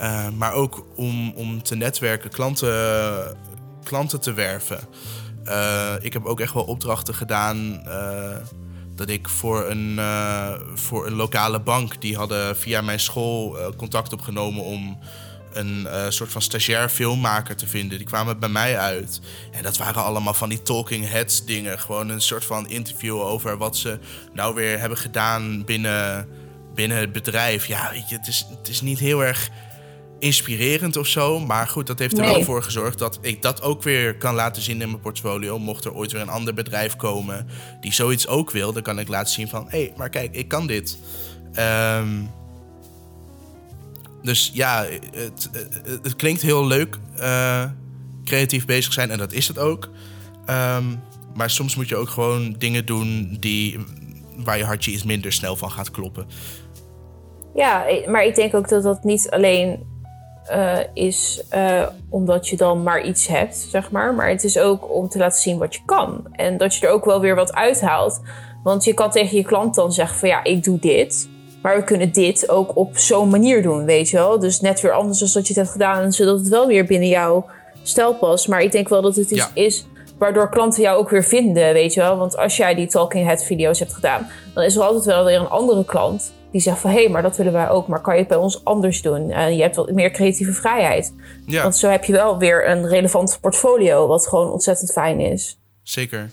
Uh, 0.00 0.28
maar 0.28 0.52
ook 0.52 0.86
om, 0.96 1.32
om 1.32 1.62
te 1.62 1.76
netwerken, 1.76 2.30
klanten, 2.30 3.36
klanten 3.84 4.20
te 4.20 4.32
werven. 4.32 4.80
Uh, 5.44 5.94
ik 6.00 6.12
heb 6.12 6.24
ook 6.24 6.40
echt 6.40 6.54
wel 6.54 6.64
opdrachten 6.64 7.14
gedaan. 7.14 7.82
dat 8.94 9.08
ik 9.08 9.28
voor 9.28 9.70
een, 9.70 10.00
voor 10.74 11.06
een 11.06 11.14
lokale 11.14 11.60
bank. 11.60 12.00
Die 12.00 12.16
hadden 12.16 12.56
via 12.56 12.80
mijn 12.80 13.00
school 13.00 13.56
contact 13.76 14.12
opgenomen 14.12 14.62
om 14.62 14.98
een 15.52 15.80
uh, 15.80 16.04
soort 16.08 16.32
van 16.32 16.42
stagiair 16.42 16.88
filmmaker 16.88 17.56
te 17.56 17.66
vinden. 17.66 17.98
Die 17.98 18.06
kwamen 18.06 18.38
bij 18.38 18.48
mij 18.48 18.78
uit. 18.78 19.20
En 19.52 19.62
dat 19.62 19.76
waren 19.76 20.04
allemaal 20.04 20.34
van 20.34 20.48
die 20.48 20.62
talking 20.62 21.08
heads 21.08 21.44
dingen. 21.44 21.78
Gewoon 21.78 22.08
een 22.08 22.20
soort 22.20 22.44
van 22.44 22.68
interview 22.68 23.20
over 23.20 23.56
wat 23.56 23.76
ze 23.76 23.98
nou 24.32 24.54
weer 24.54 24.78
hebben 24.78 24.98
gedaan 24.98 25.64
binnen, 25.64 26.28
binnen 26.74 26.98
het 26.98 27.12
bedrijf. 27.12 27.66
Ja, 27.66 27.90
weet 27.90 28.08
je, 28.08 28.16
het 28.16 28.26
is, 28.26 28.46
het 28.58 28.68
is 28.68 28.80
niet 28.80 28.98
heel 28.98 29.24
erg 29.24 29.50
inspirerend 30.18 30.96
of 30.96 31.06
zo. 31.06 31.40
Maar 31.40 31.68
goed, 31.68 31.86
dat 31.86 31.98
heeft 31.98 32.18
er 32.18 32.24
nee. 32.24 32.32
wel 32.32 32.42
voor 32.44 32.62
gezorgd 32.62 32.98
dat 32.98 33.18
ik 33.20 33.42
dat 33.42 33.62
ook 33.62 33.82
weer 33.82 34.16
kan 34.16 34.34
laten 34.34 34.62
zien 34.62 34.82
in 34.82 34.88
mijn 34.88 35.00
portfolio. 35.00 35.58
Mocht 35.58 35.84
er 35.84 35.94
ooit 35.94 36.12
weer 36.12 36.20
een 36.20 36.28
ander 36.28 36.54
bedrijf 36.54 36.96
komen 36.96 37.48
die 37.80 37.92
zoiets 37.92 38.26
ook 38.26 38.50
wil, 38.50 38.72
dan 38.72 38.82
kan 38.82 38.98
ik 38.98 39.08
laten 39.08 39.32
zien 39.32 39.48
van... 39.48 39.64
hé, 39.68 39.78
hey, 39.78 39.92
maar 39.96 40.08
kijk, 40.08 40.34
ik 40.34 40.48
kan 40.48 40.66
dit. 40.66 40.98
Um, 41.58 42.30
dus 44.22 44.50
ja, 44.54 44.84
het, 45.12 45.50
het, 46.02 46.16
klinkt 46.16 46.42
heel 46.42 46.66
leuk 46.66 46.98
uh, 47.18 47.64
creatief 48.24 48.66
bezig 48.66 48.92
zijn 48.92 49.10
en 49.10 49.18
dat 49.18 49.32
is 49.32 49.48
het 49.48 49.58
ook. 49.58 49.90
Um, 50.50 51.00
maar 51.34 51.50
soms 51.50 51.76
moet 51.76 51.88
je 51.88 51.96
ook 51.96 52.08
gewoon 52.08 52.54
dingen 52.58 52.86
doen 52.86 53.36
die, 53.40 53.78
waar 54.36 54.58
je 54.58 54.64
hartje 54.64 54.90
iets 54.90 55.04
minder 55.04 55.32
snel 55.32 55.56
van 55.56 55.70
gaat 55.70 55.90
kloppen. 55.90 56.26
Ja, 57.54 57.84
maar 58.06 58.24
ik 58.24 58.34
denk 58.34 58.54
ook 58.54 58.68
dat 58.68 58.82
dat 58.82 59.04
niet 59.04 59.30
alleen 59.30 59.86
uh, 60.50 60.78
is 60.94 61.42
uh, 61.54 61.86
omdat 62.08 62.48
je 62.48 62.56
dan 62.56 62.82
maar 62.82 63.04
iets 63.04 63.26
hebt, 63.26 63.56
zeg 63.56 63.90
maar. 63.90 64.14
Maar 64.14 64.28
het 64.28 64.44
is 64.44 64.58
ook 64.58 64.94
om 64.94 65.08
te 65.08 65.18
laten 65.18 65.40
zien 65.40 65.58
wat 65.58 65.74
je 65.74 65.80
kan. 65.84 66.26
En 66.32 66.56
dat 66.56 66.74
je 66.74 66.86
er 66.86 66.92
ook 66.92 67.04
wel 67.04 67.20
weer 67.20 67.34
wat 67.34 67.54
uithaalt. 67.54 68.20
Want 68.62 68.84
je 68.84 68.94
kan 68.94 69.10
tegen 69.10 69.36
je 69.36 69.44
klant 69.44 69.74
dan 69.74 69.92
zeggen 69.92 70.18
van 70.18 70.28
ja, 70.28 70.44
ik 70.44 70.64
doe 70.64 70.78
dit. 70.78 71.28
Maar 71.62 71.76
we 71.76 71.84
kunnen 71.84 72.12
dit 72.12 72.48
ook 72.48 72.76
op 72.76 72.98
zo'n 72.98 73.28
manier 73.28 73.62
doen, 73.62 73.84
weet 73.84 74.10
je 74.10 74.16
wel. 74.16 74.38
Dus 74.38 74.60
net 74.60 74.80
weer 74.80 74.92
anders 74.92 75.18
dan 75.18 75.28
dat 75.32 75.42
je 75.46 75.54
het 75.54 75.56
hebt 75.56 75.70
gedaan. 75.70 76.12
Zodat 76.12 76.38
het 76.38 76.48
wel 76.48 76.66
weer 76.66 76.84
binnen 76.84 77.08
jouw 77.08 77.46
stijl 77.82 78.14
past. 78.14 78.48
Maar 78.48 78.62
ik 78.62 78.72
denk 78.72 78.88
wel 78.88 79.02
dat 79.02 79.16
het 79.16 79.30
iets 79.30 79.50
is 79.54 79.86
waardoor 80.18 80.50
klanten 80.50 80.82
jou 80.82 80.98
ook 80.98 81.10
weer 81.10 81.24
vinden, 81.24 81.72
weet 81.72 81.94
je 81.94 82.00
wel. 82.00 82.16
Want 82.16 82.36
als 82.36 82.56
jij 82.56 82.74
die 82.74 82.86
talking 82.86 83.26
head 83.26 83.44
video's 83.44 83.78
hebt 83.78 83.94
gedaan... 83.94 84.30
dan 84.54 84.64
is 84.64 84.76
er 84.76 84.82
altijd 84.82 85.04
wel 85.04 85.24
weer 85.24 85.40
een 85.40 85.48
andere 85.48 85.84
klant 85.84 86.32
die 86.52 86.60
zegt 86.60 86.78
van... 86.78 86.90
hé, 86.90 87.02
hey, 87.02 87.08
maar 87.08 87.22
dat 87.22 87.36
willen 87.36 87.52
wij 87.52 87.68
ook, 87.68 87.86
maar 87.86 88.00
kan 88.00 88.14
je 88.14 88.20
het 88.20 88.28
bij 88.28 88.38
ons 88.38 88.64
anders 88.64 89.02
doen? 89.02 89.30
En 89.30 89.56
je 89.56 89.62
hebt 89.62 89.76
wat 89.76 89.90
meer 89.90 90.10
creatieve 90.10 90.52
vrijheid. 90.52 91.14
Ja. 91.46 91.62
Want 91.62 91.76
zo 91.76 91.88
heb 91.88 92.04
je 92.04 92.12
wel 92.12 92.38
weer 92.38 92.68
een 92.68 92.88
relevant 92.88 93.38
portfolio... 93.40 94.06
wat 94.06 94.26
gewoon 94.26 94.50
ontzettend 94.50 94.92
fijn 94.92 95.20
is. 95.20 95.58
Zeker. 95.82 96.30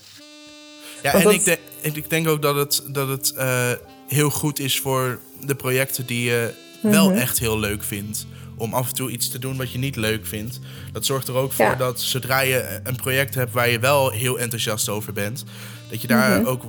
Ja, 1.03 1.13
en 1.13 1.29
ik, 1.29 1.45
denk, 1.45 1.59
ik 1.81 2.09
denk 2.09 2.27
ook 2.27 2.41
dat 2.41 2.55
het... 2.55 2.83
Dat 2.87 3.07
het 3.07 3.33
uh 3.37 3.71
heel 4.07 4.29
goed 4.29 4.59
is 4.59 4.79
voor 4.79 5.19
de 5.45 5.55
projecten 5.55 6.05
die 6.05 6.23
je 6.23 6.53
wel 6.81 7.09
mhm. 7.09 7.17
echt 7.17 7.39
heel 7.39 7.59
leuk 7.59 7.83
vindt. 7.83 8.25
Om 8.57 8.73
af 8.73 8.87
en 8.87 8.95
toe 8.95 9.11
iets 9.11 9.29
te 9.29 9.39
doen 9.39 9.57
wat 9.57 9.71
je 9.71 9.77
niet 9.77 9.95
leuk 9.95 10.25
vindt. 10.25 10.59
Dat 10.91 11.05
zorgt 11.05 11.27
er 11.27 11.35
ook 11.35 11.51
voor 11.51 11.77
dat 11.77 12.01
zodra 12.01 12.39
je 12.39 12.79
een 12.83 12.95
project 12.95 13.35
hebt 13.35 13.51
waar 13.51 13.69
je 13.69 13.79
wel 13.79 14.09
heel 14.09 14.39
enthousiast 14.39 14.89
over 14.89 15.13
bent, 15.13 15.43
dat 15.89 16.01
je 16.01 16.07
daar 16.07 16.39
mhm. 16.39 16.47
ook, 16.47 16.63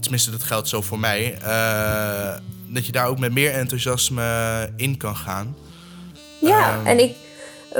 tenminste 0.00 0.30
dat 0.30 0.42
geldt 0.42 0.68
zo 0.68 0.82
voor 0.82 0.98
mij, 0.98 1.38
uh, 1.42 2.34
dat 2.66 2.86
je 2.86 2.92
daar 2.92 3.06
ook 3.06 3.18
met 3.18 3.32
meer 3.32 3.52
enthousiasme 3.52 4.70
in 4.76 4.96
kan 4.96 5.16
gaan. 5.16 5.56
Ja, 6.40 6.78
um, 6.78 6.86
en 6.86 6.98
ik, 6.98 7.14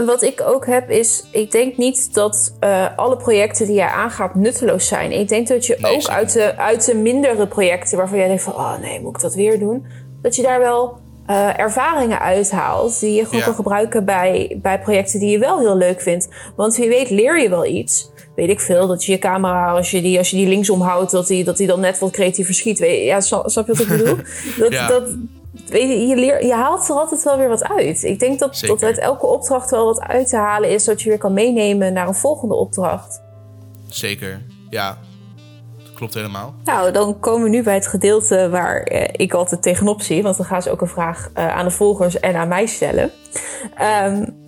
wat 0.05 0.23
ik 0.23 0.43
ook 0.47 0.67
heb 0.67 0.91
is, 0.91 1.25
ik 1.33 1.51
denk 1.51 1.77
niet 1.77 2.15
dat 2.15 2.57
uh, 2.61 2.87
alle 2.97 3.17
projecten 3.17 3.67
die 3.67 3.75
jij 3.75 3.89
aangaat 3.89 4.35
nutteloos 4.35 4.87
zijn. 4.87 5.13
Ik 5.13 5.29
denk 5.29 5.49
dat 5.49 5.67
je 5.67 5.77
ook 5.81 6.09
uit 6.09 6.33
de, 6.33 6.57
uit 6.57 6.85
de 6.85 6.95
mindere 6.95 7.47
projecten 7.47 7.99
waarvan 7.99 8.19
jij 8.19 8.27
denkt 8.27 8.43
van, 8.43 8.55
oh 8.55 8.79
nee, 8.79 9.01
moet 9.01 9.17
ik 9.17 9.23
dat 9.23 9.35
weer 9.35 9.59
doen? 9.59 9.87
Dat 10.23 10.37
je 10.37 10.43
daar 10.43 10.61
wel 10.61 10.99
uh, 11.31 11.59
ervaringen 11.59 12.21
uithaalt 12.21 13.01
die 13.01 13.15
je 13.15 13.25
gewoon 13.25 13.43
kan 13.43 13.55
gebruiken 13.55 14.05
bij, 14.05 14.59
bij 14.63 14.81
projecten 14.81 15.21
die 15.21 15.31
je 15.31 15.39
wel 15.39 15.59
heel 15.59 15.77
leuk 15.77 16.01
vindt. 16.01 16.29
Want 16.57 16.77
wie 16.77 16.89
weet 16.89 17.11
leer 17.11 17.43
je 17.43 17.49
wel 17.49 17.67
iets. 17.67 18.11
Weet 18.35 18.49
ik 18.49 18.61
veel, 18.61 18.87
dat 18.87 19.05
je 19.05 19.13
je 19.13 19.19
camera, 19.19 19.73
als 19.73 19.91
je 19.91 20.03
die, 20.03 20.19
als 20.19 20.31
je 20.31 20.37
die 20.37 20.49
linksom 20.49 20.81
houdt, 20.81 21.11
dat 21.11 21.27
die, 21.27 21.45
dat 21.45 21.57
die 21.57 21.67
dan 21.67 21.81
net 21.81 21.99
wat 21.99 22.11
creatiever 22.11 22.55
schiet. 22.55 22.79
Weet, 22.79 23.05
ja, 23.05 23.21
snap, 23.21 23.47
je 23.49 23.65
wat 23.67 23.79
ik 23.79 23.89
bedoel? 23.89 24.17
Dat, 24.59 24.73
ja. 24.73 24.89
dat, 24.89 25.17
je, 25.69 26.07
je, 26.07 26.17
leer, 26.17 26.47
je 26.47 26.55
haalt 26.55 26.89
er 26.89 26.95
altijd 26.95 27.23
wel 27.23 27.39
weer 27.39 27.49
wat 27.49 27.65
uit. 27.65 28.03
Ik 28.03 28.19
denk 28.19 28.39
dat, 28.39 28.63
dat 28.67 28.83
uit 28.83 28.99
elke 28.99 29.27
opdracht 29.27 29.71
wel 29.71 29.85
wat 29.85 30.01
uit 30.01 30.29
te 30.29 30.37
halen 30.37 30.71
is, 30.71 30.85
dat 30.85 31.03
je 31.03 31.09
weer 31.09 31.19
kan 31.19 31.33
meenemen 31.33 31.93
naar 31.93 32.09
een 32.09 32.15
volgende 32.15 32.55
opdracht. 32.55 33.23
Zeker, 33.89 34.43
ja. 34.71 34.99
Dat 35.83 35.95
klopt 35.95 36.15
helemaal. 36.15 36.55
Nou, 36.65 36.93
dan 36.93 37.21
komen 37.21 37.43
we 37.43 37.49
nu 37.49 37.63
bij 37.63 37.75
het 37.75 37.87
gedeelte 37.87 38.49
waar 38.51 38.83
eh, 38.83 39.09
ik 39.13 39.33
altijd 39.33 39.63
tegenop 39.63 40.03
zie. 40.03 40.23
Want 40.23 40.37
dan 40.37 40.47
gaan 40.47 40.63
ze 40.63 40.71
ook 40.71 40.81
een 40.81 40.89
vraag 40.89 41.31
uh, 41.35 41.57
aan 41.57 41.65
de 41.65 41.71
volgers 41.71 42.21
en 42.21 42.37
aan 42.37 42.49
mij 42.49 42.67
stellen. 42.67 43.11
Um, 44.05 44.45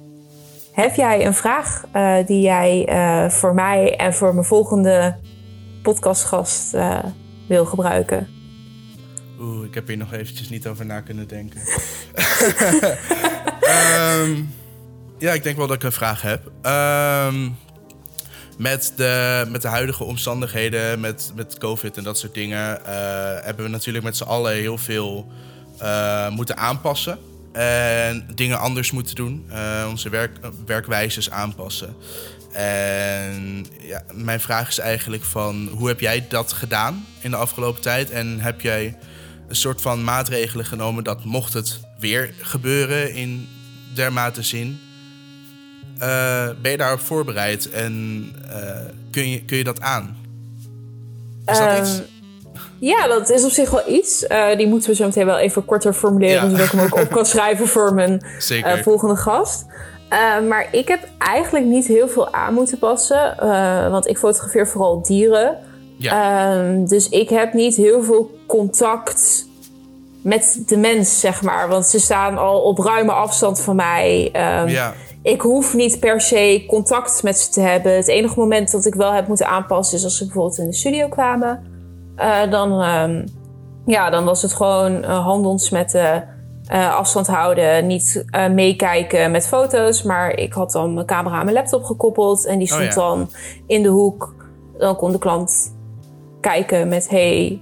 heb 0.73 0.95
jij 0.95 1.27
een 1.27 1.35
vraag 1.35 1.85
uh, 1.97 2.17
die 2.27 2.41
jij 2.41 2.89
uh, 2.89 3.31
voor 3.31 3.55
mij 3.55 3.97
en 3.97 4.15
voor 4.15 4.35
mijn 4.35 4.47
volgende 4.47 5.17
podcastgast 5.83 6.77
wil 7.49 7.65
gebruiken? 7.65 8.38
Oeh, 9.41 9.67
ik 9.67 9.75
heb 9.75 9.87
hier 9.87 9.97
nog 9.97 10.13
eventjes 10.13 10.49
niet 10.49 10.67
over 10.67 10.87
na 10.87 11.01
kunnen 11.01 11.29
denken. 11.29 11.61
um, 14.21 14.55
ja, 15.19 15.33
ik 15.33 15.43
denk 15.43 15.57
wel 15.57 15.67
dat 15.67 15.77
ik 15.77 15.83
een 15.83 15.93
vraag 15.93 16.23
heb. 16.23 16.51
Um, 16.67 17.57
met, 18.59 18.93
de, 18.97 19.45
met 19.49 19.63
de 19.63 19.69
huidige 19.69 20.05
omstandigheden, 20.05 21.01
met, 21.01 21.33
met 21.35 21.59
COVID 21.59 21.97
en 21.97 22.05
dat 22.05 22.19
soort 22.19 22.35
dingen, 22.35 22.81
uh, 22.81 22.87
hebben 23.41 23.65
we 23.65 23.71
natuurlijk 23.71 24.05
met 24.05 24.17
z'n 24.17 24.25
allen 24.25 24.53
heel 24.53 24.79
veel 24.79 25.33
uh, 25.83 26.29
moeten 26.29 26.57
aanpassen. 26.57 27.19
En 27.53 28.29
dingen 28.35 28.59
anders 28.59 28.91
moeten 28.91 29.15
doen. 29.15 29.47
Uh, 29.51 29.87
onze 29.89 30.09
werk, 30.09 30.39
werkwijzes 30.67 31.31
aanpassen. 31.31 31.97
En 32.53 33.67
ja, 33.81 34.03
mijn 34.13 34.41
vraag 34.41 34.69
is 34.69 34.79
eigenlijk 34.79 35.25
van 35.25 35.69
hoe 35.73 35.89
heb 35.89 36.01
jij 36.01 36.27
dat 36.29 36.53
gedaan 36.53 37.07
in 37.21 37.31
de 37.31 37.37
afgelopen 37.37 37.83
tijd? 37.83 38.11
En 38.11 38.41
heb 38.41 38.61
jij 38.61 38.99
een 39.49 39.57
soort 39.57 39.81
van 39.81 40.05
maatregelen 40.05 40.65
genomen 40.65 41.05
dat 41.05 41.25
mocht 41.25 41.53
het 41.53 41.81
weer 41.99 42.35
gebeuren 42.41 43.15
in 43.15 43.49
dermate 43.95 44.43
zien. 44.43 44.81
Uh, 46.03 46.49
ben 46.63 46.71
je 46.71 46.77
daarop 46.77 47.01
voorbereid 47.01 47.71
en 47.71 48.25
kun, 49.11 49.31
je, 49.31 49.45
kun 49.45 49.57
je 49.57 49.65
dat 49.65 49.81
aan? 49.81 50.17
Is 51.47 51.59
dat 51.59 51.79
iets? 51.79 51.91
Ehm, 51.91 52.03
ja, 52.79 53.07
dat 53.07 53.31
is 53.31 53.45
op 53.45 53.51
zich 53.51 53.71
wel 53.71 53.89
iets. 53.89 54.27
die 54.57 54.67
moeten 54.67 54.91
we 54.91 54.97
zo 54.97 55.05
meteen 55.05 55.27
wel 55.27 55.39
even 55.39 55.65
korter 55.65 55.93
formuleren, 55.93 56.51
zodat 56.51 56.67
ik 56.67 56.73
hem 56.73 56.85
ook 56.85 57.01
op 57.01 57.11
kan 57.11 57.27
schrijven 57.37 57.69
voor 57.69 57.95
mijn 57.95 58.23
volgende 58.83 59.17
gast. 59.17 59.67
maar 60.49 60.69
ik 60.73 60.89
heb 60.89 61.09
eigenlijk 61.19 61.65
niet 61.65 61.87
heel 61.87 62.09
veel 62.09 62.33
aan 62.33 62.55
moeten 62.55 62.79
passen, 62.79 63.35
want 63.91 64.07
ik 64.07 64.19
fotografeer 64.19 64.69
vooral 64.69 65.03
dieren. 65.03 65.59
Ja. 65.97 66.53
Ehm, 66.53 66.85
dus 66.85 67.09
ik 67.09 67.29
heb 67.29 67.53
niet 67.53 67.77
heel 67.77 68.03
veel 68.03 68.38
contact 68.49 69.47
met 70.23 70.63
de 70.67 70.77
mens, 70.77 71.21
zeg 71.21 71.43
maar. 71.43 71.69
Want 71.69 71.87
ze 71.87 72.01
staan 72.01 72.39
al 72.39 72.61
op 72.61 72.79
ruime 72.79 73.13
afstand 73.13 73.61
van 73.61 73.77
mij. 73.77 74.27
Um, 74.27 74.69
ja. 74.69 74.95
Ik 75.23 75.41
hoef 75.41 75.75
niet 75.75 76.01
per 76.01 76.21
se 76.21 76.65
contact 76.69 77.23
met 77.23 77.39
ze 77.39 77.51
te 77.51 77.61
hebben. 77.61 77.97
Het 77.97 78.09
enige 78.09 78.39
moment 78.39 78.71
dat 78.71 78.85
ik 78.85 78.95
wel 78.95 79.13
heb 79.13 79.29
moeten 79.29 79.47
aanpassen 79.49 79.99
is 79.99 80.05
als 80.05 80.17
ze 80.17 80.25
bijvoorbeeld 80.25 80.59
in 80.59 80.67
de 80.67 80.75
studio 80.75 81.09
kwamen. 81.09 81.65
Uh, 82.19 82.51
dan, 82.51 82.83
um, 82.83 83.25
ja, 83.87 84.11
dan 84.11 84.25
was 84.25 84.43
het 84.43 84.53
gewoon 84.53 84.93
uh, 85.05 85.25
handels 85.25 85.71
met 85.71 85.95
uh, 85.95 86.97
afstand 86.97 87.27
houden. 87.27 87.87
Niet 87.87 88.25
meekijken 88.51 89.31
met 89.31 89.47
foto's. 89.47 90.03
Maar 90.03 90.31
ik 90.31 90.53
had 90.53 90.73
dan 90.73 90.95
mijn 90.95 91.07
camera 91.07 91.37
aan 91.37 91.45
mijn 91.45 91.57
laptop 91.57 91.85
gekoppeld. 91.85 92.47
En 92.47 92.59
die 92.59 92.73
oh 92.73 92.75
stond 92.75 92.95
dan 92.95 93.31
in 93.67 93.83
de 93.83 93.89
hoek. 93.89 94.35
Dan 94.79 94.97
kon 94.97 95.13
de 95.13 95.19
klant 95.19 95.75
kijken 96.41 96.89
met... 96.89 97.09
hey, 97.09 97.61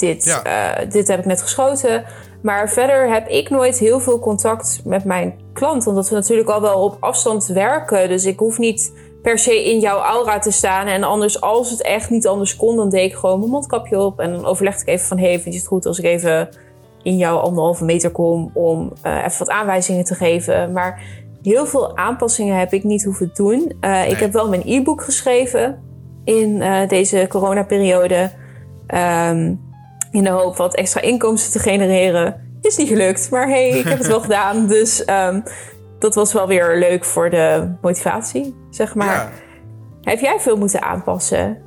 dit, 0.00 0.40
eh, 0.42 0.70
dit 0.88 1.08
heb 1.08 1.18
ik 1.18 1.24
net 1.24 1.42
geschoten. 1.42 2.04
Maar 2.42 2.68
verder 2.68 3.12
heb 3.12 3.28
ik 3.28 3.50
nooit 3.50 3.78
heel 3.78 4.00
veel 4.00 4.18
contact 4.18 4.80
met 4.84 5.04
mijn 5.04 5.34
klant. 5.52 5.86
Omdat 5.86 6.08
we 6.08 6.14
natuurlijk 6.14 6.48
al 6.48 6.60
wel 6.60 6.82
op 6.82 6.96
afstand 7.00 7.46
werken. 7.46 8.08
Dus 8.08 8.24
ik 8.24 8.38
hoef 8.38 8.58
niet 8.58 8.92
per 9.22 9.38
se 9.38 9.70
in 9.70 9.80
jouw 9.80 9.98
aura 9.98 10.38
te 10.38 10.50
staan. 10.50 10.86
En 10.86 11.02
anders, 11.02 11.40
als 11.40 11.70
het 11.70 11.82
echt 11.82 12.10
niet 12.10 12.26
anders 12.26 12.56
kon, 12.56 12.76
dan 12.76 12.88
deed 12.88 13.10
ik 13.10 13.16
gewoon 13.16 13.38
mijn 13.38 13.50
mondkapje 13.50 13.98
op. 13.98 14.20
En 14.20 14.32
dan 14.32 14.44
overlegde 14.44 14.80
ik 14.80 14.88
even 14.88 15.06
van, 15.06 15.18
hey, 15.18 15.40
vind 15.40 15.54
je 15.54 15.60
het 15.60 15.68
goed 15.68 15.86
als 15.86 15.98
ik 15.98 16.04
even 16.04 16.48
in 17.02 17.16
jouw 17.16 17.36
anderhalve 17.36 17.84
meter 17.84 18.10
kom 18.10 18.50
om 18.54 18.92
uh, 19.06 19.24
even 19.24 19.38
wat 19.38 19.48
aanwijzingen 19.48 20.04
te 20.04 20.14
geven. 20.14 20.72
Maar 20.72 21.02
heel 21.42 21.66
veel 21.66 21.96
aanpassingen 21.96 22.58
heb 22.58 22.72
ik 22.72 22.84
niet 22.84 23.04
hoeven 23.04 23.30
doen. 23.34 23.72
Uh, 23.80 24.10
Ik 24.10 24.18
heb 24.18 24.32
wel 24.32 24.48
mijn 24.48 24.62
e-book 24.64 25.02
geschreven 25.02 25.82
in 26.24 26.48
uh, 26.56 26.88
deze 26.88 27.26
coronaperiode. 27.28 28.30
Um, 28.94 29.68
in 30.10 30.24
de 30.24 30.30
hoop 30.30 30.56
wat 30.56 30.74
extra 30.74 31.00
inkomsten 31.00 31.52
te 31.52 31.58
genereren. 31.58 32.48
Is 32.60 32.76
niet 32.76 32.88
gelukt, 32.88 33.30
maar 33.30 33.48
hey, 33.48 33.68
ik 33.68 33.84
heb 33.84 33.98
het 33.98 34.06
wel 34.06 34.20
gedaan. 34.30 34.66
Dus 34.66 35.08
um, 35.08 35.42
dat 35.98 36.14
was 36.14 36.32
wel 36.32 36.46
weer 36.46 36.78
leuk 36.78 37.04
voor 37.04 37.30
de 37.30 37.72
motivatie, 37.80 38.54
zeg 38.70 38.94
maar. 38.94 39.32
Heb 40.02 40.20
jij 40.20 40.40
veel 40.40 40.56
moeten 40.56 40.82
aanpassen? 40.82 41.58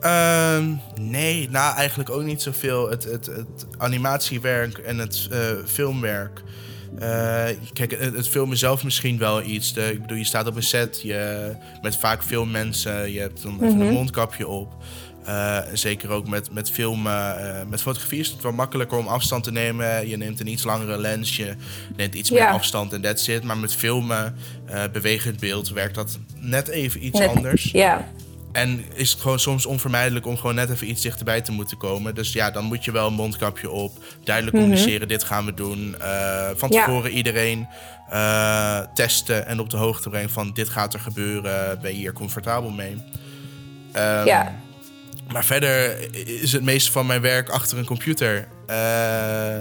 Uh, 0.00 0.64
nee, 1.00 1.50
nou 1.50 1.76
eigenlijk 1.76 2.10
ook 2.10 2.22
niet 2.22 2.42
zoveel. 2.42 2.90
Het, 2.90 3.04
het, 3.04 3.26
het 3.26 3.66
animatiewerk 3.78 4.78
en 4.78 4.98
het 4.98 5.28
uh, 5.32 5.38
filmwerk. 5.66 6.42
Uh, 6.94 7.44
kijk, 7.72 7.90
het, 7.90 8.16
het, 8.16 8.28
filmen 8.28 8.56
zelf 8.56 8.84
misschien 8.84 9.18
wel 9.18 9.42
iets. 9.42 9.72
De, 9.72 9.92
ik 9.92 10.00
bedoel, 10.00 10.16
je 10.16 10.24
staat 10.24 10.46
op 10.46 10.56
een 10.56 10.62
set 10.62 11.02
je, 11.02 11.52
met 11.82 11.96
vaak 11.96 12.22
veel 12.22 12.44
mensen. 12.46 13.12
Je 13.12 13.20
hebt 13.20 13.42
dan 13.42 13.54
even 13.54 13.66
een 13.66 13.86
mhm. 13.86 13.92
mondkapje 13.92 14.48
op. 14.48 14.72
Uh, 15.28 15.58
zeker 15.72 16.10
ook 16.10 16.28
met, 16.28 16.52
met 16.52 16.70
filmen. 16.70 17.36
Uh, 17.40 17.68
met 17.68 17.82
fotografie 17.82 18.20
is 18.20 18.28
het 18.28 18.42
wel 18.42 18.52
makkelijker 18.52 18.98
om 18.98 19.06
afstand 19.06 19.44
te 19.44 19.52
nemen. 19.52 20.08
Je 20.08 20.16
neemt 20.16 20.40
een 20.40 20.46
iets 20.46 20.64
langere 20.64 20.98
lens, 20.98 21.36
je 21.36 21.54
neemt 21.96 22.14
iets 22.14 22.30
meer 22.30 22.46
afstand 22.46 22.92
en 22.92 23.00
that's 23.00 23.28
it. 23.28 23.44
Maar 23.44 23.56
met 23.56 23.74
filmen, 23.74 24.36
uh, 24.70 24.82
bewegend 24.92 25.40
beeld, 25.40 25.68
werkt 25.68 25.94
dat 25.94 26.18
net 26.34 26.68
even 26.68 27.04
iets 27.04 27.20
anders. 27.20 27.70
Ja. 27.70 28.08
En 28.52 28.84
is 28.94 29.10
het 29.10 29.20
gewoon 29.20 29.38
soms 29.38 29.66
onvermijdelijk 29.66 30.26
om 30.26 30.36
gewoon 30.36 30.54
net 30.54 30.70
even 30.70 30.90
iets 30.90 31.02
dichterbij 31.02 31.40
te 31.40 31.52
moeten 31.52 31.76
komen. 31.76 32.14
Dus 32.14 32.32
ja, 32.32 32.50
dan 32.50 32.64
moet 32.64 32.84
je 32.84 32.92
wel 32.92 33.06
een 33.06 33.14
mondkapje 33.14 33.70
op. 33.70 33.92
Duidelijk 34.24 34.56
mhm. 34.56 34.64
communiceren, 34.64 35.08
dit 35.08 35.24
gaan 35.24 35.44
we 35.44 35.54
doen. 35.54 35.96
van 36.56 36.68
tevoren 36.68 37.10
iedereen 37.10 37.68
testen 38.94 39.46
en 39.46 39.60
op 39.60 39.70
de 39.70 39.76
hoogte 39.76 40.08
brengen 40.08 40.30
van 40.30 40.50
dit 40.54 40.68
gaat 40.68 40.94
er 40.94 41.00
gebeuren. 41.00 41.80
Ben 41.80 41.90
je 41.90 41.98
hier 41.98 42.12
comfortabel 42.12 42.70
mee? 42.70 42.92
Um, 43.96 44.26
ja. 44.26 44.66
Maar 45.32 45.44
verder 45.44 45.98
is 46.42 46.52
het 46.52 46.62
meeste 46.62 46.92
van 46.92 47.06
mijn 47.06 47.20
werk 47.20 47.48
achter 47.48 47.78
een 47.78 47.84
computer. 47.84 48.48
Uh, 48.70 49.56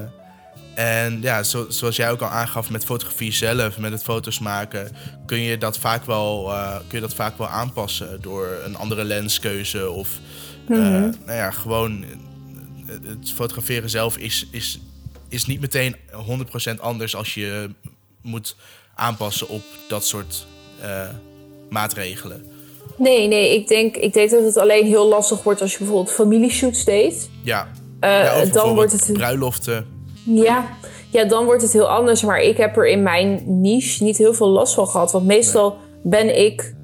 en 0.76 1.22
ja, 1.22 1.44
zo, 1.44 1.66
zoals 1.70 1.96
jij 1.96 2.12
ook 2.12 2.22
al 2.22 2.30
aangaf 2.30 2.70
met 2.70 2.86
fotografie 2.86 3.32
zelf, 3.32 3.78
met 3.78 3.92
het 3.92 4.04
foto's 4.04 4.40
maken, 4.40 4.96
kun 5.26 5.40
je 5.40 5.58
dat 5.58 5.80
vaak 5.80 6.06
wel, 6.06 6.52
uh, 6.52 6.76
kun 6.76 6.98
je 7.00 7.00
dat 7.00 7.14
vaak 7.14 7.38
wel 7.38 7.48
aanpassen 7.48 8.22
door 8.22 8.62
een 8.64 8.76
andere 8.76 9.04
lenskeuze. 9.04 9.90
Of 9.90 10.20
mm 10.68 10.76
-hmm. 10.76 11.16
nou 11.26 11.38
ja, 11.38 11.52
gewoon 11.52 12.06
het 12.86 13.32
fotograferen 13.34 13.90
zelf 13.90 14.18
is, 14.18 14.48
is, 14.52 14.80
is 15.30 15.46
niet 15.46 15.62
meteen 15.62 15.96
100% 16.76 16.80
anders 16.80 17.16
als 17.16 17.34
je 17.34 17.70
moet 18.22 18.56
aanpassen 18.96 19.48
op 19.48 19.64
dat 19.88 20.06
soort 20.06 20.48
maatregelen. 21.70 22.57
Nee, 22.98 23.28
nee, 23.28 23.56
ik 23.56 23.68
denk, 23.68 23.96
ik 23.96 24.14
denk 24.14 24.30
dat 24.30 24.44
het 24.44 24.58
alleen 24.58 24.86
heel 24.86 25.08
lastig 25.08 25.44
wordt 25.44 25.62
als 25.62 25.72
je 25.72 25.78
bijvoorbeeld 25.78 26.12
familieshoots 26.12 26.84
deed. 26.84 27.30
Ja. 27.44 27.68
Uh, 28.02 28.52
dan 28.52 28.76
wordt 28.76 28.92
het. 28.92 29.10
Bruiloften. 29.14 29.86
Ja. 30.24 30.66
ja, 31.10 31.26
dan 31.26 31.46
wordt 31.46 31.62
het 31.62 31.74
heel 31.74 31.90
anders. 31.90 32.22
Maar 32.22 32.40
ik 32.40 32.58
heb 32.58 32.78
er 32.78 32.88
in 32.88 33.04
mijn 33.04 33.42
niche 33.46 34.04
niet 34.04 34.18
heel 34.18 34.34
veel 34.34 34.48
last 34.48 34.74
van 34.74 34.88
gehad. 34.88 35.12
Want 35.12 35.26
meestal 35.26 35.78
ben 36.04 36.40
ik 36.46 36.76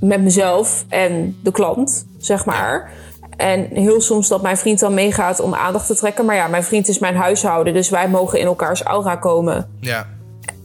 met 0.00 0.22
mezelf 0.22 0.84
en 0.88 1.36
de 1.42 1.50
klant, 1.50 2.06
zeg 2.18 2.44
maar. 2.44 2.92
En 3.36 3.68
heel 3.72 4.00
soms 4.00 4.28
dat 4.28 4.42
mijn 4.42 4.56
vriend 4.56 4.78
dan 4.78 4.94
meegaat 4.94 5.40
om 5.40 5.54
aandacht 5.54 5.86
te 5.86 5.94
trekken. 5.94 6.24
Maar 6.24 6.36
ja, 6.36 6.48
mijn 6.48 6.64
vriend 6.64 6.88
is 6.88 6.98
mijn 6.98 7.16
huishouden. 7.16 7.74
Dus 7.74 7.90
wij 7.90 8.08
mogen 8.08 8.38
in 8.38 8.46
elkaars 8.46 8.82
aura 8.82 9.16
komen. 9.16 9.70
Ja. 9.80 10.06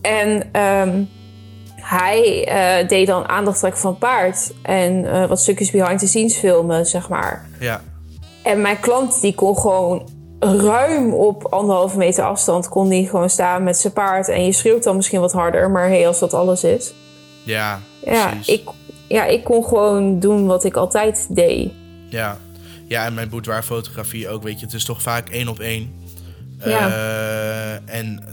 En 0.02 0.60
um, 0.62 1.10
hij 1.84 2.48
uh, 2.82 2.90
deed 2.90 3.08
dan 3.08 3.28
aandacht 3.28 3.60
trekken 3.60 3.82
van 3.82 3.90
het 3.90 4.00
paard. 4.00 4.54
En 4.62 5.04
uh, 5.04 5.26
wat 5.26 5.40
stukjes 5.40 5.72
behind 5.72 6.00
the 6.00 6.08
scenes 6.08 6.36
filmen, 6.36 6.86
zeg 6.86 7.10
maar. 7.10 7.46
Ja. 7.60 7.82
En 8.44 8.62
mijn 8.62 8.80
klant 8.80 9.22
die 9.22 9.36
kon 9.36 9.58
gewoon 9.58 10.10
ruim 10.40 11.14
op 11.14 11.46
anderhalve 11.46 11.98
meter 11.98 12.24
afstand... 12.24 12.70
kon 12.70 12.90
die 12.90 13.10
gewoon 13.10 13.30
staan 13.30 13.64
met 13.64 13.78
zijn 13.78 13.94
paard. 13.94 14.28
En 14.28 14.46
je 14.46 14.52
schreeuwt 14.52 14.84
dan 14.84 14.96
misschien 14.96 15.20
wat 15.20 15.32
harder. 15.32 15.72
Maar 15.72 15.88
hé, 15.88 15.96
hey, 15.96 16.08
als 16.08 16.20
dat 16.20 16.34
alles 16.34 16.64
is... 16.64 16.94
Ja, 17.44 17.80
ja 18.06 18.34
ik, 18.46 18.70
ja, 19.08 19.26
ik 19.26 19.44
kon 19.44 19.64
gewoon 19.64 20.20
doen 20.20 20.46
wat 20.46 20.64
ik 20.64 20.76
altijd 20.76 21.28
deed. 21.30 21.72
Ja, 22.10 22.38
ja 22.88 23.06
en 23.06 23.14
mijn 23.14 23.30
boudoirfotografie 23.30 24.30
ook, 24.30 24.44
weet 24.44 24.60
je. 24.60 24.66
Het 24.66 24.76
is 24.76 24.86
toch 24.86 25.02
vaak 25.02 25.30
één 25.30 25.48
op 25.48 25.60
één. 25.60 26.03
Ja. 26.66 26.88
Uh, 26.88 27.96
en 27.96 28.24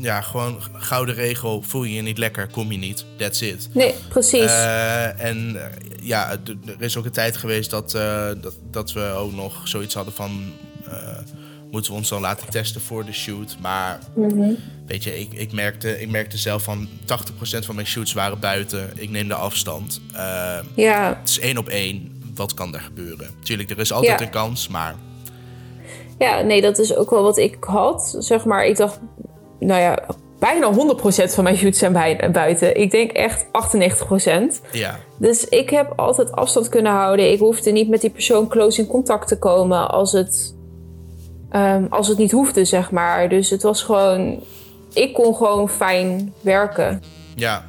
ja, 0.00 0.20
gewoon 0.20 0.60
gouden 0.72 1.14
regel. 1.14 1.62
Voel 1.62 1.84
je 1.84 1.94
je 1.94 2.02
niet 2.02 2.18
lekker, 2.18 2.46
kom 2.46 2.72
je 2.72 2.78
niet. 2.78 3.04
That's 3.16 3.40
it. 3.40 3.68
Nee, 3.72 3.94
precies. 4.08 4.40
Uh, 4.40 5.24
en 5.24 5.56
eh, 5.56 5.70
ja, 6.00 6.30
er 6.66 6.82
is 6.82 6.96
ook 6.96 7.04
een 7.04 7.10
tijd 7.10 7.36
geweest 7.36 7.70
dat, 7.70 7.94
uh, 7.94 8.28
dat, 8.40 8.54
dat 8.70 8.92
we 8.92 9.00
ook 9.00 9.32
nog 9.32 9.68
zoiets 9.68 9.94
hadden 9.94 10.14
van... 10.14 10.52
moeten 11.70 11.92
we 11.92 11.98
ons 11.98 12.08
dan 12.08 12.20
laten 12.20 12.50
testen 12.50 12.80
voor 12.80 13.04
de 13.04 13.12
shoot. 13.12 13.56
Maar 13.60 13.98
mm 14.14 14.56
weet 14.86 15.04
je, 15.04 15.20
ik, 15.20 15.32
ik, 15.32 15.52
merkte, 15.52 16.00
ik 16.00 16.10
merkte 16.10 16.38
zelf 16.38 16.62
van 16.62 16.88
80% 16.88 17.58
van 17.58 17.74
mijn 17.74 17.86
shoots 17.86 18.12
waren 18.12 18.38
buiten. 18.38 18.90
Ik 18.94 19.10
neem 19.10 19.28
de 19.28 19.34
afstand. 19.34 20.00
ja. 20.74 21.18
Het 21.20 21.28
is 21.28 21.38
één 21.38 21.58
op 21.58 21.68
één. 21.68 22.20
Wat 22.34 22.54
kan 22.54 22.74
er 22.74 22.80
gebeuren? 22.80 23.30
Tuurlijk, 23.42 23.70
er 23.70 23.78
is 23.78 23.92
altijd 23.92 24.20
een 24.20 24.30
kans, 24.30 24.68
maar... 24.68 24.94
Ja, 26.18 26.40
nee, 26.40 26.60
dat 26.60 26.78
is 26.78 26.96
ook 26.96 27.10
wel 27.10 27.22
wat 27.22 27.38
ik 27.38 27.56
had. 27.60 28.16
Zeg 28.18 28.44
maar, 28.44 28.66
ik 28.66 28.76
dacht, 28.76 29.00
nou 29.58 29.80
ja, 29.80 30.06
bijna 30.38 30.72
100% 30.72 31.32
van 31.34 31.44
mijn 31.44 31.56
shoots 31.56 31.78
zijn 31.78 31.92
buiten. 32.32 32.76
Ik 32.76 32.90
denk 32.90 33.10
echt 33.10 33.46
98%. 33.46 33.48
Ja. 34.72 34.98
Dus 35.18 35.44
ik 35.44 35.70
heb 35.70 35.92
altijd 35.96 36.32
afstand 36.32 36.68
kunnen 36.68 36.92
houden. 36.92 37.32
Ik 37.32 37.38
hoefde 37.38 37.70
niet 37.70 37.88
met 37.88 38.00
die 38.00 38.10
persoon 38.10 38.48
close 38.48 38.80
in 38.80 38.86
contact 38.86 39.28
te 39.28 39.38
komen 39.38 39.90
als 39.90 40.12
het, 40.12 40.54
um, 41.50 41.86
als 41.90 42.08
het 42.08 42.18
niet 42.18 42.32
hoefde, 42.32 42.64
zeg 42.64 42.90
maar. 42.90 43.28
Dus 43.28 43.50
het 43.50 43.62
was 43.62 43.82
gewoon... 43.82 44.42
Ik 44.92 45.14
kon 45.14 45.34
gewoon 45.34 45.68
fijn 45.68 46.34
werken. 46.40 47.02
Ja, 47.34 47.64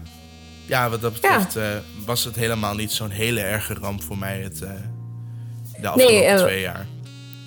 ja 0.65 0.89
wat 0.89 1.01
dat 1.01 1.13
betreft 1.13 1.53
ja. 1.53 1.61
Uh, 1.61 1.77
was 2.05 2.23
het 2.23 2.35
helemaal 2.35 2.75
niet 2.75 2.91
zo'n 2.91 3.09
hele 3.09 3.41
erge 3.41 3.73
ramp 3.73 4.03
voor 4.03 4.17
mij 4.17 4.39
het, 4.39 4.61
uh, 4.63 4.69
de 5.81 5.87
afgelopen 5.87 6.15
nee, 6.15 6.33
uh, 6.33 6.35
twee 6.35 6.61
jaar. 6.61 6.85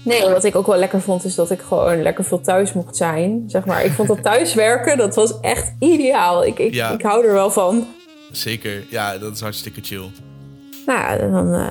Nee, 0.03 0.29
wat 0.29 0.45
ik 0.45 0.57
ook 0.57 0.67
wel 0.67 0.77
lekker 0.77 1.01
vond, 1.01 1.25
is 1.25 1.35
dat 1.35 1.51
ik 1.51 1.61
gewoon 1.61 2.03
lekker 2.03 2.25
veel 2.25 2.41
thuis 2.41 2.73
mocht 2.73 2.97
zijn. 2.97 3.45
Zeg 3.47 3.65
maar, 3.65 3.85
ik 3.85 3.93
vond 3.93 4.09
dat 4.09 4.23
thuiswerken, 4.33 4.99
dat 4.99 5.15
was 5.15 5.41
echt 5.41 5.75
ideaal. 5.79 6.45
Ik, 6.45 6.59
ik, 6.59 6.75
ik 6.75 7.03
hou 7.03 7.27
er 7.27 7.33
wel 7.33 7.51
van. 7.51 7.87
Zeker, 8.31 8.85
ja, 8.89 9.19
dat 9.19 9.35
is 9.35 9.41
hartstikke 9.41 9.81
chill. 9.83 10.11
Nou, 10.87 11.31
dan, 11.31 11.55
uh, 11.55 11.71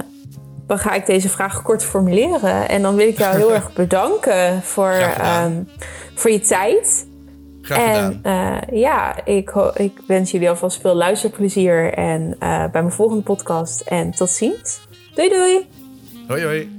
dan 0.68 0.80
ga 0.80 0.94
ik 0.94 1.06
deze 1.06 1.30
vraag 1.30 1.62
kort 1.62 1.84
formuleren. 1.84 2.70
En 2.70 2.82
dan 2.82 2.96
wil 2.96 3.08
ik 3.08 3.18
jou 3.18 3.36
heel 3.36 3.54
erg 3.60 3.74
bedanken 3.74 4.62
voor, 4.64 4.96
um, 5.44 5.68
voor 6.14 6.32
je 6.32 6.40
tijd. 6.40 7.08
en 7.70 8.22
ja, 8.72 9.26
ik, 9.26 9.52
ik 9.74 9.94
wens 10.08 10.32
jullie 10.32 10.50
alvast 10.50 10.82
veel 10.82 10.96
luisterplezier 10.96 11.94
en 11.94 12.36
bij 12.40 12.70
mijn 12.72 12.92
volgende 12.92 13.24
podcast. 13.24 13.82
En 13.82 14.12
tot 14.12 14.30
ziens. 14.30 14.80
Doei 15.16 15.30
doei. 15.30 15.68
Hoi 16.28 16.44
hoi. 16.44 16.79